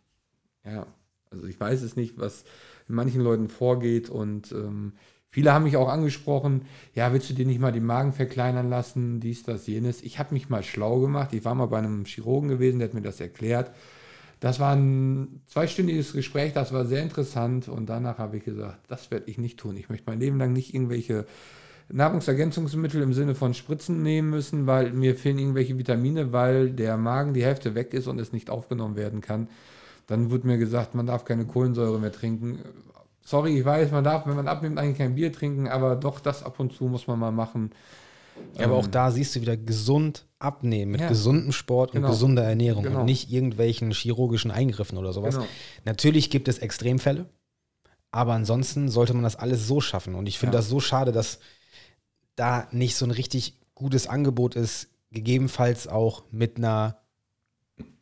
ja, 0.65 0.87
also 1.31 1.47
ich 1.47 1.59
weiß 1.59 1.83
es 1.83 1.97
nicht, 1.97 2.19
was 2.19 2.45
manchen 2.89 3.21
Leuten 3.21 3.49
vorgeht 3.49 4.11
und 4.11 4.53
ähm, 4.53 4.95
viele 5.31 5.53
haben 5.53 5.65
mich 5.65 5.77
auch 5.77 5.89
angesprochen, 5.89 6.67
ja, 6.95 7.13
willst 7.13 7.31
du 7.31 7.35
dir 7.35 7.47
nicht 7.47 7.61
mal 7.61 7.73
den 7.73 7.85
Magen 7.85 8.13
verkleinern 8.13 8.69
lassen, 8.69 9.21
dies, 9.21 9.43
das, 9.43 9.67
jenes. 9.67 10.03
Ich 10.03 10.19
habe 10.19 10.35
mich 10.35 10.49
mal 10.49 10.63
schlau 10.63 11.01
gemacht. 11.01 11.33
Ich 11.33 11.45
war 11.45 11.55
mal 11.55 11.67
bei 11.67 11.79
einem 11.79 12.05
Chirurgen 12.05 12.49
gewesen, 12.49 12.79
der 12.79 12.89
hat 12.89 12.95
mir 12.95 13.03
das 13.03 13.21
erklärt. 13.21 13.73
Das 14.43 14.59
war 14.59 14.75
ein 14.75 15.41
zweistündiges 15.47 16.15
Gespräch, 16.15 16.53
das 16.53 16.73
war 16.73 16.85
sehr 16.85 17.01
interessant 17.01 17.69
und 17.69 17.87
danach 17.87 18.19
habe 18.19 18.39
ich 18.39 18.45
gesagt, 18.45 18.81
das 18.89 19.09
werde 19.13 19.31
ich 19.31 19.39
nicht 19.39 19.57
tun. 19.57 19.77
Ich 19.77 19.89
möchte 19.89 20.11
mein 20.11 20.19
Leben 20.19 20.37
lang 20.37 20.53
nicht 20.53 20.75
irgendwelche 20.75 21.27
Nahrungsergänzungsmittel 21.91 23.03
im 23.03 23.13
Sinne 23.13 23.37
von 23.37 23.55
Spritzen 23.55 24.03
nehmen 24.03 24.31
müssen, 24.31 24.67
weil 24.67 24.93
mir 24.95 25.15
fehlen 25.15 25.39
irgendwelche 25.39 25.79
Vitamine, 25.79 26.33
weil 26.33 26.71
der 26.71 26.97
Magen 26.97 27.35
die 27.35 27.45
Hälfte 27.45 27.77
weg 27.77 27.95
ist 27.95 28.09
und 28.09 28.19
es 28.19 28.33
nicht 28.33 28.51
aufgenommen 28.51 28.97
werden 28.97 29.21
kann. 29.21 29.47
Dann 30.09 30.33
wird 30.33 30.43
mir 30.43 30.59
gesagt, 30.59 30.97
man 30.97 31.07
darf 31.07 31.25
keine 31.25 31.47
Kohlensäure 31.47 32.01
mehr 32.01 32.11
trinken. 32.11 32.59
Sorry, 33.25 33.57
ich 33.57 33.65
weiß, 33.65 33.93
man 33.93 34.03
darf, 34.03 34.27
wenn 34.27 34.35
man 34.35 34.49
abnimmt, 34.49 34.77
eigentlich 34.77 34.99
kein 34.99 35.15
Bier 35.15 35.33
trinken, 35.33 35.69
aber 35.69 35.95
doch 35.95 36.19
das 36.19 36.43
ab 36.43 36.59
und 36.59 36.73
zu 36.73 36.87
muss 36.87 37.07
man 37.07 37.21
mal 37.21 37.31
machen. 37.31 37.71
Ja, 38.55 38.67
aber 38.67 38.77
auch 38.77 38.85
ähm, 38.85 38.91
da 38.91 39.11
siehst 39.11 39.35
du 39.35 39.41
wieder 39.41 39.57
gesund 39.57 40.27
abnehmen 40.39 40.93
mit 40.93 41.01
ja, 41.01 41.09
gesundem 41.09 41.53
Sport 41.53 41.93
genau, 41.93 42.07
und 42.07 42.13
gesunder 42.13 42.43
Ernährung 42.43 42.85
genau. 42.85 43.01
und 43.01 43.07
nicht 43.07 43.31
irgendwelchen 43.31 43.93
chirurgischen 43.93 44.51
Eingriffen 44.51 44.99
oder 44.99 45.13
sowas. 45.13 45.37
Genau. 45.37 45.47
Natürlich 45.85 46.31
gibt 46.31 46.49
es 46.49 46.59
Extremfälle, 46.59 47.27
aber 48.11 48.35
ansonsten 48.35 48.89
sollte 48.89 49.15
man 49.15 49.23
das 49.23 49.37
alles 49.37 49.67
so 49.67 49.81
schaffen. 49.81 50.15
Und 50.15 50.27
ich 50.27 50.39
finde 50.39 50.55
ja. 50.55 50.59
das 50.59 50.69
so 50.69 50.81
schade, 50.81 51.13
dass 51.13 51.39
da 52.35 52.69
nicht 52.73 52.97
so 52.97 53.07
ein 53.07 53.11
richtig 53.11 53.59
gutes 53.75 54.07
Angebot 54.07 54.55
ist, 54.55 54.89
gegebenenfalls 55.11 55.89
auch 55.89 56.25
mit 56.31 56.57
einer 56.57 56.99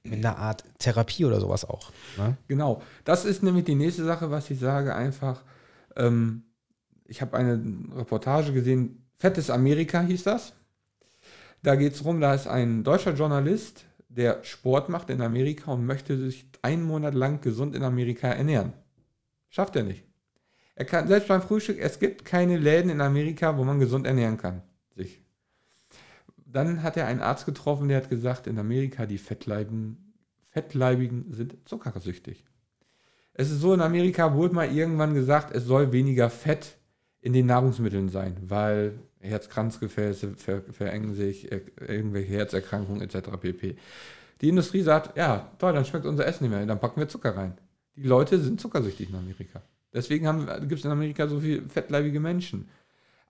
mit 0.03 0.25
einer 0.25 0.39
Art 0.39 0.65
Therapie 0.79 1.27
oder 1.27 1.41
sowas 1.41 1.65
auch. 1.65 1.93
Ne? 2.17 2.37
Genau. 2.49 2.83
Das 3.05 3.25
ist 3.25 3.43
nämlich 3.43 3.65
die 3.65 3.75
nächste 3.75 4.05
Sache, 4.05 4.31
was 4.31 4.51
ich 4.51 4.59
sage, 4.59 4.95
einfach, 4.95 5.43
ähm, 5.95 6.45
ich 7.05 7.21
habe 7.21 7.37
eine 7.37 7.63
Reportage 7.95 8.53
gesehen, 8.53 9.00
Fettes 9.21 9.51
Amerika 9.51 10.01
hieß 10.01 10.25
das. 10.25 10.55
Da 11.63 11.77
geht 11.77 11.93
es 11.93 11.99
darum, 11.99 12.23
da 12.23 12.33
ist 12.33 12.47
ein 12.47 12.85
deutscher 12.85 13.13
Journalist, 13.13 13.85
der 14.09 14.43
Sport 14.45 14.89
macht 14.89 15.11
in 15.11 15.21
Amerika 15.21 15.73
und 15.73 15.85
möchte 15.85 16.17
sich 16.17 16.47
einen 16.63 16.85
Monat 16.85 17.13
lang 17.13 17.43
gesund 17.43 17.77
in 17.77 17.83
Amerika 17.83 18.29
ernähren. 18.29 18.73
Schafft 19.51 19.77
er 19.77 19.83
nicht. 19.83 20.05
Er 20.75 20.87
kann, 20.87 21.07
selbst 21.07 21.29
beim 21.29 21.43
Frühstück, 21.43 21.79
es 21.79 21.99
gibt 21.99 22.25
keine 22.25 22.57
Läden 22.57 22.91
in 22.91 23.03
Amerika, 23.03 23.59
wo 23.59 23.65
man 23.65 23.79
gesund 23.79 24.07
ernähren 24.07 24.39
kann. 24.39 24.63
Sich. 24.97 25.21
Dann 26.47 26.83
hat 26.83 26.97
er 26.97 27.07
einen 27.07 27.21
Arzt 27.21 27.45
getroffen, 27.45 27.89
der 27.89 27.99
hat 27.99 28.09
gesagt, 28.09 28.47
in 28.47 28.59
Amerika 28.59 29.05
die 29.05 29.19
Fettleibigen, 29.19 30.15
Fettleibigen 30.49 31.31
sind 31.31 31.59
zuckersüchtig. 31.67 32.47
Es 33.35 33.51
ist 33.51 33.61
so, 33.61 33.75
in 33.75 33.83
Amerika 33.83 34.33
wurde 34.35 34.55
mal 34.55 34.75
irgendwann 34.75 35.13
gesagt, 35.13 35.55
es 35.55 35.67
soll 35.67 35.93
weniger 35.93 36.31
Fett 36.31 36.79
in 37.21 37.35
den 37.35 37.45
Nahrungsmitteln 37.45 38.09
sein, 38.09 38.39
weil 38.41 38.99
Herzkranzgefäße 39.21 40.35
ver 40.37 40.63
verengen 40.73 41.15
sich, 41.15 41.51
äh, 41.53 41.61
irgendwelche 41.87 42.33
Herzerkrankungen 42.33 43.03
etc. 43.03 43.31
pp. 43.41 43.77
Die 44.41 44.49
Industrie 44.49 44.83
sagt, 44.83 45.17
ja, 45.17 45.51
toll, 45.59 45.75
dann 45.75 45.85
schmeckt 45.85 46.07
unser 46.07 46.27
Essen 46.27 46.45
nicht 46.45 46.53
mehr, 46.53 46.65
dann 46.65 46.81
packen 46.81 47.01
wir 47.01 47.09
Zucker 47.09 47.37
rein. 47.37 47.59
Die 47.97 48.03
Leute 48.03 48.39
sind 48.39 48.61
zuckersüchtig 48.61 49.11
in 49.11 49.17
Amerika. 49.17 49.63
Deswegen 49.93 50.25
gibt 50.69 50.79
es 50.79 50.85
in 50.85 50.91
Amerika 50.91 51.27
so 51.29 51.41
viele 51.41 51.69
fettleibige 51.69 52.21
Menschen. 52.21 52.69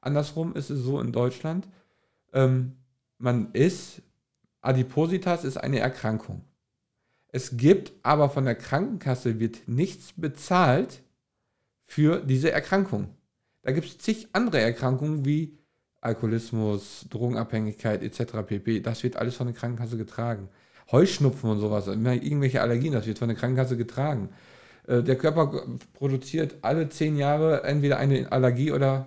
Andersrum 0.01 0.55
ist 0.55 0.71
es 0.71 0.81
so 0.81 1.01
in 1.01 1.13
Deutschland, 1.13 1.67
ähm, 2.33 2.77
man 3.19 3.51
ist, 3.53 4.03
Adipositas 4.61 5.45
ist 5.45 5.57
eine 5.57 5.81
Erkrankung. 5.81 6.43
Es 7.29 7.57
gibt 7.57 7.93
aber 8.03 8.29
von 8.31 8.45
der 8.45 8.55
Krankenkasse 8.55 9.39
wird 9.39 9.69
nichts 9.69 10.13
bezahlt 10.17 11.03
für 11.87 12.21
diese 12.21 12.51
Erkrankung. 12.51 13.09
Da 13.63 13.73
gibt 13.73 13.87
es 13.87 13.99
zig 13.99 14.29
andere 14.33 14.61
Erkrankungen 14.61 15.25
wie 15.25 15.59
Alkoholismus, 16.01 17.07
Drogenabhängigkeit 17.11 18.03
etc. 18.03 18.43
pp. 18.47 18.81
Das 18.81 19.03
wird 19.03 19.17
alles 19.17 19.37
von 19.37 19.47
der 19.47 19.57
Krankenkasse 19.57 19.97
getragen. 19.97 20.49
Heuschnupfen 20.91 21.51
und 21.51 21.61
sowas, 21.61 21.87
irgendwelche 21.87 22.63
Allergien, 22.63 22.93
das 22.93 23.07
wird 23.07 23.19
von 23.19 23.29
der 23.29 23.37
Krankenkasse 23.37 23.77
getragen. 23.77 24.31
Äh, 24.87 25.03
der 25.03 25.17
Körper 25.17 25.63
produziert 25.93 26.57
alle 26.63 26.89
zehn 26.89 27.17
Jahre 27.17 27.63
entweder 27.65 27.99
eine 27.99 28.31
Allergie 28.33 28.73
oder 28.73 29.07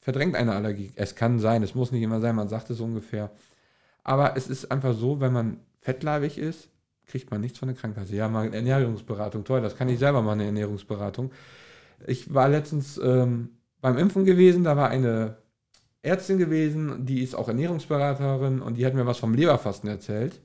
verdrängt 0.00 0.34
eine 0.34 0.52
Allergie. 0.52 0.92
Es 0.96 1.14
kann 1.14 1.38
sein, 1.38 1.62
es 1.62 1.74
muss 1.74 1.92
nicht 1.92 2.02
immer 2.02 2.20
sein, 2.20 2.34
man 2.34 2.48
sagt 2.48 2.70
es 2.70 2.80
ungefähr. 2.80 3.30
Aber 4.02 4.36
es 4.36 4.48
ist 4.48 4.70
einfach 4.70 4.94
so, 4.94 5.20
wenn 5.20 5.32
man 5.32 5.60
fettleibig 5.80 6.38
ist, 6.38 6.68
kriegt 7.06 7.30
man 7.30 7.40
nichts 7.40 7.58
von 7.58 7.68
der 7.68 7.76
Krankenkasse. 7.76 8.16
Ja, 8.16 8.28
mal 8.28 8.52
Ernährungsberatung, 8.52 9.44
toll, 9.44 9.60
das 9.60 9.76
kann 9.76 9.88
ich 9.88 9.98
selber 9.98 10.22
mal 10.22 10.32
eine 10.32 10.46
Ernährungsberatung. 10.46 11.30
Ich 12.06 12.34
war 12.34 12.48
letztens 12.48 12.98
ähm, 12.98 13.50
beim 13.80 13.96
Impfen 13.96 14.24
gewesen, 14.24 14.64
da 14.64 14.76
war 14.76 14.88
eine 14.88 15.36
Ärztin 16.02 16.38
gewesen, 16.38 17.06
die 17.06 17.22
ist 17.22 17.34
auch 17.34 17.48
Ernährungsberaterin 17.48 18.60
und 18.60 18.76
die 18.76 18.84
hat 18.84 18.94
mir 18.94 19.06
was 19.06 19.18
vom 19.18 19.34
Leberfasten 19.34 19.88
erzählt. 19.88 20.40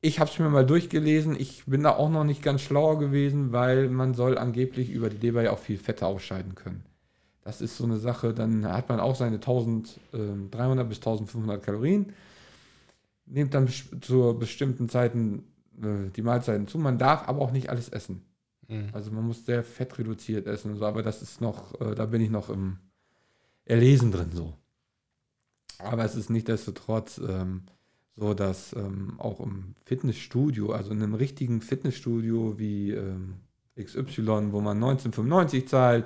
Ich 0.00 0.20
habe 0.20 0.28
es 0.28 0.38
mir 0.38 0.50
mal 0.50 0.66
durchgelesen. 0.66 1.34
Ich 1.38 1.64
bin 1.64 1.82
da 1.82 1.96
auch 1.96 2.10
noch 2.10 2.24
nicht 2.24 2.42
ganz 2.42 2.60
schlauer 2.60 2.98
gewesen, 2.98 3.52
weil 3.52 3.88
man 3.88 4.12
soll 4.12 4.36
angeblich 4.36 4.90
über 4.90 5.08
die 5.08 5.16
Leber 5.18 5.42
ja 5.42 5.52
auch 5.52 5.58
viel 5.58 5.78
Fette 5.78 6.06
ausscheiden 6.06 6.54
können. 6.54 6.84
Das 7.42 7.60
ist 7.60 7.76
so 7.76 7.84
eine 7.84 7.98
Sache. 7.98 8.34
Dann 8.34 8.66
hat 8.66 8.88
man 8.88 9.00
auch 9.00 9.14
seine 9.14 9.36
1300 9.36 10.88
bis 10.88 10.98
1500 10.98 11.62
Kalorien. 11.62 12.12
Nimmt 13.26 13.54
dann 13.54 13.68
zu 13.68 14.36
bestimmten 14.38 14.88
Zeiten 14.90 15.44
äh, 15.80 16.10
die 16.14 16.22
Mahlzeiten 16.22 16.68
zu. 16.68 16.78
Man 16.78 16.98
darf 16.98 17.26
aber 17.28 17.40
auch 17.40 17.52
nicht 17.52 17.70
alles 17.70 17.88
essen. 17.88 18.22
Mhm. 18.68 18.88
Also 18.92 19.10
man 19.10 19.26
muss 19.26 19.46
sehr 19.46 19.62
fettreduziert 19.62 20.46
essen 20.46 20.72
und 20.72 20.78
so. 20.78 20.84
Aber 20.84 21.02
das 21.02 21.22
ist 21.22 21.40
noch, 21.40 21.80
äh, 21.80 21.94
da 21.94 22.06
bin 22.06 22.20
ich 22.20 22.30
noch 22.30 22.50
im 22.50 22.78
Erlesen 23.64 24.12
drin 24.12 24.30
so. 24.32 24.54
Aber 25.78 26.04
es 26.04 26.14
ist 26.14 26.30
nicht 26.30 26.48
desto 26.48 26.72
trotz 26.72 27.18
ähm, 27.18 27.62
so 28.16 28.34
dass 28.34 28.74
ähm, 28.74 29.14
auch 29.18 29.40
im 29.40 29.74
Fitnessstudio, 29.84 30.72
also 30.72 30.92
in 30.92 31.02
einem 31.02 31.14
richtigen 31.14 31.60
Fitnessstudio 31.60 32.58
wie 32.58 32.92
ähm, 32.92 33.36
XY, 33.76 34.52
wo 34.52 34.60
man 34.60 34.76
1995 34.76 35.68
zahlt, 35.68 36.04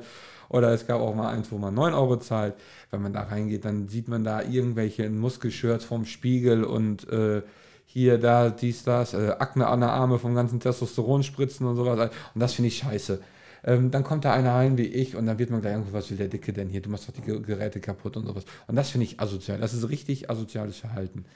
oder 0.49 0.73
es 0.73 0.87
gab 0.87 1.01
auch 1.01 1.15
mal 1.15 1.29
eins, 1.29 1.53
wo 1.53 1.59
man 1.59 1.75
9 1.75 1.93
Euro 1.93 2.17
zahlt. 2.17 2.55
Wenn 2.91 3.03
man 3.03 3.13
da 3.13 3.25
reingeht, 3.25 3.67
dann 3.67 3.89
sieht 3.89 4.09
man 4.09 4.25
da 4.25 4.43
irgendwelche 4.43 5.11
Muskelshirts 5.11 5.85
vom 5.85 6.07
Spiegel 6.07 6.65
und 6.65 7.07
äh, 7.11 7.43
hier, 7.85 8.19
da, 8.19 8.49
dies, 8.49 8.85
das, 8.85 9.13
äh, 9.13 9.35
Akne 9.39 9.67
an 9.67 9.81
der 9.81 9.93
Arme 9.93 10.19
vom 10.19 10.35
ganzen 10.35 10.61
Testosteron 10.61 11.23
spritzen 11.23 11.67
und 11.67 11.77
sowas. 11.77 12.11
Und 12.35 12.41
das 12.41 12.55
finde 12.55 12.69
ich 12.69 12.79
scheiße. 12.79 13.21
Ähm, 13.69 13.91
dann 13.91 14.03
kommt 14.03 14.25
da 14.25 14.33
einer 14.33 14.55
rein 14.55 14.79
wie 14.79 14.87
ich 14.87 15.15
und 15.15 15.27
dann 15.27 15.39
wird 15.39 15.51
man 15.51 15.61
gleich 15.61 15.75
irgendwo, 15.75 15.93
was 15.93 16.09
will 16.09 16.17
der 16.17 16.29
Dicke 16.29 16.55
denn 16.55 16.71
hier? 16.71 16.81
Du 16.81 16.89
machst 16.89 17.07
doch 17.07 17.13
die 17.13 17.21
Geräte 17.21 17.81
kaputt 17.81 18.17
und 18.17 18.25
sowas. 18.25 18.47
Und 18.67 18.77
das 18.77 18.89
finde 18.89 19.05
ich 19.05 19.21
asozial. 19.21 19.61
Das 19.61 19.75
ist 19.75 19.87
richtig 19.91 20.31
asoziales 20.31 20.79
Verhalten. 20.79 21.27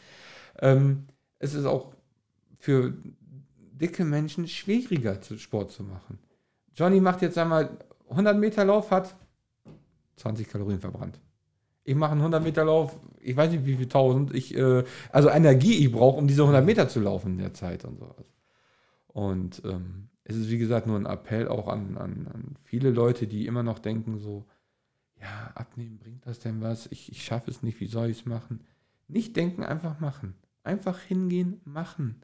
Ähm, 0.58 1.08
es 1.38 1.52
ist 1.52 1.66
auch 1.66 1.92
für 2.58 2.94
dicke 3.50 4.06
Menschen 4.06 4.48
schwieriger, 4.48 5.20
Sport 5.36 5.72
zu 5.72 5.82
machen. 5.82 6.18
Johnny 6.74 7.02
macht 7.02 7.20
jetzt 7.20 7.36
einmal 7.36 7.76
100 8.08 8.38
Meter 8.38 8.64
Lauf, 8.64 8.90
hat 8.90 9.14
20 10.16 10.48
Kalorien 10.48 10.80
verbrannt. 10.80 11.20
Ich 11.84 11.94
mache 11.94 12.12
einen 12.12 12.22
100 12.22 12.42
Meter 12.42 12.64
Lauf, 12.64 12.98
ich 13.20 13.36
weiß 13.36 13.50
nicht 13.50 13.66
wie 13.66 13.76
viel 13.76 13.88
tausend, 13.88 14.34
ich, 14.34 14.56
äh, 14.56 14.84
also 15.10 15.28
Energie 15.28 15.84
ich 15.84 15.92
brauche, 15.92 16.16
um 16.16 16.26
diese 16.26 16.42
100 16.42 16.64
Meter 16.64 16.88
zu 16.88 17.00
laufen 17.00 17.32
in 17.32 17.38
der 17.38 17.52
Zeit 17.52 17.84
und 17.84 17.98
sowas. 17.98 18.24
Und 19.08 19.60
ähm, 19.66 20.08
es 20.32 20.36
ist 20.36 20.50
wie 20.50 20.58
gesagt 20.58 20.86
nur 20.86 20.96
ein 20.96 21.06
Appell 21.06 21.48
auch 21.48 21.68
an, 21.68 21.96
an, 21.96 22.28
an, 22.32 22.56
viele 22.64 22.90
Leute, 22.90 23.26
die 23.26 23.46
immer 23.46 23.62
noch 23.62 23.78
denken 23.78 24.18
so, 24.18 24.46
ja, 25.20 25.52
abnehmen, 25.54 25.98
bringt 25.98 26.26
das 26.26 26.40
denn 26.40 26.60
was? 26.60 26.86
Ich, 26.90 27.10
ich 27.12 27.24
schaffe 27.24 27.50
es 27.50 27.62
nicht, 27.62 27.80
wie 27.80 27.86
soll 27.86 28.10
ich 28.10 28.20
es 28.20 28.26
machen? 28.26 28.64
Nicht 29.08 29.36
denken, 29.36 29.62
einfach 29.62 30.00
machen. 30.00 30.34
Einfach 30.64 30.98
hingehen, 30.98 31.60
machen. 31.64 32.22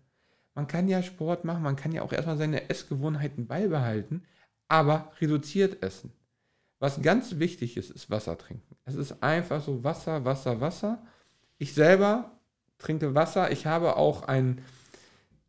Man 0.54 0.66
kann 0.66 0.88
ja 0.88 1.02
Sport 1.02 1.44
machen, 1.44 1.62
man 1.62 1.76
kann 1.76 1.92
ja 1.92 2.02
auch 2.02 2.12
erstmal 2.12 2.36
seine 2.36 2.68
Essgewohnheiten 2.68 3.46
beibehalten, 3.46 4.24
aber 4.66 5.12
reduziert 5.20 5.82
essen. 5.82 6.12
Was 6.80 7.02
ganz 7.02 7.38
wichtig 7.38 7.76
ist, 7.76 7.90
ist 7.90 8.10
Wasser 8.10 8.38
trinken. 8.38 8.76
Es 8.84 8.94
ist 8.94 9.22
einfach 9.22 9.62
so 9.62 9.84
Wasser, 9.84 10.24
Wasser, 10.24 10.60
Wasser. 10.60 11.02
Ich 11.58 11.74
selber 11.74 12.38
trinke 12.78 13.14
Wasser. 13.14 13.50
Ich 13.50 13.66
habe 13.66 13.96
auch 13.96 14.26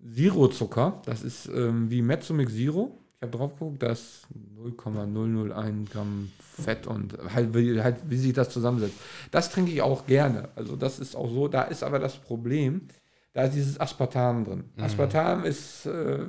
ein 0.01 0.13
Zero-Zucker. 0.13 1.01
Das 1.05 1.23
ist 1.23 1.47
ähm, 1.47 1.89
wie 1.89 2.01
Mezzomix 2.01 2.53
Zero. 2.53 2.97
Ich 3.17 3.23
habe 3.23 3.37
drauf 3.37 3.53
geguckt, 3.53 3.83
da 3.83 3.87
ist 3.87 4.27
0,001 4.55 5.89
Gramm 5.91 6.31
Fett 6.39 6.87
und 6.87 7.17
halt 7.33 7.53
wie, 7.53 7.81
halt, 7.81 7.97
wie 8.07 8.17
sich 8.17 8.31
das 8.31 8.49
zusammensetzt. 8.49 8.95
Das 9.31 9.49
trinke 9.51 9.71
ich 9.71 9.81
auch 9.81 10.05
gerne. 10.05 10.47
Also 10.55 10.77
das 10.77 10.99
ist 10.99 11.15
auch 11.15 11.29
so. 11.29 11.49
Da 11.49 11.63
ist 11.63 11.83
aber 11.83 11.99
das 11.99 12.15
Problem, 12.15 12.87
da 13.33 13.43
ist 13.43 13.55
dieses 13.55 13.79
Aspartam 13.79 14.45
drin. 14.45 14.63
Mhm. 14.75 14.83
Aspartam 14.83 15.43
ist 15.43 15.85
äh, 15.85 16.19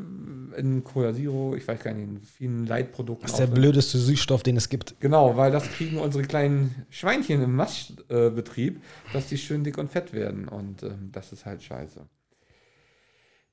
in 0.57 0.83
Cola 0.85 1.15
Zero, 1.15 1.55
ich 1.57 1.67
weiß 1.67 1.83
gar 1.83 1.95
nicht, 1.95 2.09
in 2.09 2.21
vielen 2.21 2.67
Leitprodukten. 2.67 3.23
Das 3.23 3.33
ist 3.33 3.39
der 3.39 3.47
drin. 3.47 3.55
blödeste 3.55 3.97
Süßstoff, 3.97 4.43
den 4.43 4.57
es 4.57 4.69
gibt. 4.69 5.01
Genau, 5.01 5.37
weil 5.37 5.51
das 5.53 5.71
kriegen 5.71 5.99
unsere 5.99 6.25
kleinen 6.25 6.87
Schweinchen 6.91 7.43
im 7.43 7.55
Mastbetrieb, 7.55 8.77
äh, 8.79 9.13
dass 9.13 9.29
die 9.29 9.39
schön 9.39 9.65
dick 9.65 9.79
und 9.79 9.91
fett 9.91 10.13
werden. 10.13 10.49
Und 10.49 10.83
äh, 10.83 10.91
das 11.13 11.33
ist 11.33 11.47
halt 11.47 11.63
scheiße. 11.63 12.01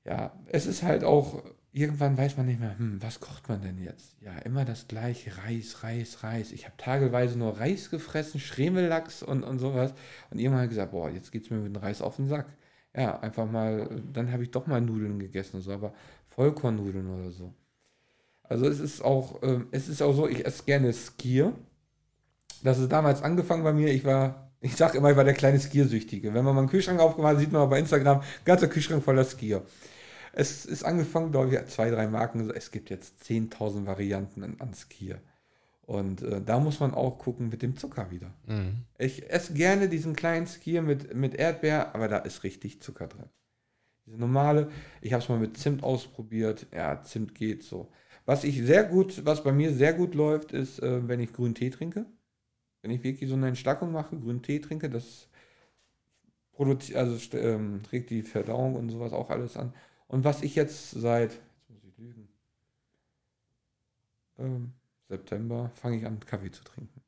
Ja, 0.08 0.32
es 0.48 0.66
ist 0.66 0.84
halt 0.84 1.04
auch 1.04 1.44
irgendwann 1.78 2.18
weiß 2.18 2.38
man 2.38 2.48
nicht 2.48 2.60
mehr, 2.60 2.78
hm, 2.78 3.02
was 3.02 3.20
kocht 3.20 3.50
man 3.50 3.62
denn 3.62 3.78
jetzt? 3.78 4.16
Ja, 4.22 4.38
immer 4.40 4.66
das 4.66 4.88
gleiche, 4.88 5.38
Reis, 5.38 5.84
Reis, 5.84 6.24
Reis. 6.24 6.52
Ich 6.52 6.66
habe 6.66 6.76
tageweise 6.78 7.38
nur 7.38 7.60
Reis 7.60 7.90
gefressen, 7.92 8.40
Schremellachs 8.40 9.22
und, 9.22 9.44
und 9.44 9.60
sowas. 9.60 9.94
Und 10.32 10.40
irgendwann 10.40 10.62
habe 10.62 10.70
gesagt, 10.70 10.92
boah, 10.92 11.10
jetzt 11.10 11.32
geht 11.32 11.44
es 11.44 11.50
mir 11.52 11.58
mit 11.58 11.76
dem 11.76 11.82
Reis 11.82 12.02
auf 12.02 12.16
den 12.16 12.28
Sack. 12.28 12.48
Ja, 12.96 13.20
einfach 13.20 13.50
mal, 13.50 14.02
dann 14.12 14.32
habe 14.32 14.44
ich 14.44 14.52
doch 14.52 14.66
mal 14.66 14.82
Nudeln 14.82 15.20
gegessen, 15.20 15.62
so, 15.62 15.72
aber 15.72 15.94
Vollkornnudeln 16.30 17.08
oder 17.08 17.32
so. 17.32 17.54
Also 18.44 18.68
es 18.68 18.80
ist 18.80 19.02
auch, 19.04 19.44
äh, 19.44 19.60
es 19.72 19.88
ist 19.88 20.02
auch 20.02 20.14
so, 20.14 20.28
ich 20.28 20.46
esse 20.46 20.64
gerne 20.64 20.92
Skier. 20.94 21.54
Das 22.64 22.80
ist 22.80 22.92
damals 22.92 23.22
angefangen 23.22 23.64
bei 23.64 23.74
mir, 23.74 23.94
ich 23.94 24.04
war, 24.04 24.52
ich 24.62 24.76
sage 24.76 24.98
immer, 24.98 25.12
ich 25.12 25.18
war 25.18 25.24
der 25.24 25.34
kleine 25.36 25.60
Skiersüchtige. 25.60 26.34
Wenn 26.34 26.44
man 26.44 26.56
mal 26.56 26.62
einen 26.62 26.70
Kühlschrank 26.70 27.00
aufgemacht 27.00 27.34
hat, 27.34 27.40
sieht 27.40 27.52
man 27.52 27.70
bei 27.70 27.78
Instagram, 27.80 28.24
ganzer 28.46 28.68
Kühlschrank 28.68 29.04
voller 29.04 29.26
Skier. 29.26 29.64
Es 30.40 30.66
ist 30.66 30.84
angefangen, 30.84 31.32
glaube 31.32 31.56
ich, 31.56 31.66
zwei, 31.66 31.90
drei 31.90 32.06
Marken. 32.06 32.52
Es 32.52 32.70
gibt 32.70 32.92
jetzt 32.92 33.24
10.000 33.24 33.88
Varianten 33.88 34.44
an, 34.44 34.56
an 34.60 34.72
Skier. 34.76 35.20
Und 35.82 36.22
äh, 36.22 36.44
da 36.46 36.60
muss 36.60 36.80
man 36.80 36.94
auch 36.94 37.18
gucken 37.18 37.50
mit 37.50 37.64
dem 37.64 37.76
Zucker 37.76 38.12
wieder. 38.12 38.32
Mhm. 38.46 38.84
Ich 39.00 39.32
esse 39.32 39.54
gerne 39.54 39.90
diesen 39.90 40.16
kleinen 40.16 40.46
Skier 40.46 40.84
mit, 40.84 41.16
mit 41.16 41.34
Erdbeer, 41.34 41.96
aber 41.96 42.08
da 42.08 42.18
ist 42.18 42.44
richtig 42.44 42.84
Zucker 42.84 43.08
drin. 43.08 43.26
Diese 44.06 44.18
normale, 44.18 44.70
ich 45.02 45.14
habe 45.14 45.24
es 45.24 45.30
mal 45.30 45.40
mit 45.40 45.58
Zimt 45.58 45.82
ausprobiert. 45.82 46.68
Ja, 46.72 47.02
Zimt 47.02 47.34
geht 47.34 47.64
so. 47.64 47.90
Was 48.28 48.44
ich 48.44 48.62
sehr 48.62 48.84
gut, 48.84 49.26
was 49.26 49.44
bei 49.44 49.52
mir 49.52 49.74
sehr 49.74 49.94
gut 49.94 50.14
läuft, 50.14 50.52
ist, 50.52 50.84
äh, 50.84 51.08
wenn 51.08 51.20
ich 51.20 51.34
grünen 51.34 51.56
Tee 51.56 51.72
trinke. 51.72 52.06
Wenn 52.84 52.92
ich 52.92 53.04
wirklich 53.04 53.28
so 53.28 53.36
eine 53.36 53.48
Entstackung 53.48 53.92
mache, 53.92 54.18
grünen 54.18 54.44
Tee 54.44 54.60
trinke, 54.60 54.88
das 54.88 55.30
produziert, 56.52 57.00
also 57.00 57.38
ähm, 57.38 57.82
trägt 57.82 58.12
die 58.12 58.22
Verdauung 58.22 58.76
und 58.76 58.92
sowas 58.92 59.14
auch 59.14 59.32
alles 59.32 59.58
an. 59.58 59.74
Und 60.08 60.24
was 60.24 60.42
ich 60.42 60.56
jetzt 60.56 60.92
seit, 60.92 61.32
jetzt 61.32 61.70
muss 61.70 61.84
ich 61.84 61.98
lügen, 61.98 62.30
ähm, 64.38 64.74
September 65.10 65.72
fange 65.76 65.98
ich 65.98 66.06
an, 66.06 66.20
Kaffee 66.20 66.52
zu 66.52 66.64
trinken. 66.64 67.02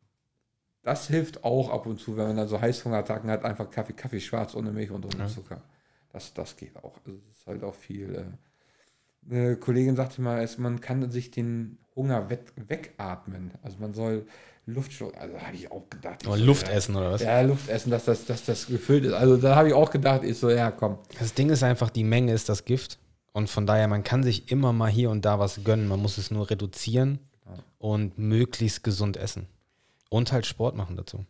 Das 0.82 1.08
hilft 1.08 1.44
auch 1.44 1.70
ab 1.70 1.86
und 1.86 2.00
zu, 2.00 2.16
wenn 2.18 2.28
man 2.28 2.38
da 2.38 2.48
so 2.48 2.60
Heißhungerattacken 2.60 3.30
hat, 3.30 3.44
einfach 3.44 3.70
Kaffee, 3.70 3.94
Kaffee 3.94 4.22
schwarz 4.22 4.56
ohne 4.56 4.72
Milch 4.72 4.92
und 4.92 5.06
ohne 5.06 5.24
ja. 5.24 5.28
Zucker. 5.28 5.62
Das, 6.12 6.34
das 6.34 6.56
geht 6.56 6.78
auch. 6.78 6.98
Also 7.06 7.20
das 7.20 7.38
ist 7.38 7.48
halt 7.48 7.64
auch 7.64 7.76
viel. 7.76 8.16
Äh, 8.16 9.30
eine 9.30 9.58
Kollegin 9.58 9.96
sagte 9.96 10.22
mal, 10.22 10.48
man 10.58 10.80
kann 10.80 11.12
sich 11.12 11.32
den 11.32 11.78
Hunger 11.96 12.30
weg, 12.30 12.54
wegatmen. 12.56 13.52
Also 13.62 13.78
man 13.80 13.94
soll 13.94 14.26
Luft, 14.74 14.92
also 15.02 15.40
habe 15.40 15.56
ich 15.56 15.72
auch 15.72 15.90
gedacht. 15.90 16.26
Aber 16.26 16.38
so, 16.38 16.52
essen 16.52 16.96
oder 16.96 17.12
was? 17.12 17.22
Ja, 17.22 17.42
Luft 17.42 17.70
essen, 17.70 17.92
dass 17.92 18.06
das, 18.06 18.26
dass 18.26 18.46
das 18.46 18.68
gefüllt 18.68 19.06
ist. 19.06 19.14
Also 19.14 19.38
da 19.38 19.56
habe 19.56 19.70
ich 19.70 19.74
auch 19.74 19.92
gedacht, 19.92 20.24
ich 20.24 20.38
so, 20.38 20.50
ja, 20.50 20.72
komm. 20.72 20.98
Das 21.20 21.34
Ding 21.34 21.50
ist 21.50 21.64
einfach, 21.64 21.90
die 21.90 22.04
Menge 22.04 22.34
ist 22.34 22.50
das 22.50 22.66
Gift. 22.66 23.00
Und 23.32 23.50
von 23.50 23.66
daher, 23.66 23.88
man 23.88 24.04
kann 24.04 24.24
sich 24.24 24.52
immer 24.52 24.74
mal 24.74 24.90
hier 24.90 25.10
und 25.10 25.26
da 25.26 25.40
was 25.40 25.64
gönnen. 25.64 25.88
Man 25.88 26.02
muss 26.02 26.18
es 26.18 26.32
nur 26.32 26.50
reduzieren 26.50 27.20
ja. 27.46 27.64
und 27.78 28.18
möglichst 28.18 28.84
gesund 28.84 29.18
essen. 29.18 29.48
Und 30.10 30.32
halt 30.32 30.46
Sport 30.46 30.76
machen 30.76 30.96
dazu. 30.96 31.26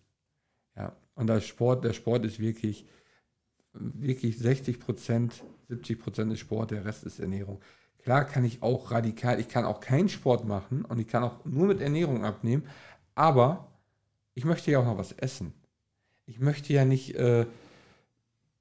Ja, 0.75 0.95
Und 1.15 1.27
das 1.27 1.45
Sport, 1.45 1.83
der 1.83 1.93
Sport 1.93 2.25
ist 2.25 2.39
wirklich, 2.39 2.85
wirklich 3.73 4.37
60 4.37 4.79
Prozent, 4.79 5.43
70 5.67 5.99
Prozent 5.99 6.33
ist 6.33 6.39
Sport, 6.39 6.71
der 6.71 6.85
Rest 6.85 7.03
ist 7.03 7.19
Ernährung. 7.19 7.59
Klar 8.03 8.25
kann 8.25 8.45
ich 8.45 8.63
auch 8.63 8.91
radikal, 8.91 9.39
ich 9.39 9.49
kann 9.49 9.65
auch 9.65 9.81
keinen 9.81 10.07
Sport 10.07 10.47
machen 10.47 10.85
und 10.85 10.99
ich 10.99 11.07
kann 11.07 11.23
auch 11.23 11.43
nur 11.43 11.67
mit 11.67 11.81
Ernährung 11.81 12.23
abnehmen, 12.23 12.63
aber 13.15 13.67
ich 14.33 14.45
möchte 14.45 14.71
ja 14.71 14.79
auch 14.79 14.85
noch 14.85 14.97
was 14.97 15.11
essen. 15.11 15.53
Ich 16.25 16.39
möchte 16.39 16.71
ja 16.73 16.85
nicht 16.85 17.15
äh, 17.15 17.45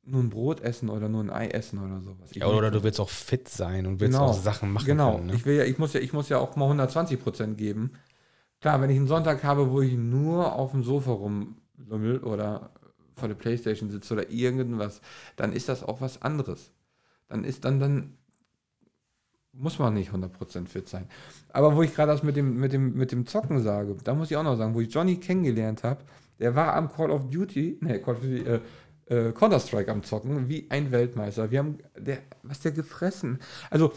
nur 0.05 0.23
ein 0.23 0.31
Brot 0.31 0.61
essen 0.61 0.89
oder 0.89 1.09
nur 1.09 1.23
ein 1.23 1.31
Ei 1.31 1.49
essen 1.49 1.79
oder 1.79 2.01
sowas. 2.01 2.31
Ja, 2.35 2.47
oder 2.47 2.71
du 2.71 2.83
willst 2.83 3.01
auch 3.01 3.11
fit 3.11 3.49
sein 3.49 3.87
und 3.87 4.01
willst 4.01 4.15
genau, 4.15 4.31
auch 4.31 4.35
Sachen 4.35 4.73
machen. 4.73 4.87
Genau. 4.87 5.17
Können, 5.17 5.27
ne? 5.27 5.35
ich, 5.35 5.45
will 5.45 5.57
ja, 5.57 5.65
ich, 5.65 5.79
muss 5.79 5.93
ja, 5.93 6.01
ich 6.01 6.13
muss 6.13 6.29
ja 6.29 6.39
auch 6.39 6.57
mal 6.57 6.65
120 6.65 7.23
Prozent 7.23 7.59
geben. 7.59 7.93
Klar, 8.61 8.81
wenn 8.81 8.91
ich 8.91 8.97
einen 8.97 9.07
Sonntag 9.07 9.45
habe, 9.45 9.71
wo 9.71 9.83
ich 9.83 9.93
nur 9.93 10.53
auf 10.55 10.73
dem 10.73 10.83
Sofa 10.83 11.13
rumlummel 11.13 12.19
oder 12.19 12.71
vor 13.15 13.29
der 13.29 13.35
Playstation 13.35 13.91
sitze 13.91 14.15
oder 14.15 14.31
irgendwas, 14.31 15.01
dann 15.37 15.53
ist 15.53 15.69
das 15.69 15.83
auch 15.83 16.01
was 16.01 16.23
anderes. 16.23 16.73
Dann 17.29 17.45
ist 17.45 17.65
dann, 17.65 17.79
dann 17.79 18.19
muss 19.59 19.79
man 19.79 19.95
nicht 19.95 20.13
100% 20.13 20.67
fit 20.67 20.89
sein. 20.89 21.07
Aber 21.51 21.75
wo 21.75 21.83
ich 21.83 21.95
gerade 21.95 22.13
das 22.13 22.23
mit 22.23 22.37
dem, 22.37 22.59
mit, 22.59 22.73
dem, 22.73 22.95
mit 22.95 23.13
dem 23.13 23.27
Zocken 23.27 23.61
sage, 23.63 23.97
da 24.05 24.15
muss 24.15 24.31
ich 24.31 24.37
auch 24.37 24.43
noch 24.43 24.57
sagen, 24.57 24.75
wo 24.75 24.81
ich 24.81 24.93
Johnny 24.93 25.17
kennengelernt 25.17 25.83
habe, 25.83 26.03
der 26.39 26.55
war 26.55 26.75
am 26.75 26.91
Call 26.91 27.11
of 27.11 27.29
Duty, 27.31 27.79
nee, 27.81 27.99
Call 27.99 28.15
of 28.15 28.21
Duty, 28.21 28.45
äh, 28.45 28.61
äh, 29.07 29.33
Counter-Strike 29.33 29.91
am 29.91 30.03
Zocken, 30.03 30.49
wie 30.49 30.67
ein 30.71 30.91
Weltmeister. 30.91 31.51
Wir 31.51 31.59
haben, 31.61 31.79
der, 31.97 32.19
was 32.43 32.61
der 32.61 32.73
gefressen. 32.73 33.39
Also, 33.71 33.93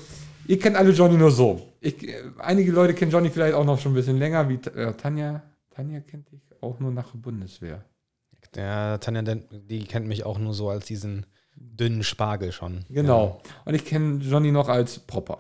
ihr 0.48 0.58
kennt 0.58 0.76
alle 0.76 0.92
Johnny 0.92 1.18
nur 1.18 1.32
so. 1.32 1.62
Ich, 1.80 2.08
äh, 2.08 2.24
einige 2.40 2.72
Leute 2.72 2.94
kennen 2.94 3.12
Johnny 3.12 3.30
vielleicht 3.30 3.54
auch 3.54 3.66
noch 3.66 3.80
schon 3.80 3.92
ein 3.92 3.96
bisschen 3.96 4.18
länger, 4.18 4.50
wie 4.50 4.56
äh, 4.56 4.94
Tanja. 4.94 5.44
Tanja 5.70 6.00
kennt 6.00 6.32
dich 6.32 6.42
auch 6.62 6.80
nur 6.80 6.92
nach 6.92 7.14
Bundeswehr. 7.14 7.84
Ja, 8.56 8.98
Tanja, 8.98 9.22
die 9.52 9.86
kennt 9.86 10.08
mich 10.08 10.26
auch 10.26 10.40
nur 10.40 10.54
so 10.54 10.70
als 10.70 10.86
diesen 10.86 11.26
dünnen 11.56 12.04
Spargel 12.04 12.52
schon. 12.52 12.86
Genau. 12.90 13.42
Ja. 13.44 13.52
Und 13.66 13.76
ich 13.76 13.86
kenne 13.86 14.20
Johnny 14.24 14.52
noch 14.52 14.68
als 14.68 15.00
Popper. 15.00 15.40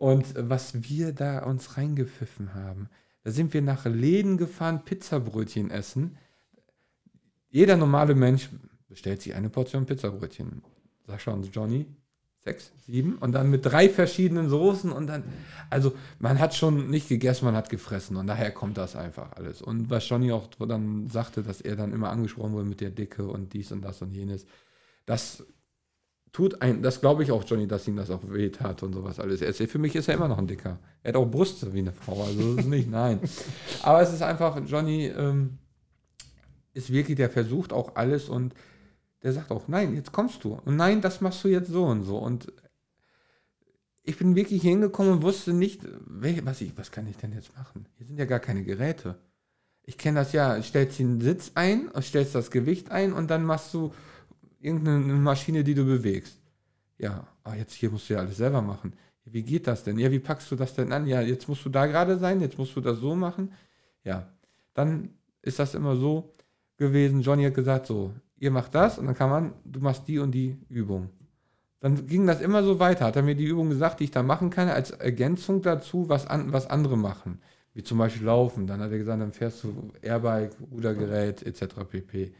Und 0.00 0.32
was 0.34 0.88
wir 0.88 1.12
da 1.12 1.40
uns 1.40 1.76
reingepfiffen 1.76 2.54
haben, 2.54 2.88
da 3.22 3.30
sind 3.30 3.52
wir 3.52 3.60
nach 3.60 3.84
Läden 3.84 4.38
gefahren, 4.38 4.82
Pizzabrötchen 4.82 5.70
essen. 5.70 6.16
Jeder 7.50 7.76
normale 7.76 8.14
Mensch 8.14 8.48
bestellt 8.88 9.20
sich 9.20 9.34
eine 9.34 9.50
Portion 9.50 9.84
Pizzabrötchen. 9.84 10.62
Sascha 11.06 11.32
und 11.32 11.54
Johnny, 11.54 11.84
sechs, 12.38 12.72
sieben 12.86 13.18
und 13.18 13.32
dann 13.32 13.50
mit 13.50 13.66
drei 13.66 13.90
verschiedenen 13.90 14.48
Soßen 14.48 14.90
und 14.90 15.06
dann, 15.06 15.22
also 15.68 15.92
man 16.18 16.38
hat 16.38 16.54
schon 16.54 16.88
nicht 16.88 17.10
gegessen, 17.10 17.44
man 17.44 17.54
hat 17.54 17.68
gefressen 17.68 18.16
und 18.16 18.26
daher 18.26 18.52
kommt 18.52 18.78
das 18.78 18.96
einfach 18.96 19.32
alles. 19.32 19.60
Und 19.60 19.90
was 19.90 20.08
Johnny 20.08 20.32
auch 20.32 20.48
dann 20.66 21.08
sagte, 21.08 21.42
dass 21.42 21.60
er 21.60 21.76
dann 21.76 21.92
immer 21.92 22.08
angesprochen 22.08 22.52
wurde 22.54 22.64
mit 22.66 22.80
der 22.80 22.90
Dicke 22.90 23.26
und 23.26 23.52
dies 23.52 23.70
und 23.70 23.82
das 23.82 24.00
und 24.00 24.14
jenes, 24.14 24.46
das 25.04 25.44
tut 26.32 26.62
ein, 26.62 26.82
das 26.82 27.00
glaube 27.00 27.22
ich 27.22 27.32
auch 27.32 27.44
Johnny, 27.44 27.66
dass 27.66 27.88
ihm 27.88 27.96
das 27.96 28.10
auch 28.10 28.22
weht 28.28 28.60
hat 28.60 28.82
und 28.82 28.92
sowas 28.92 29.18
alles. 29.18 29.42
Er 29.42 29.48
ist, 29.48 29.62
für 29.70 29.78
mich 29.78 29.96
ist 29.96 30.08
er 30.08 30.14
immer 30.14 30.28
noch 30.28 30.38
ein 30.38 30.46
Dicker. 30.46 30.78
Er 31.02 31.10
hat 31.10 31.16
auch 31.16 31.26
Brüste 31.26 31.72
wie 31.72 31.80
eine 31.80 31.92
Frau, 31.92 32.22
also 32.22 32.54
das 32.54 32.64
ist 32.64 32.70
nicht, 32.70 32.90
nein. 32.90 33.20
Aber 33.82 34.00
es 34.00 34.12
ist 34.12 34.22
einfach, 34.22 34.60
Johnny 34.66 35.06
ähm, 35.06 35.58
ist 36.72 36.92
wirklich, 36.92 37.16
der 37.16 37.30
versucht 37.30 37.72
auch 37.72 37.96
alles 37.96 38.28
und 38.28 38.54
der 39.22 39.32
sagt 39.32 39.50
auch, 39.50 39.68
nein, 39.68 39.94
jetzt 39.94 40.12
kommst 40.12 40.44
du. 40.44 40.54
Und 40.64 40.76
nein, 40.76 41.00
das 41.00 41.20
machst 41.20 41.44
du 41.44 41.48
jetzt 41.48 41.68
so 41.68 41.84
und 41.84 42.04
so. 42.04 42.18
Und 42.18 42.52
ich 44.02 44.16
bin 44.16 44.34
wirklich 44.34 44.62
hingekommen 44.62 45.12
und 45.12 45.22
wusste 45.22 45.52
nicht, 45.52 45.82
was, 46.06 46.60
ich, 46.60 46.76
was 46.76 46.90
kann 46.90 47.06
ich 47.06 47.16
denn 47.16 47.32
jetzt 47.32 47.54
machen? 47.56 47.86
Hier 47.96 48.06
sind 48.06 48.18
ja 48.18 48.24
gar 48.24 48.40
keine 48.40 48.64
Geräte. 48.64 49.18
Ich 49.82 49.98
kenne 49.98 50.20
das 50.20 50.32
ja, 50.32 50.62
stellst 50.62 50.98
den 50.98 51.20
Sitz 51.20 51.52
ein, 51.54 51.90
stellst 52.00 52.34
das 52.34 52.50
Gewicht 52.50 52.90
ein 52.90 53.12
und 53.12 53.30
dann 53.30 53.44
machst 53.44 53.74
du 53.74 53.92
irgendeine 54.60 55.14
Maschine, 55.14 55.64
die 55.64 55.74
du 55.74 55.84
bewegst. 55.84 56.38
Ja, 56.98 57.26
aber 57.42 57.56
jetzt 57.56 57.74
hier 57.74 57.90
musst 57.90 58.08
du 58.08 58.14
ja 58.14 58.20
alles 58.20 58.36
selber 58.36 58.60
machen. 58.60 58.92
Wie 59.24 59.42
geht 59.42 59.66
das 59.66 59.84
denn? 59.84 59.98
Ja, 59.98 60.10
wie 60.10 60.18
packst 60.18 60.50
du 60.50 60.56
das 60.56 60.74
denn 60.74 60.92
an? 60.92 61.06
Ja, 61.06 61.20
jetzt 61.20 61.48
musst 61.48 61.64
du 61.64 61.68
da 61.68 61.86
gerade 61.86 62.18
sein, 62.18 62.40
jetzt 62.40 62.58
musst 62.58 62.74
du 62.76 62.80
das 62.80 62.98
so 62.98 63.14
machen. 63.14 63.52
Ja, 64.04 64.28
dann 64.74 65.10
ist 65.42 65.58
das 65.58 65.74
immer 65.74 65.96
so 65.96 66.32
gewesen. 66.76 67.22
Johnny 67.22 67.44
hat 67.44 67.54
gesagt, 67.54 67.86
so, 67.86 68.12
ihr 68.36 68.50
macht 68.50 68.74
das 68.74 68.98
und 68.98 69.06
dann 69.06 69.14
kann 69.14 69.30
man, 69.30 69.52
du 69.64 69.80
machst 69.80 70.08
die 70.08 70.18
und 70.18 70.32
die 70.32 70.56
Übung. 70.68 71.10
Dann 71.80 72.06
ging 72.06 72.26
das 72.26 72.40
immer 72.40 72.62
so 72.62 72.78
weiter. 72.78 73.06
Hat 73.06 73.16
er 73.16 73.22
mir 73.22 73.34
die 73.34 73.46
Übung 73.46 73.70
gesagt, 73.70 74.00
die 74.00 74.04
ich 74.04 74.10
da 74.10 74.22
machen 74.22 74.50
kann, 74.50 74.68
als 74.68 74.90
Ergänzung 74.90 75.62
dazu, 75.62 76.08
was, 76.08 76.26
an, 76.26 76.52
was 76.52 76.68
andere 76.68 76.98
machen. 76.98 77.40
Wie 77.72 77.82
zum 77.82 77.98
Beispiel 77.98 78.26
Laufen. 78.26 78.66
Dann 78.66 78.80
hat 78.80 78.90
er 78.90 78.98
gesagt, 78.98 79.20
dann 79.20 79.32
fährst 79.32 79.64
du 79.64 79.92
Airbike, 80.02 80.52
Rudergerät 80.70 81.42
etc. 81.42 81.76
pp. 81.88 82.34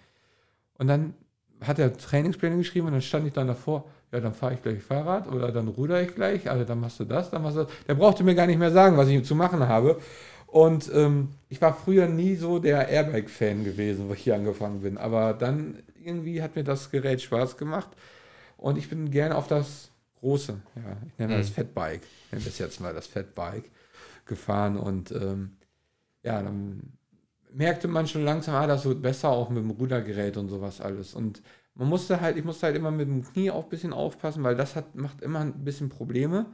Und 0.74 0.88
dann 0.88 1.14
hat 1.62 1.78
er 1.78 1.96
Trainingspläne 1.96 2.56
geschrieben 2.56 2.86
und 2.86 2.92
dann 2.92 3.02
stand 3.02 3.26
ich 3.26 3.32
dann 3.32 3.46
davor, 3.46 3.84
ja, 4.12 4.20
dann 4.20 4.34
fahre 4.34 4.54
ich 4.54 4.62
gleich 4.62 4.82
Fahrrad 4.82 5.28
oder 5.28 5.52
dann 5.52 5.68
ruder 5.68 6.02
ich 6.02 6.14
gleich, 6.14 6.50
also 6.50 6.64
dann 6.64 6.80
machst 6.80 6.98
du 7.00 7.04
das, 7.04 7.30
dann 7.30 7.42
machst 7.42 7.56
du 7.56 7.64
das. 7.64 7.72
Der 7.86 7.94
brauchte 7.94 8.24
mir 8.24 8.34
gar 8.34 8.46
nicht 8.46 8.58
mehr 8.58 8.72
sagen, 8.72 8.96
was 8.96 9.08
ich 9.08 9.24
zu 9.24 9.34
machen 9.34 9.68
habe. 9.68 10.00
Und 10.46 10.90
ähm, 10.92 11.28
ich 11.48 11.62
war 11.62 11.74
früher 11.74 12.08
nie 12.08 12.34
so 12.34 12.58
der 12.58 12.88
Airbike-Fan 12.88 13.62
gewesen, 13.62 14.08
wo 14.08 14.14
ich 14.14 14.22
hier 14.24 14.34
angefangen 14.34 14.80
bin. 14.80 14.98
Aber 14.98 15.32
dann 15.32 15.78
irgendwie 16.02 16.42
hat 16.42 16.56
mir 16.56 16.64
das 16.64 16.90
Gerät 16.90 17.22
Spaß 17.22 17.56
gemacht 17.56 17.88
und 18.56 18.76
ich 18.76 18.88
bin 18.88 19.10
gerne 19.10 19.36
auf 19.36 19.46
das 19.46 19.90
große, 20.20 20.60
ja, 20.76 20.96
ich 21.06 21.18
nenne 21.18 21.34
mhm. 21.34 21.38
das 21.38 21.50
Fatbike, 21.50 22.02
ich 22.02 22.32
nenne 22.32 22.44
das 22.44 22.58
jetzt 22.58 22.80
mal 22.80 22.92
das 22.92 23.06
Fatbike, 23.06 23.70
gefahren 24.26 24.76
und 24.76 25.12
ähm, 25.12 25.56
ja, 26.22 26.42
dann 26.42 26.92
merkte 27.52 27.88
man 27.88 28.06
schon 28.06 28.24
langsam, 28.24 28.54
ah, 28.54 28.66
das 28.66 28.84
wird 28.84 29.02
besser 29.02 29.30
auch 29.30 29.50
mit 29.50 29.62
dem 29.62 29.70
Rudergerät 29.70 30.36
und 30.36 30.48
sowas 30.48 30.80
alles. 30.80 31.14
Und 31.14 31.42
man 31.74 31.88
musste 31.88 32.20
halt, 32.20 32.36
ich 32.36 32.44
musste 32.44 32.66
halt 32.66 32.76
immer 32.76 32.90
mit 32.90 33.08
dem 33.08 33.24
Knie 33.24 33.50
auch 33.50 33.64
ein 33.64 33.70
bisschen 33.70 33.92
aufpassen, 33.92 34.42
weil 34.42 34.56
das 34.56 34.76
hat, 34.76 34.94
macht 34.94 35.22
immer 35.22 35.40
ein 35.40 35.64
bisschen 35.64 35.88
Probleme. 35.88 36.46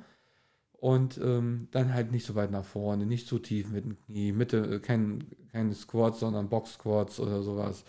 Und 0.78 1.18
ähm, 1.18 1.68
dann 1.70 1.94
halt 1.94 2.12
nicht 2.12 2.26
so 2.26 2.34
weit 2.34 2.51
nach 2.51 2.64
vorne, 2.64 3.07
nicht 3.07 3.26
zu 3.26 3.38
tief 3.38 3.70
mit 3.70 3.84
dem 3.84 3.97
Knie, 4.05 4.32
Mitte, 4.32 4.59
äh, 4.59 4.78
kein, 4.78 5.24
keine 5.51 5.74
Squats, 5.74 6.20
sondern 6.20 6.49
Box-Squats 6.51 7.18
oder 7.18 7.42
sowas. 7.42 7.84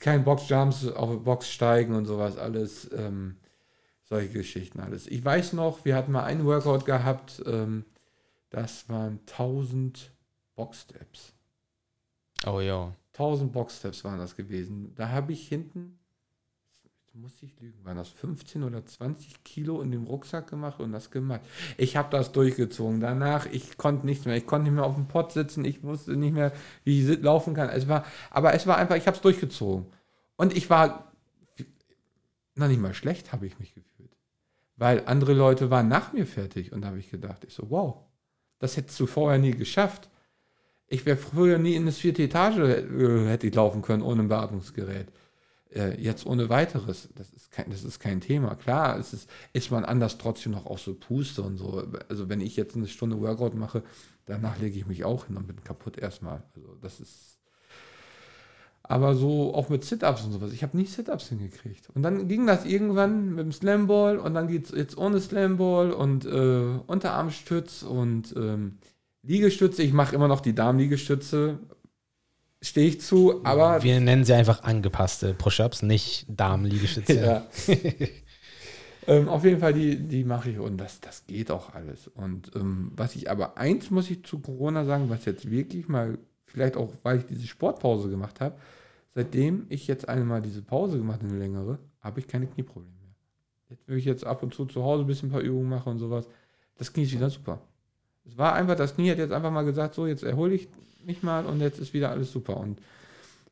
Kein 0.00 0.24
Box-Jumps 0.24 0.88
auf 0.88 1.22
Box 1.22 1.50
steigen 1.50 1.94
und 1.94 2.06
sowas 2.06 2.38
alles. 2.38 2.90
Ähm, 2.92 3.36
solche 4.12 4.28
Geschichten 4.28 4.80
alles. 4.80 5.06
Ich 5.06 5.24
weiß 5.24 5.54
noch, 5.54 5.86
wir 5.86 5.96
hatten 5.96 6.12
mal 6.12 6.24
einen 6.24 6.44
Workout 6.44 6.84
gehabt, 6.84 7.42
ähm, 7.46 7.86
das 8.50 8.86
waren 8.90 9.20
1000 9.26 10.12
Box-Steps. 10.54 11.32
Oh 12.46 12.60
ja. 12.60 12.94
1000 13.12 13.52
Boxsteps 13.52 14.04
waren 14.04 14.18
das 14.18 14.36
gewesen. 14.36 14.94
Da 14.94 15.10
habe 15.10 15.32
ich 15.32 15.46
hinten, 15.46 15.98
muss 17.14 17.42
ich 17.42 17.60
lügen, 17.60 17.84
waren 17.84 17.98
das 17.98 18.08
15 18.08 18.62
oder 18.62 18.84
20 18.84 19.44
Kilo 19.44 19.82
in 19.82 19.90
dem 19.90 20.04
Rucksack 20.04 20.48
gemacht 20.48 20.80
und 20.80 20.92
das 20.92 21.10
gemacht. 21.10 21.42
Ich 21.76 21.96
habe 21.96 22.08
das 22.10 22.32
durchgezogen. 22.32 23.00
Danach, 23.00 23.46
ich 23.46 23.76
konnte 23.76 24.06
nichts 24.06 24.24
mehr. 24.24 24.36
Ich 24.36 24.46
konnte 24.46 24.64
nicht 24.64 24.74
mehr 24.74 24.84
auf 24.84 24.94
dem 24.94 25.08
Pott 25.08 25.32
sitzen. 25.32 25.64
Ich 25.64 25.82
wusste 25.82 26.16
nicht 26.16 26.32
mehr, 26.32 26.52
wie 26.84 27.06
ich 27.06 27.22
laufen 27.22 27.54
kann. 27.54 27.68
Es 27.68 27.86
war, 27.86 28.04
aber 28.30 28.54
es 28.54 28.66
war 28.66 28.78
einfach, 28.78 28.96
ich 28.96 29.06
habe 29.06 29.16
es 29.16 29.22
durchgezogen. 29.22 29.86
Und 30.36 30.56
ich 30.56 30.70
war, 30.70 31.12
noch 32.54 32.68
nicht 32.68 32.80
mal 32.80 32.94
schlecht 32.94 33.32
habe 33.32 33.46
ich 33.46 33.58
mich 33.58 33.74
gefühlt. 33.74 34.16
Weil 34.76 35.04
andere 35.06 35.34
Leute 35.34 35.70
waren 35.70 35.88
nach 35.88 36.12
mir 36.12 36.26
fertig 36.26 36.72
und 36.72 36.80
da 36.80 36.88
habe 36.88 36.98
ich 36.98 37.10
gedacht, 37.10 37.44
ich 37.44 37.54
so, 37.54 37.70
wow, 37.70 37.98
das 38.58 38.76
hättest 38.76 38.98
du 38.98 39.06
vorher 39.06 39.38
nie 39.38 39.52
geschafft. 39.52 40.08
Ich 40.92 41.06
wäre 41.06 41.16
früher 41.16 41.58
nie 41.58 41.74
in 41.74 41.86
das 41.86 41.96
vierte 41.96 42.22
Etage 42.22 42.58
äh, 42.58 43.26
hätte 43.26 43.46
ich 43.46 43.54
laufen 43.54 43.80
können 43.80 44.02
ohne 44.02 44.24
ein 44.24 44.28
Beatmungsgerät. 44.28 45.06
Äh, 45.74 45.98
jetzt 45.98 46.26
ohne 46.26 46.50
weiteres, 46.50 47.08
das 47.14 47.30
ist 47.32 47.50
kein, 47.50 47.70
das 47.70 47.82
ist 47.82 47.98
kein 47.98 48.20
Thema. 48.20 48.56
Klar, 48.56 48.98
es 48.98 49.14
ist, 49.14 49.30
ist 49.54 49.70
man 49.70 49.86
anders 49.86 50.18
trotzdem 50.18 50.52
noch 50.52 50.66
auch 50.66 50.76
so 50.76 50.92
Puste 50.92 51.40
und 51.40 51.56
so. 51.56 51.82
Also 52.10 52.28
wenn 52.28 52.42
ich 52.42 52.56
jetzt 52.56 52.76
eine 52.76 52.88
Stunde 52.88 53.18
Workout 53.22 53.54
mache, 53.54 53.82
danach 54.26 54.58
lege 54.58 54.76
ich 54.76 54.86
mich 54.86 55.02
auch 55.06 55.24
hin 55.28 55.38
und 55.38 55.46
bin 55.46 55.64
kaputt 55.64 55.96
erstmal. 55.96 56.42
Also 56.54 56.76
das 56.82 57.00
ist. 57.00 57.38
Aber 58.82 59.14
so 59.14 59.54
auch 59.54 59.70
mit 59.70 59.84
Sit-Ups 59.84 60.24
und 60.24 60.32
sowas. 60.32 60.52
Ich 60.52 60.62
habe 60.62 60.76
nie 60.76 60.84
Sit-Ups 60.84 61.30
hingekriegt. 61.30 61.88
Und 61.94 62.02
dann 62.02 62.28
ging 62.28 62.46
das 62.46 62.66
irgendwann 62.66 63.30
mit 63.30 63.46
dem 63.46 63.52
Slamball 63.52 64.18
und 64.18 64.34
dann 64.34 64.46
geht 64.46 64.66
es 64.66 64.72
jetzt 64.72 64.98
ohne 64.98 65.20
Slamball 65.20 65.92
und 65.92 66.26
äh, 66.26 66.80
Unterarmstütz 66.86 67.82
und 67.82 68.34
ähm, 68.36 68.76
Liegestütze, 69.22 69.82
ich 69.82 69.92
mache 69.92 70.14
immer 70.14 70.28
noch 70.28 70.40
die 70.40 70.54
Damenliegestütze. 70.54 71.58
Stehe 72.60 72.88
ich 72.88 73.00
zu, 73.00 73.44
aber. 73.44 73.82
Wir 73.82 74.00
nennen 74.00 74.24
sie 74.24 74.34
einfach 74.34 74.62
angepasste 74.62 75.34
Push-Ups, 75.34 75.82
nicht 75.82 76.26
Damenliegestütze. 76.28 77.20
ja. 77.20 77.46
ähm, 79.06 79.28
auf 79.28 79.44
jeden 79.44 79.60
Fall, 79.60 79.74
die, 79.74 79.96
die 79.96 80.24
mache 80.24 80.50
ich 80.50 80.58
und 80.58 80.76
das, 80.76 81.00
das 81.00 81.26
geht 81.26 81.50
auch 81.50 81.74
alles. 81.74 82.08
Und 82.08 82.52
ähm, 82.54 82.92
was 82.94 83.16
ich 83.16 83.30
aber, 83.30 83.58
eins 83.58 83.90
muss 83.90 84.10
ich 84.10 84.24
zu 84.24 84.38
Corona 84.38 84.84
sagen, 84.84 85.10
was 85.10 85.24
jetzt 85.24 85.50
wirklich 85.50 85.88
mal, 85.88 86.18
vielleicht 86.46 86.76
auch, 86.76 86.92
weil 87.02 87.18
ich 87.18 87.26
diese 87.26 87.46
Sportpause 87.46 88.10
gemacht 88.10 88.40
habe, 88.40 88.56
seitdem 89.14 89.66
ich 89.68 89.86
jetzt 89.86 90.08
einmal 90.08 90.40
diese 90.42 90.62
Pause 90.62 90.98
gemacht 90.98 91.20
habe, 91.20 91.30
eine 91.30 91.38
längere, 91.38 91.78
habe 92.00 92.20
ich 92.20 92.28
keine 92.28 92.46
Knieprobleme 92.46 92.94
mehr. 93.00 93.14
Jetzt 93.70 93.88
will 93.88 93.98
ich 93.98 94.04
jetzt 94.04 94.24
ab 94.24 94.42
und 94.42 94.54
zu 94.54 94.66
zu 94.66 94.82
Hause 94.82 95.04
ein 95.04 95.06
bisschen 95.06 95.30
ein 95.30 95.32
paar 95.32 95.40
Übungen 95.40 95.68
machen 95.68 95.92
und 95.92 95.98
sowas. 95.98 96.28
Das 96.76 96.92
Knie 96.92 97.04
ist 97.04 97.12
wieder 97.12 97.30
super. 97.30 97.60
Es 98.24 98.38
war 98.38 98.54
einfach, 98.54 98.76
das 98.76 98.94
Knie 98.94 99.10
hat 99.10 99.18
jetzt 99.18 99.32
einfach 99.32 99.50
mal 99.50 99.64
gesagt, 99.64 99.94
so, 99.94 100.06
jetzt 100.06 100.22
erhole 100.22 100.54
ich 100.54 100.68
mich 101.04 101.22
mal 101.22 101.46
und 101.46 101.60
jetzt 101.60 101.78
ist 101.78 101.92
wieder 101.92 102.10
alles 102.10 102.32
super. 102.32 102.56
Und 102.56 102.78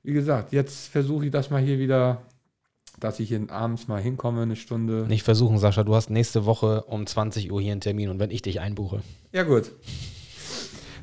wie 0.02 0.12
gesagt, 0.12 0.52
jetzt 0.52 0.88
versuche 0.88 1.26
ich 1.26 1.30
das 1.30 1.50
mal 1.50 1.60
hier 1.60 1.78
wieder, 1.78 2.22
dass 2.98 3.20
ich 3.20 3.28
hier 3.28 3.50
abends 3.50 3.88
mal 3.88 4.00
hinkomme, 4.00 4.42
eine 4.42 4.56
Stunde. 4.56 5.06
Nicht 5.08 5.24
versuchen, 5.24 5.58
Sascha, 5.58 5.84
du 5.84 5.94
hast 5.94 6.10
nächste 6.10 6.46
Woche 6.46 6.82
um 6.82 7.06
20 7.06 7.50
Uhr 7.50 7.60
hier 7.60 7.72
einen 7.72 7.80
Termin 7.80 8.08
und 8.08 8.18
wenn 8.18 8.30
ich 8.30 8.42
dich 8.42 8.60
einbuche. 8.60 9.02
Ja, 9.32 9.42
gut. 9.42 9.72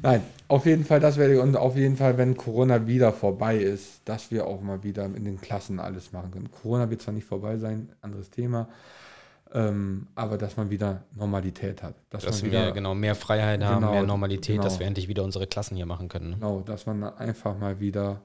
Nein, 0.04 0.22
auf 0.48 0.66
jeden 0.66 0.86
Fall, 0.86 1.00
das 1.00 1.18
werde 1.18 1.36
ich 1.36 1.40
und 1.40 1.58
auf 1.58 1.76
jeden 1.76 1.98
Fall, 1.98 2.18
wenn 2.18 2.38
Corona 2.38 2.86
wieder 2.88 3.12
vorbei 3.12 3.58
ist, 3.58 4.02
dass 4.06 4.32
wir 4.32 4.46
auch 4.46 4.62
mal 4.62 4.84
wieder 4.84 5.06
in 5.06 5.26
den 5.26 5.42
Klassen 5.42 5.80
alles 5.80 6.14
machen 6.14 6.32
können. 6.32 6.52
Corona 6.52 6.90
wird 6.90 7.02
zwar 7.02 7.14
nicht 7.14 7.26
vorbei 7.26 7.58
sein, 7.58 7.90
anderes 8.02 8.30
Thema, 8.30 8.70
ähm, 9.54 10.08
aber 10.16 10.38
dass 10.38 10.58
man 10.58 10.70
wieder 10.70 11.04
Normalität 11.16 11.84
hat. 11.84 11.96
Dass, 12.10 12.24
dass 12.24 12.44
wir 12.44 12.52
wieder, 12.52 12.72
genau 12.72 12.96
mehr 12.96 13.16
Freiheit 13.16 13.60
genau, 13.60 13.72
haben, 13.72 13.92
mehr 13.92 14.04
Normalität, 14.04 14.56
genau. 14.56 14.64
dass 14.64 14.80
wir 14.80 14.88
endlich 14.88 15.08
wieder 15.08 15.24
unsere 15.24 15.48
Klassen 15.48 15.76
hier 15.76 15.86
machen 15.86 16.10
können. 16.10 16.32
Ne? 16.32 16.36
Genau, 16.36 16.62
dass 16.62 16.86
man 16.86 17.04
einfach 17.04 17.58
mal 17.58 17.80
wieder 17.80 18.22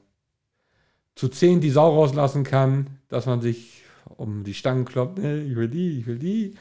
zu 1.15 1.29
zehn 1.29 1.61
die 1.61 1.71
Sau 1.71 1.95
rauslassen 1.95 2.45
kann, 2.45 2.99
dass 3.09 3.27
man 3.27 3.41
sich 3.41 3.83
um 4.17 4.45
die 4.45 4.55
Stangen 4.55 4.85
kloppt, 4.85 5.19
ne, 5.19 5.43
ich 5.43 5.57
will 5.57 5.69
die, 5.69 5.99
ich 5.99 6.07
will 6.07 6.19
die. 6.19 6.55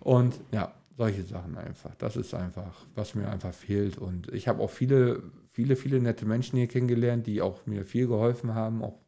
Und 0.00 0.34
ja, 0.52 0.72
solche 0.96 1.22
Sachen 1.22 1.56
einfach. 1.56 1.94
Das 1.96 2.16
ist 2.16 2.34
einfach, 2.34 2.74
was 2.94 3.14
mir 3.14 3.28
einfach 3.28 3.54
fehlt. 3.54 3.98
Und 3.98 4.32
ich 4.32 4.48
habe 4.48 4.62
auch 4.62 4.70
viele, 4.70 5.22
viele, 5.52 5.76
viele 5.76 6.00
nette 6.00 6.26
Menschen 6.26 6.56
hier 6.56 6.66
kennengelernt, 6.66 7.26
die 7.26 7.40
auch 7.40 7.66
mir 7.66 7.84
viel 7.84 8.08
geholfen 8.08 8.54
haben, 8.54 8.82
auch 8.82 8.98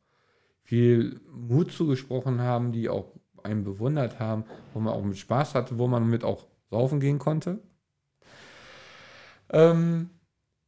viel 0.62 1.20
Mut 1.32 1.72
zugesprochen 1.72 2.40
haben, 2.40 2.70
die 2.70 2.88
auch 2.88 3.12
einen 3.44 3.64
bewundert 3.64 4.18
haben, 4.18 4.44
wo 4.72 4.80
man 4.80 4.94
auch 4.94 5.02
mit 5.02 5.18
Spaß 5.18 5.54
hatte, 5.54 5.78
wo 5.78 5.86
man 5.86 6.08
mit 6.08 6.24
auch 6.24 6.46
saufen 6.70 7.00
gehen 7.00 7.18
konnte. 7.18 7.60
Ähm, 9.50 10.10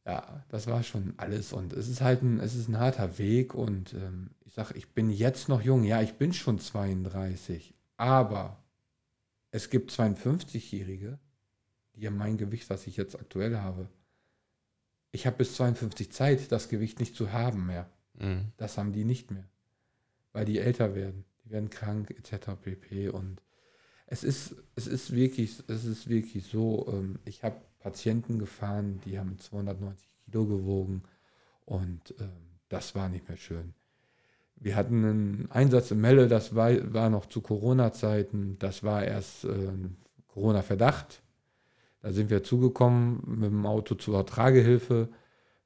ja, 0.05 0.43
das 0.49 0.67
war 0.67 0.83
schon 0.83 1.13
alles 1.17 1.53
und 1.53 1.73
es 1.73 1.87
ist 1.87 2.01
halt 2.01 2.21
ein, 2.21 2.39
es 2.39 2.55
ist 2.55 2.67
ein 2.67 2.79
harter 2.79 3.17
Weg 3.17 3.53
und 3.53 3.93
ähm, 3.93 4.31
ich 4.45 4.53
sage, 4.53 4.77
ich 4.77 4.89
bin 4.89 5.09
jetzt 5.09 5.47
noch 5.47 5.61
jung, 5.61 5.83
ja, 5.83 6.01
ich 6.01 6.15
bin 6.15 6.33
schon 6.33 6.59
32, 6.59 7.73
aber 7.95 8.61
es 9.51 9.69
gibt 9.69 9.91
52-Jährige, 9.91 11.19
die 11.95 12.07
haben 12.07 12.17
mein 12.17 12.37
Gewicht, 12.37 12.69
was 12.69 12.85
ich 12.85 12.97
jetzt 12.97 13.17
aktuell 13.17 13.57
habe. 13.57 13.87
Ich 15.11 15.25
habe 15.25 15.37
bis 15.37 15.55
52 15.55 16.11
Zeit, 16.11 16.51
das 16.51 16.69
Gewicht 16.69 16.99
nicht 16.99 17.15
zu 17.15 17.31
haben 17.31 17.67
mehr. 17.67 17.89
Mhm. 18.15 18.51
Das 18.57 18.77
haben 18.77 18.91
die 18.91 19.05
nicht 19.05 19.31
mehr, 19.31 19.47
weil 20.33 20.43
die 20.43 20.59
älter 20.59 20.95
werden 20.95 21.23
die 21.43 21.51
werden 21.51 21.69
krank, 21.69 22.11
etc. 22.11 22.51
pp. 22.61 23.09
Und 23.09 23.41
es 24.07 24.23
ist, 24.23 24.55
es 24.75 24.87
ist 24.87 25.13
wirklich, 25.13 25.63
es 25.67 25.85
ist 25.85 26.09
wirklich 26.09 26.45
so, 26.45 26.87
ähm, 26.91 27.19
ich 27.25 27.43
habe 27.43 27.55
Patienten 27.79 28.39
gefahren, 28.39 29.01
die 29.05 29.19
haben 29.19 29.37
290 29.37 30.07
Kilo 30.25 30.45
gewogen 30.45 31.03
und 31.65 32.15
ähm, 32.19 32.29
das 32.69 32.95
war 32.95 33.09
nicht 33.09 33.27
mehr 33.27 33.37
schön. 33.37 33.73
Wir 34.55 34.75
hatten 34.75 35.03
einen 35.03 35.51
Einsatz 35.51 35.91
in 35.91 35.99
Melle, 35.99 36.27
das 36.27 36.55
war, 36.55 36.71
war 36.93 37.09
noch 37.09 37.25
zu 37.25 37.41
Corona-Zeiten, 37.41 38.57
das 38.59 38.83
war 38.83 39.03
erst 39.03 39.45
äh, 39.45 39.71
Corona-Verdacht. 40.27 41.21
Da 42.01 42.11
sind 42.11 42.29
wir 42.29 42.43
zugekommen 42.43 43.21
mit 43.25 43.49
dem 43.49 43.65
Auto 43.65 43.95
zur 43.95 44.25
Tragehilfe, 44.25 45.09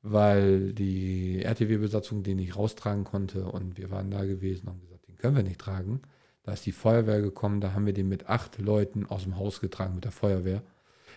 weil 0.01 0.73
die 0.73 1.43
RTW-Besatzung 1.43 2.23
den 2.23 2.38
nicht 2.38 2.55
raustragen 2.55 3.03
konnte 3.03 3.45
und 3.45 3.78
wir 3.78 3.91
waren 3.91 4.11
da 4.11 4.23
gewesen 4.25 4.67
und 4.67 4.82
gesagt, 4.82 4.96
können 5.18 5.36
wir 5.36 5.43
nicht 5.43 5.59
tragen. 5.59 6.01
Da 6.43 6.53
ist 6.53 6.65
die 6.65 6.72
Feuerwehr 6.72 7.22
gekommen, 7.22 7.59
da 7.59 7.74
haben 7.74 7.86
wir 7.86 7.93
den 7.93 8.07
mit 8.07 8.30
acht 8.30 8.57
Leuten 8.57 9.05
aus 9.05 9.24
dem 9.24 9.38
Haus 9.38 9.59
getragen 9.59 9.95
mit 9.95 10.05
der 10.05 10.11
Feuerwehr. 10.11 10.63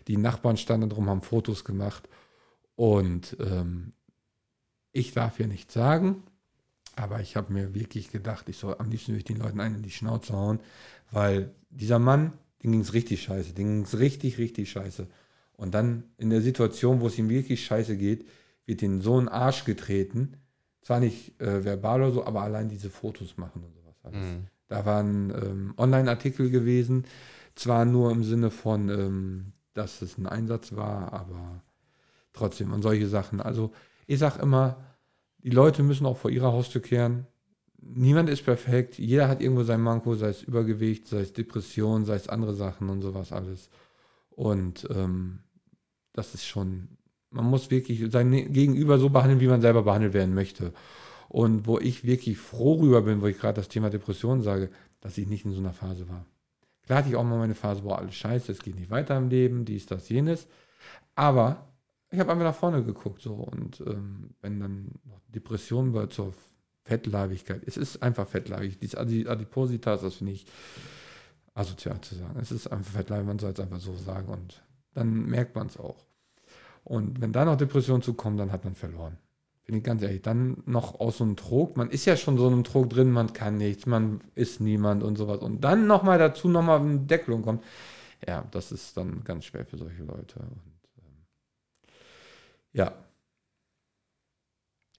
Die 0.09 0.17
Nachbarn 0.17 0.57
standen 0.57 0.91
drum, 0.91 1.09
haben 1.09 1.23
Fotos 1.23 1.65
gemacht. 1.65 2.09
Und 2.75 3.37
ähm, 3.39 3.93
ich 4.93 5.13
darf 5.13 5.37
hier 5.37 5.47
nichts 5.47 5.75
sagen, 5.75 6.23
aber 6.97 7.21
ich 7.21 7.37
habe 7.37 7.53
mir 7.53 7.75
wirklich 7.75 8.11
gedacht, 8.11 8.49
ich 8.49 8.57
soll 8.57 8.75
am 8.79 8.91
liebsten 8.91 9.13
durch 9.13 9.25
den 9.25 9.37
Leuten 9.37 9.61
einen 9.61 9.77
in 9.77 9.83
die 9.83 9.91
Schnauze 9.91 10.33
hauen, 10.33 10.61
weil 11.11 11.55
dieser 11.71 11.99
Mann, 11.99 12.33
dem 12.63 12.73
ging 12.73 12.81
es 12.81 12.93
richtig 12.93 13.23
scheiße, 13.23 13.53
dem 13.53 13.69
ging 13.69 13.83
es 13.83 13.99
richtig, 13.99 14.39
richtig 14.39 14.71
scheiße. 14.71 15.07
Und 15.57 15.75
dann 15.75 16.05
in 16.17 16.31
der 16.31 16.43
Situation, 16.43 17.01
wo 17.01 17.07
es 17.07 17.19
ihm 17.19 17.29
wirklich 17.29 17.65
scheiße 17.65 17.97
geht, 17.97 18.27
wird 18.67 18.83
in 18.83 19.01
so 19.01 19.19
einen 19.19 19.29
Arsch 19.29 19.65
getreten. 19.65 20.39
Zwar 20.83 21.01
nicht 21.01 21.41
äh, 21.41 21.65
verbal 21.65 22.03
oder 22.03 22.13
so, 22.13 22.25
aber 22.25 22.43
allein 22.43 22.69
diese 22.69 22.91
Fotos 22.91 23.37
machen 23.37 23.63
und 23.63 23.75
so. 23.75 23.80
Mhm. 24.05 24.47
Da 24.69 24.87
waren 24.87 25.31
ähm, 25.31 25.75
Online-Artikel 25.77 26.51
gewesen, 26.51 27.05
zwar 27.55 27.85
nur 27.85 28.13
im 28.13 28.23
Sinne 28.23 28.51
von, 28.51 28.89
ähm, 28.89 29.53
dass 29.75 30.01
es 30.03 30.17
ein 30.17 30.27
Einsatz 30.27 30.77
war, 30.77 31.13
aber 31.13 31.63
trotzdem 32.33 32.73
und 32.73 32.83
solche 32.83 33.09
Sachen. 33.09 33.41
Also 33.41 33.73
ich 34.07 34.19
sage 34.19 34.41
immer, 34.41 34.77
die 35.43 35.51
Leute 35.51 35.83
müssen 35.83 36.07
auch 36.07 36.17
vor 36.17 36.31
ihrer 36.31 36.53
Haustür 36.53 36.83
kehren. 36.83 37.27
Niemand 37.81 38.29
ist 38.29 38.45
perfekt. 38.45 38.99
Jeder 38.99 39.29
hat 39.29 39.41
irgendwo 39.41 39.63
sein 39.65 39.81
Manko, 39.81 40.15
sei 40.15 40.29
es 40.29 40.43
Übergewicht, 40.43 41.07
sei 41.09 41.21
es 41.21 41.33
Depression, 41.33 42.05
sei 42.05 42.15
es 42.15 42.29
andere 42.29 42.55
Sachen 42.55 42.91
und 42.91 43.01
sowas 43.01 43.33
alles. 43.33 43.71
Und 44.31 44.87
ähm, 44.91 45.41
das 46.13 46.35
ist 46.35 46.47
schon, 46.47 46.89
man 47.31 47.47
muss 47.47 47.71
wirklich 47.71 48.11
sein 48.11 48.31
Gegenüber 48.53 48.99
so 48.99 49.09
behandeln, 49.11 49.41
wie 49.41 49.49
man 49.49 49.61
selber 49.61 49.83
behandelt 49.83 50.13
werden 50.13 50.35
möchte. 50.35 50.73
Und 51.31 51.69
wo 51.69 51.79
ich 51.79 52.03
wirklich 52.03 52.39
froh 52.39 52.81
rüber 52.81 53.03
bin, 53.03 53.23
wo 53.23 53.29
ich 53.29 53.39
gerade 53.39 53.55
das 53.55 53.69
Thema 53.69 53.89
Depression 53.89 54.43
sage, 54.43 54.69
dass 55.01 55.17
ich 55.17 55.29
nicht 55.29 55.45
in 55.45 55.53
so 55.53 55.61
einer 55.61 55.73
Phase 55.73 56.09
war. 56.09 56.27
Klar 56.83 56.99
hatte 56.99 57.09
ich 57.09 57.15
auch 57.15 57.23
mal 57.23 57.39
meine 57.39 57.55
Phase, 57.55 57.85
wo 57.85 57.93
alles 57.93 58.17
scheiße, 58.17 58.51
es 58.51 58.59
geht 58.59 58.75
nicht 58.75 58.91
weiter 58.91 59.17
im 59.17 59.29
Leben, 59.29 59.65
dies, 59.65 59.87
das, 59.87 60.09
jenes. 60.09 60.49
Aber 61.15 61.69
ich 62.11 62.19
habe 62.19 62.33
einfach 62.33 62.47
nach 62.47 62.55
vorne 62.57 62.83
geguckt. 62.83 63.23
So. 63.23 63.35
Und 63.35 63.81
ähm, 63.87 64.31
wenn 64.41 64.59
dann 64.59 64.91
noch 65.05 65.21
Depression 65.29 65.95
war 65.95 66.11
zur 66.11 66.35
Fettleibigkeit, 66.83 67.63
es 67.65 67.77
ist 67.77 68.03
einfach 68.03 68.27
fettleibig. 68.27 68.81
Diese 68.81 68.99
Adipositas, 68.99 70.01
das 70.01 70.17
finde 70.17 70.33
ich 70.33 70.47
asozial 71.55 72.01
zu 72.01 72.17
sagen. 72.17 72.41
Es 72.41 72.51
ist 72.51 72.67
einfach 72.67 72.91
fettleibig, 72.91 73.29
man 73.29 73.39
soll 73.39 73.53
es 73.53 73.61
einfach 73.61 73.79
so 73.79 73.95
sagen. 73.95 74.27
Und 74.33 74.65
dann 74.95 75.27
merkt 75.27 75.55
man 75.55 75.69
es 75.69 75.77
auch. 75.77 76.05
Und 76.83 77.21
wenn 77.21 77.33
da 77.33 77.45
noch 77.45 77.57
Depression 77.57 78.03
zukommt, 78.03 78.41
dann 78.41 78.51
hat 78.51 78.65
man 78.65 78.75
verloren. 78.75 79.17
Ganz 79.83 80.03
ehrlich, 80.03 80.23
dann 80.23 80.63
noch 80.67 80.99
aus 80.99 81.19
so 81.19 81.25
einem 81.25 81.37
Trog, 81.37 81.77
man 81.77 81.91
ist 81.91 82.05
ja 82.05 82.17
schon 82.17 82.37
so 82.37 82.47
einem 82.47 82.65
Trog 82.65 82.91
drin, 82.91 83.11
man 83.13 83.33
kann 83.33 83.57
nichts, 83.57 83.87
man 83.87 84.21
ist 84.35 84.61
niemand 84.61 85.03
und 85.05 85.17
sowas. 85.17 85.39
Und 85.41 85.63
dann 85.63 85.87
nochmal 85.87 86.19
dazu 86.19 86.49
nochmal 86.49 86.81
eine 86.81 86.99
Deckelung 86.99 87.43
kommt. 87.43 87.63
Ja, 88.27 88.45
das 88.51 88.73
ist 88.73 88.97
dann 88.97 89.23
ganz 89.25 89.45
schwer 89.45 89.65
für 89.65 89.77
solche 89.79 90.03
Leute. 90.03 90.41
Und, 90.41 90.61
ähm, 90.99 91.23
ja. 92.73 92.93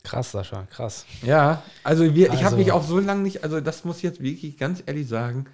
Krass, 0.03 0.32
Sascha, 0.32 0.63
krass. 0.67 1.05
Ja, 1.22 1.63
also, 1.84 2.15
wir, 2.15 2.32
also 2.32 2.39
ich 2.39 2.45
habe 2.45 2.55
mich 2.55 2.72
auch 2.72 2.84
so 2.84 2.99
lange 2.99 3.22
nicht, 3.22 3.43
also 3.43 3.61
das 3.61 3.84
muss 3.86 3.97
ich 3.97 4.03
jetzt 4.03 4.22
wirklich 4.22 4.57
ganz 4.57 4.82
ehrlich 4.86 5.07
sagen, 5.07 5.45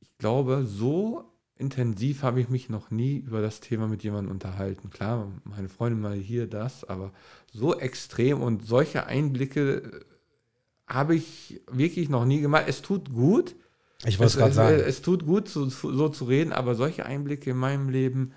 ich 0.00 0.16
glaube, 0.18 0.64
so 0.64 1.24
intensiv 1.58 2.22
habe 2.22 2.40
ich 2.40 2.48
mich 2.48 2.68
noch 2.68 2.90
nie 2.90 3.16
über 3.16 3.40
das 3.40 3.60
Thema 3.60 3.88
mit 3.88 4.02
jemandem 4.02 4.30
unterhalten. 4.30 4.90
Klar, 4.90 5.32
meine 5.44 5.68
Freundin 5.68 6.00
mal 6.00 6.14
hier, 6.14 6.46
das, 6.46 6.84
aber 6.84 7.12
so 7.52 7.78
extrem 7.78 8.42
und 8.42 8.66
solche 8.66 9.06
Einblicke 9.06 9.76
äh, 9.78 10.00
habe 10.86 11.14
ich 11.14 11.60
wirklich 11.70 12.08
noch 12.08 12.24
nie 12.24 12.40
gemacht. 12.40 12.64
Es 12.68 12.82
tut 12.82 13.12
gut. 13.12 13.56
Ich 14.04 14.18
wollte 14.18 14.32
es 14.32 14.36
gerade 14.36 14.52
sagen. 14.52 14.80
Es 14.80 15.02
tut 15.02 15.24
gut, 15.24 15.48
so, 15.48 15.68
so 15.68 16.08
zu 16.08 16.24
reden, 16.26 16.52
aber 16.52 16.74
solche 16.74 17.06
Einblicke 17.06 17.50
in 17.50 17.56
meinem 17.56 17.88
Leben 17.88 18.32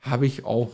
habe 0.00 0.26
ich 0.26 0.44
auch 0.44 0.72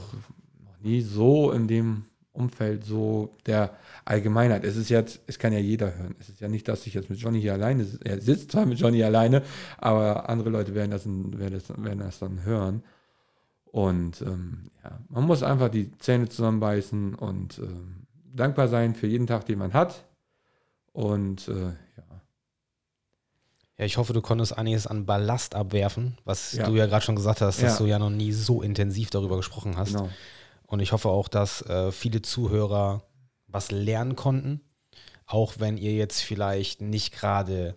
noch 0.65 0.81
nie 0.81 1.01
so 1.01 1.51
in 1.51 1.67
dem 1.67 2.05
Umfeld 2.35 2.85
so 2.85 3.31
der 3.47 3.71
Allgemeinheit. 4.05 4.65
Es 4.65 4.77
ist 4.77 4.91
jetzt, 4.91 5.21
es 5.27 5.39
kann 5.39 5.53
ja 5.53 5.61
jeder 5.61 5.97
hören. 5.97 6.15
Es 6.21 6.29
ist 6.29 6.41
ja 6.41 6.49
nicht, 6.49 6.69
dass 6.69 6.87
ich 6.87 6.95
jetzt 6.95 7.09
mit 7.09 7.19
Johnny 7.19 7.41
hier 7.41 7.55
alleine 7.55 7.85
sitze. 7.85 8.05
Er 8.05 8.21
sitzt 8.21 8.53
zwar 8.53 8.67
mit 8.67 8.79
Johnny 8.79 9.03
alleine, 9.03 9.43
aber 9.79 10.29
andere 10.29 10.51
Leute 10.51 10.75
werden 10.75 10.91
das, 10.91 11.07
werden 11.07 11.53
das, 11.53 11.69
werden 11.69 12.01
das 12.01 12.19
dann 12.19 12.45
hören. 12.45 12.83
Und 13.67 14.21
ähm, 14.23 14.71
ja, 14.83 14.99
man 15.09 15.25
muss 15.25 15.43
einfach 15.43 15.69
die 15.69 15.97
Zähne 15.99 16.29
zusammenbeißen 16.29 17.15
und 17.15 17.59
ähm, 17.59 18.07
dankbar 18.35 18.69
sein 18.69 18.95
für 18.95 19.07
jeden 19.07 19.27
Tag, 19.27 19.47
den 19.47 19.59
man 19.59 19.73
hat. 19.73 20.05
Und 20.93 21.49
äh, 21.49 21.63
ja. 21.63 22.21
Ja, 23.79 23.85
ich 23.85 23.97
hoffe, 23.97 24.13
du 24.13 24.23
konntest 24.23 24.57
einiges 24.57 24.87
an 24.87 25.07
Ballast 25.07 25.55
abwerfen, 25.55 26.19
was 26.25 26.53
ja. 26.53 26.67
du 26.67 26.75
ja 26.75 26.87
gerade 26.87 27.05
schon 27.05 27.17
gesagt 27.17 27.41
hast, 27.41 27.63
dass 27.63 27.79
ja. 27.79 27.85
du 27.85 27.91
ja 27.91 27.99
noch 27.99 28.11
nie 28.11 28.33
so 28.33 28.63
intensiv 28.63 29.11
darüber 29.11 29.37
gesprochen 29.37 29.77
hast. 29.77 29.95
Genau. 29.95 30.09
Und 30.67 30.81
ich 30.81 30.93
hoffe 30.93 31.09
auch, 31.09 31.29
dass 31.29 31.63
äh, 31.63 31.93
viele 31.93 32.23
Zuhörer 32.23 33.03
was 33.47 33.71
lernen 33.71 34.17
konnten. 34.17 34.61
Auch 35.27 35.55
wenn 35.59 35.79
ihr 35.79 35.93
jetzt 35.93 36.21
vielleicht 36.21 36.81
nicht 36.81 37.13
gerade 37.13 37.77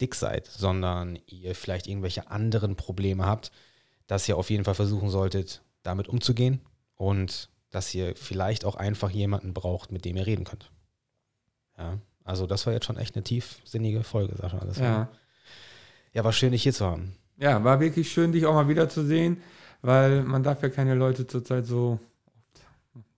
dick 0.00 0.14
seid, 0.14 0.46
sondern 0.46 1.18
ihr 1.26 1.54
vielleicht 1.54 1.86
irgendwelche 1.86 2.30
anderen 2.30 2.76
Probleme 2.76 3.24
habt, 3.24 3.50
dass 4.06 4.28
ihr 4.28 4.36
auf 4.36 4.50
jeden 4.50 4.64
Fall 4.64 4.74
versuchen 4.74 5.10
solltet, 5.10 5.62
damit 5.82 6.08
umzugehen 6.08 6.60
und 6.94 7.50
dass 7.70 7.94
ihr 7.94 8.16
vielleicht 8.16 8.64
auch 8.64 8.76
einfach 8.76 9.10
jemanden 9.10 9.54
braucht, 9.54 9.92
mit 9.92 10.04
dem 10.04 10.16
ihr 10.16 10.26
reden 10.26 10.44
könnt. 10.44 10.70
Ja, 11.76 11.98
also 12.24 12.46
das 12.46 12.66
war 12.66 12.72
jetzt 12.72 12.86
schon 12.86 12.96
echt 12.96 13.14
eine 13.14 13.24
tiefsinnige 13.24 14.02
Folge, 14.02 14.36
Sascha. 14.36 14.58
Das 14.58 14.78
ja. 14.78 14.84
War, 14.84 15.08
ja, 16.12 16.24
war 16.24 16.32
schön, 16.32 16.52
dich 16.52 16.62
hier 16.62 16.72
zu 16.72 16.86
haben. 16.86 17.16
Ja, 17.38 17.62
war 17.62 17.80
wirklich 17.80 18.10
schön, 18.10 18.32
dich 18.32 18.46
auch 18.46 18.54
mal 18.54 18.68
wiederzusehen 18.68 19.42
weil 19.82 20.22
man 20.22 20.42
darf 20.42 20.62
ja 20.62 20.68
keine 20.68 20.94
Leute 20.94 21.26
zurzeit 21.26 21.66
so 21.66 21.98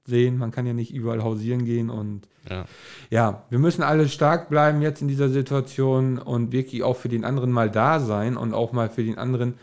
sehen, 0.06 0.38
man 0.38 0.50
kann 0.50 0.66
ja 0.66 0.72
nicht 0.72 0.92
überall 0.92 1.22
hausieren 1.22 1.64
gehen 1.64 1.88
und 1.90 2.28
Ja. 2.48 2.64
ja, 3.10 3.44
wir 3.50 3.58
müssen 3.58 3.82
alle 3.82 4.08
stark 4.08 4.48
bleiben 4.48 4.82
jetzt 4.82 5.02
in 5.02 5.08
dieser 5.08 5.28
Situation 5.28 6.18
und 6.18 6.52
wirklich 6.52 6.82
auch 6.82 6.96
für 6.96 7.08
den 7.08 7.24
anderen 7.24 7.52
mal 7.52 7.70
da 7.70 8.00
sein 8.00 8.36
und 8.36 8.54
auch 8.54 8.72
mal 8.72 8.90
für 8.90 9.04
den 9.04 9.18
anderen 9.18 9.54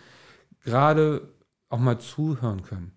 gerade 0.64 1.28
auch 1.70 1.80
mal 1.80 2.00
zuhören 2.00 2.62
können. 2.64 2.92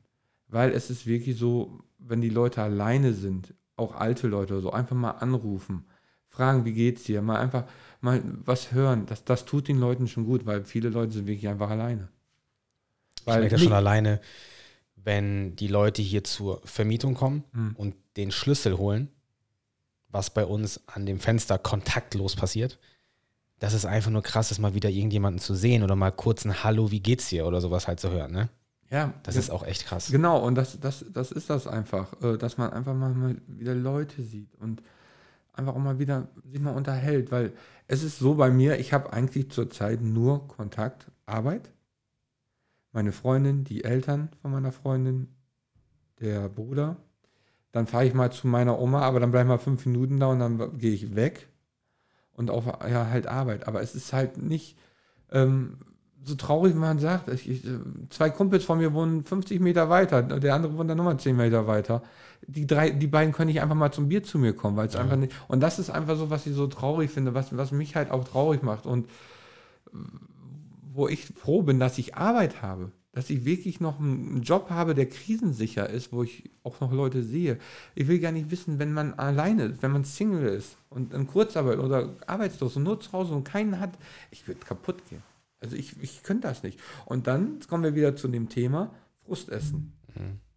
Weil 0.48 0.70
es 0.72 0.90
ist 0.90 1.06
wirklich 1.06 1.36
so, 1.38 1.80
wenn 1.98 2.20
die 2.20 2.28
Leute 2.30 2.62
alleine 2.62 3.12
sind, 3.12 3.54
auch 3.76 3.94
alte 3.94 4.28
Leute 4.28 4.54
oder 4.54 4.62
so, 4.62 4.72
einfach 4.72 4.96
mal 4.96 5.12
anrufen, 5.12 5.84
fragen, 6.28 6.64
wie 6.64 6.72
geht's 6.72 7.04
dir, 7.04 7.22
mal 7.22 7.38
einfach 7.38 7.64
mal 8.00 8.22
was 8.44 8.72
hören. 8.72 9.06
Das, 9.06 9.24
das 9.24 9.44
tut 9.44 9.68
den 9.68 9.78
Leuten 9.78 10.08
schon 10.08 10.24
gut, 10.24 10.46
weil 10.46 10.64
viele 10.64 10.88
Leute 10.90 11.12
sind 11.12 11.26
wirklich 11.26 11.48
einfach 11.48 11.70
alleine. 11.70 12.08
Ich 13.20 13.26
merke 13.26 13.48
das 13.48 13.62
schon 13.62 13.72
alleine, 13.72 14.20
wenn 14.96 15.56
die 15.56 15.68
Leute 15.68 16.02
hier 16.02 16.24
zur 16.24 16.60
Vermietung 16.64 17.14
kommen 17.14 17.44
Hm. 17.52 17.74
und 17.76 17.94
den 18.16 18.30
Schlüssel 18.30 18.76
holen, 18.76 19.08
was 20.08 20.30
bei 20.30 20.44
uns 20.44 20.80
an 20.88 21.06
dem 21.06 21.20
Fenster 21.20 21.58
kontaktlos 21.58 22.36
passiert. 22.36 22.78
Das 23.60 23.74
ist 23.74 23.84
einfach 23.84 24.10
nur 24.10 24.22
krass, 24.22 24.48
das 24.48 24.58
mal 24.58 24.74
wieder 24.74 24.88
irgendjemanden 24.90 25.40
zu 25.40 25.54
sehen 25.54 25.82
oder 25.82 25.94
mal 25.94 26.10
kurz 26.10 26.44
ein 26.44 26.64
Hallo, 26.64 26.90
wie 26.90 27.00
geht's 27.00 27.28
dir 27.28 27.46
oder 27.46 27.60
sowas 27.60 27.86
halt 27.86 28.00
zu 28.00 28.10
hören. 28.10 28.32
Ne? 28.32 28.48
ja, 28.90 29.12
Das 29.22 29.36
ist 29.36 29.50
auch 29.50 29.62
echt 29.64 29.86
krass. 29.86 30.10
Genau, 30.10 30.38
und 30.44 30.54
das, 30.56 30.80
das, 30.80 31.04
das 31.12 31.30
ist 31.30 31.48
das 31.50 31.66
einfach, 31.66 32.08
äh, 32.22 32.36
dass 32.36 32.58
man 32.58 32.72
einfach 32.72 32.94
mal, 32.94 33.10
mal 33.14 33.36
wieder 33.46 33.74
Leute 33.74 34.22
sieht 34.22 34.54
und 34.58 34.82
einfach 35.52 35.74
auch 35.74 35.78
mal 35.78 35.98
wieder 35.98 36.28
sich 36.50 36.60
mal 36.60 36.74
unterhält, 36.74 37.30
weil 37.30 37.52
es 37.86 38.02
ist 38.02 38.18
so 38.18 38.34
bei 38.34 38.50
mir, 38.50 38.78
ich 38.80 38.92
habe 38.92 39.12
eigentlich 39.12 39.50
zurzeit 39.50 40.00
nur 40.00 40.48
Kontakt, 40.48 41.06
Arbeit, 41.26 41.70
meine 42.92 43.12
Freundin, 43.12 43.64
die 43.64 43.84
Eltern 43.84 44.30
von 44.42 44.50
meiner 44.50 44.72
Freundin, 44.72 45.28
der 46.20 46.48
Bruder. 46.48 46.96
Dann 47.72 47.86
fahre 47.86 48.06
ich 48.06 48.14
mal 48.14 48.32
zu 48.32 48.48
meiner 48.48 48.78
Oma, 48.78 49.02
aber 49.02 49.20
dann 49.20 49.30
bleibe 49.30 49.46
ich 49.46 49.48
mal 49.48 49.58
fünf 49.58 49.86
Minuten 49.86 50.18
da 50.18 50.26
und 50.26 50.40
dann 50.40 50.78
gehe 50.78 50.92
ich 50.92 51.14
weg 51.14 51.48
und 52.32 52.50
auf 52.50 52.66
ja, 52.66 53.06
halt 53.06 53.26
Arbeit. 53.26 53.68
Aber 53.68 53.80
es 53.80 53.94
ist 53.94 54.12
halt 54.12 54.38
nicht 54.38 54.76
ähm, 55.30 55.78
so 56.24 56.34
traurig, 56.34 56.74
wie 56.74 56.78
man 56.78 56.98
sagt. 56.98 57.28
Ich, 57.28 57.48
ich, 57.48 57.64
äh, 57.64 57.78
zwei 58.10 58.30
Kumpels 58.30 58.64
von 58.64 58.78
mir 58.78 58.92
wohnen 58.92 59.24
50 59.24 59.60
Meter 59.60 59.88
weiter, 59.88 60.22
der 60.22 60.54
andere 60.54 60.76
wohnt 60.76 60.90
dann 60.90 60.96
nochmal 60.96 61.18
10 61.18 61.36
Meter 61.36 61.66
weiter. 61.66 62.02
Die, 62.46 62.66
drei, 62.66 62.90
die 62.90 63.06
beiden 63.06 63.32
können 63.32 63.48
nicht 63.48 63.60
einfach 63.60 63.76
mal 63.76 63.92
zum 63.92 64.08
Bier 64.08 64.22
zu 64.22 64.38
mir 64.38 64.54
kommen, 64.54 64.76
weil 64.76 64.88
es 64.88 64.96
einfach 64.96 65.16
nicht. 65.16 65.32
Und 65.46 65.60
das 65.60 65.78
ist 65.78 65.90
einfach 65.90 66.16
so, 66.16 66.30
was 66.30 66.46
ich 66.46 66.54
so 66.54 66.66
traurig 66.66 67.10
finde, 67.10 67.34
was, 67.34 67.56
was 67.56 67.70
mich 67.70 67.94
halt 67.94 68.10
auch 68.10 68.24
traurig 68.24 68.62
macht. 68.62 68.86
Und 68.86 69.08
wo 70.92 71.08
ich 71.08 71.26
froh 71.26 71.62
bin, 71.62 71.78
dass 71.78 71.98
ich 71.98 72.16
Arbeit 72.16 72.62
habe, 72.62 72.92
dass 73.12 73.30
ich 73.30 73.44
wirklich 73.44 73.80
noch 73.80 73.98
einen 73.98 74.42
Job 74.42 74.70
habe, 74.70 74.94
der 74.94 75.08
krisensicher 75.08 75.88
ist, 75.88 76.12
wo 76.12 76.22
ich 76.22 76.50
auch 76.62 76.80
noch 76.80 76.92
Leute 76.92 77.22
sehe. 77.22 77.58
Ich 77.94 78.08
will 78.08 78.20
gar 78.20 78.32
nicht 78.32 78.50
wissen, 78.50 78.78
wenn 78.78 78.92
man 78.92 79.14
alleine 79.14 79.64
ist, 79.64 79.82
wenn 79.82 79.92
man 79.92 80.04
Single 80.04 80.48
ist 80.48 80.76
und 80.88 81.12
in 81.12 81.26
Kurzarbeit 81.26 81.78
oder 81.78 82.14
arbeitslos 82.26 82.76
und 82.76 82.84
nur 82.84 83.00
zu 83.00 83.12
Hause 83.12 83.34
und 83.34 83.44
keinen 83.44 83.80
hat, 83.80 83.98
ich 84.30 84.46
würde 84.46 84.60
kaputt 84.60 85.08
gehen. 85.08 85.22
Also 85.60 85.76
ich, 85.76 86.00
ich 86.02 86.22
könnte 86.22 86.48
das 86.48 86.62
nicht. 86.62 86.80
Und 87.04 87.26
dann 87.26 87.60
kommen 87.68 87.84
wir 87.84 87.94
wieder 87.94 88.16
zu 88.16 88.28
dem 88.28 88.48
Thema 88.48 88.94
Frustessen. 89.24 89.92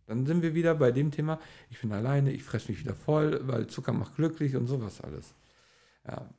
Dann 0.08 0.26
sind 0.26 0.42
wir 0.42 0.54
wieder 0.54 0.76
bei 0.76 0.92
dem 0.92 1.12
Thema, 1.12 1.40
ich 1.70 1.82
bin 1.82 1.92
alleine, 1.92 2.32
ich 2.32 2.44
fresse 2.44 2.72
mich 2.72 2.80
wieder 2.80 2.96
voll, 2.96 3.42
weil 3.44 3.68
Zucker 3.68 3.94
macht 3.94 4.16
glücklich 4.16 4.56
und 4.56 4.68
sowas 4.68 5.02
alles. 5.02 5.34
Ja. 6.08 6.30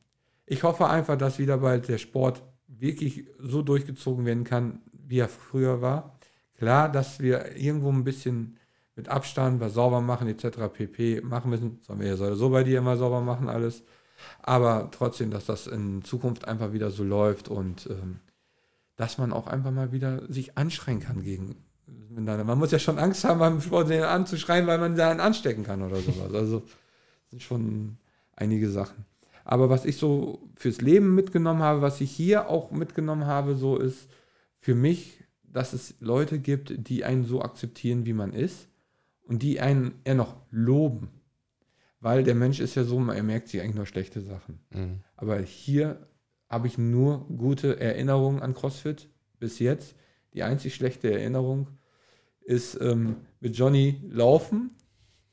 Ich 0.47 0.62
hoffe 0.62 0.88
einfach, 0.88 1.16
dass 1.16 1.38
wieder 1.38 1.59
bald 1.59 1.88
der 1.88 1.99
Sport 1.99 2.42
wirklich 2.78 3.24
so 3.38 3.62
durchgezogen 3.62 4.24
werden 4.24 4.44
kann, 4.44 4.80
wie 4.92 5.18
er 5.18 5.28
früher 5.28 5.80
war. 5.82 6.18
Klar, 6.56 6.90
dass 6.90 7.20
wir 7.20 7.56
irgendwo 7.56 7.90
ein 7.90 8.04
bisschen 8.04 8.56
mit 8.96 9.08
Abstand 9.08 9.60
was 9.60 9.74
sauber 9.74 10.00
machen 10.00 10.28
etc. 10.28 10.58
pp. 10.72 11.20
machen 11.22 11.50
müssen. 11.50 11.78
Sollen 11.82 12.00
wir 12.00 12.08
ja 12.08 12.16
so 12.16 12.50
bei 12.50 12.62
dir 12.62 12.78
immer 12.78 12.96
sauber 12.96 13.20
machen 13.20 13.48
alles. 13.48 13.82
Aber 14.40 14.88
trotzdem, 14.92 15.30
dass 15.30 15.46
das 15.46 15.66
in 15.66 16.02
Zukunft 16.04 16.46
einfach 16.46 16.72
wieder 16.72 16.90
so 16.90 17.02
läuft 17.02 17.48
und 17.48 17.88
ähm, 17.90 18.20
dass 18.96 19.18
man 19.18 19.32
auch 19.32 19.48
einfach 19.48 19.72
mal 19.72 19.92
wieder 19.92 20.22
sich 20.32 20.56
anschreien 20.56 21.00
kann 21.00 21.22
gegen. 21.22 21.56
Man 22.10 22.58
muss 22.58 22.70
ja 22.70 22.78
schon 22.78 22.98
Angst 22.98 23.24
haben, 23.24 23.40
beim 23.40 23.60
Sport 23.60 23.90
anzuschreien, 23.90 24.68
weil 24.68 24.78
man 24.78 24.94
da 24.94 25.10
einen 25.10 25.20
anstecken 25.20 25.64
kann 25.64 25.82
oder 25.82 25.96
sowas. 25.96 26.32
Also 26.32 26.62
sind 27.30 27.42
schon 27.42 27.96
einige 28.36 28.70
Sachen. 28.70 29.04
Aber 29.45 29.68
was 29.68 29.84
ich 29.84 29.99
so 29.99 30.49
fürs 30.57 30.80
Leben 30.80 31.14
mitgenommen 31.14 31.62
habe, 31.62 31.82
was 31.82 32.01
ich 32.01 32.11
hier 32.11 32.49
auch 32.49 32.70
mitgenommen 32.70 33.26
habe, 33.26 33.55
so 33.55 33.76
ist 33.76 34.09
für 34.59 34.74
mich, 34.74 35.22
dass 35.42 35.72
es 35.72 35.95
Leute 36.01 36.38
gibt, 36.38 36.88
die 36.88 37.05
einen 37.05 37.24
so 37.24 37.42
akzeptieren, 37.42 38.07
wie 38.07 38.14
man 38.14 38.32
ist 38.32 38.68
und 39.22 39.42
die 39.42 39.61
einen 39.61 39.92
eher 40.05 40.14
noch 40.14 40.36
loben. 40.51 41.11
Weil 42.01 42.22
der 42.22 42.34
Mensch 42.34 42.61
ist 42.61 42.74
ja 42.74 42.84
so, 42.84 43.03
er 43.07 43.22
merkt 43.22 43.49
sich 43.49 43.61
eigentlich 43.61 43.76
nur 43.76 43.86
schlechte 43.86 44.20
Sachen. 44.20 44.61
Mhm. 44.70 45.01
Aber 45.16 45.38
hier 45.40 46.07
habe 46.49 46.66
ich 46.66 46.76
nur 46.76 47.26
gute 47.28 47.80
Erinnerungen 47.80 48.42
an 48.42 48.55
CrossFit 48.55 49.09
bis 49.38 49.59
jetzt. 49.59 49.95
Die 50.34 50.42
einzig 50.42 50.74
schlechte 50.74 51.11
Erinnerung 51.11 51.68
ist 52.40 52.78
ähm, 52.80 53.16
mit 53.40 53.57
Johnny 53.57 54.03
laufen. 54.11 54.72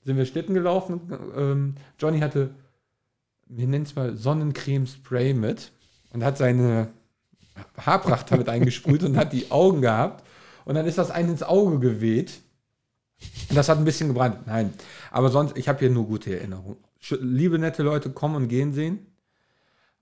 Sind 0.04 0.18
wir 0.18 0.26
Schlitten 0.26 0.54
gelaufen. 0.54 1.02
Ähm, 1.36 1.76
Johnny 2.00 2.20
hatte, 2.20 2.52
wir 3.54 3.68
nennen 3.68 3.84
es 3.84 3.96
mal 3.96 4.16
Sonnencreme-Spray 4.16 5.34
mit 5.34 5.72
und 6.14 6.24
hat 6.24 6.38
seine 6.38 6.88
Haarpracht 7.78 8.32
damit 8.32 8.50
eingesprüht 8.50 9.04
und 9.04 9.18
hat 9.18 9.34
die 9.34 9.52
Augen 9.52 9.82
gehabt. 9.82 10.26
Und 10.66 10.76
dann 10.76 10.86
ist 10.86 10.98
das 10.98 11.12
einen 11.12 11.30
ins 11.30 11.44
Auge 11.44 11.80
geweht. 11.80 12.42
Und 13.50 13.56
das 13.56 13.70
hat 13.70 13.78
ein 13.78 13.86
bisschen 13.86 14.08
gebrannt. 14.08 14.48
Nein. 14.48 14.74
Aber 15.12 15.30
sonst, 15.30 15.58
ich 15.58 15.68
habe 15.68 15.80
hier 15.80 15.90
nur 15.90 16.08
gute 16.08 16.36
Erinnerungen. 16.36 16.78
Liebe, 17.20 17.60
nette 17.60 17.84
Leute 17.84 18.10
kommen 18.12 18.36
und 18.36 18.48
gehen 18.48 18.74
sehen. 18.74 19.06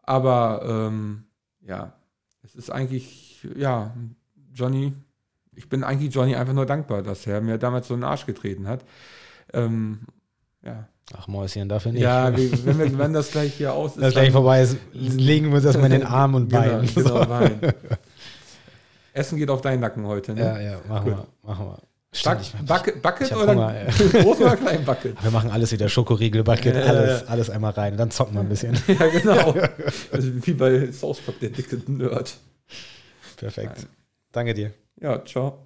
Aber 0.04 0.62
ähm, 0.66 1.24
ja, 1.62 1.94
es 2.44 2.56
ist 2.56 2.70
eigentlich, 2.70 3.48
ja, 3.56 3.94
Johnny, 4.54 4.94
ich 5.56 5.70
bin 5.70 5.84
eigentlich 5.84 6.14
Johnny 6.14 6.36
einfach 6.36 6.54
nur 6.54 6.66
dankbar, 6.66 7.02
dass 7.02 7.26
er 7.28 7.42
mir 7.42 7.58
damals 7.58 7.88
so 7.88 7.94
in 7.94 8.02
den 8.02 8.10
Arsch 8.10 8.26
getreten 8.26 8.68
hat. 8.68 8.86
Ähm, 9.54 10.02
ja, 10.64 10.88
Ach, 11.18 11.28
Mäuschen, 11.28 11.68
dafür 11.68 11.92
nicht. 11.92 12.02
ja 12.02 12.36
wir, 12.36 12.66
wenn, 12.66 12.78
wir, 12.80 12.98
wenn 12.98 13.14
das 13.14 13.32
gleich 13.32 13.54
hier 13.56 13.74
aus 13.74 13.92
ist. 13.96 14.02
das 14.04 14.14
gleich 14.14 14.32
vorbei 14.32 14.62
ist, 14.62 14.78
legen 14.94 15.48
wir 15.50 15.56
uns 15.56 15.66
erstmal 15.66 15.92
in 15.92 16.00
den 16.02 16.08
Arm 16.08 16.36
und 16.36 16.50
Bein. 16.50 16.88
Genau, 16.94 17.10
genau 17.14 17.26
Bein. 17.26 17.60
Essen 19.14 19.38
geht 19.38 19.50
auf 19.50 19.62
deinen 19.62 19.80
Nacken 19.80 20.06
heute, 20.06 20.34
ne? 20.34 20.42
Ja, 20.42 20.60
ja, 20.60 20.78
machen 20.88 21.06
Gut. 21.06 21.18
wir. 21.18 21.28
Machen 21.50 21.66
wir. 21.66 21.78
Mein, 22.26 22.66
Bucket, 22.66 23.02
Bucket 23.04 23.32
oder 23.36 23.54
Hunger, 23.54 23.74
groß 24.24 24.40
oder 24.40 24.56
klein 24.58 24.84
Bucket? 24.84 25.24
wir 25.24 25.30
machen 25.30 25.52
alles 25.52 25.72
wieder, 25.72 25.88
Schokoriegel, 25.90 26.44
Bucket, 26.44 26.76
Ja, 26.76 26.82
alles, 26.82 27.22
ja. 27.22 27.28
alles 27.28 27.50
einmal 27.52 27.72
rein. 27.72 27.98
Dann 27.98 28.10
zocken 28.10 28.34
wir 28.34 28.42
ein 28.42 28.50
bisschen. 28.50 28.76
ja, 28.88 29.08
genau. 29.08 29.54
Also 30.12 30.30
wie 30.46 30.54
bei 30.54 30.92
South 30.92 31.20
Park, 31.22 31.40
der 31.40 31.50
dicke 31.50 31.80
Nerd. 31.92 32.36
Perfekt. 33.38 33.86
Danke 34.32 34.54
dir. 34.56 34.72
Ja, 35.00 35.24
ciao. 35.24 35.60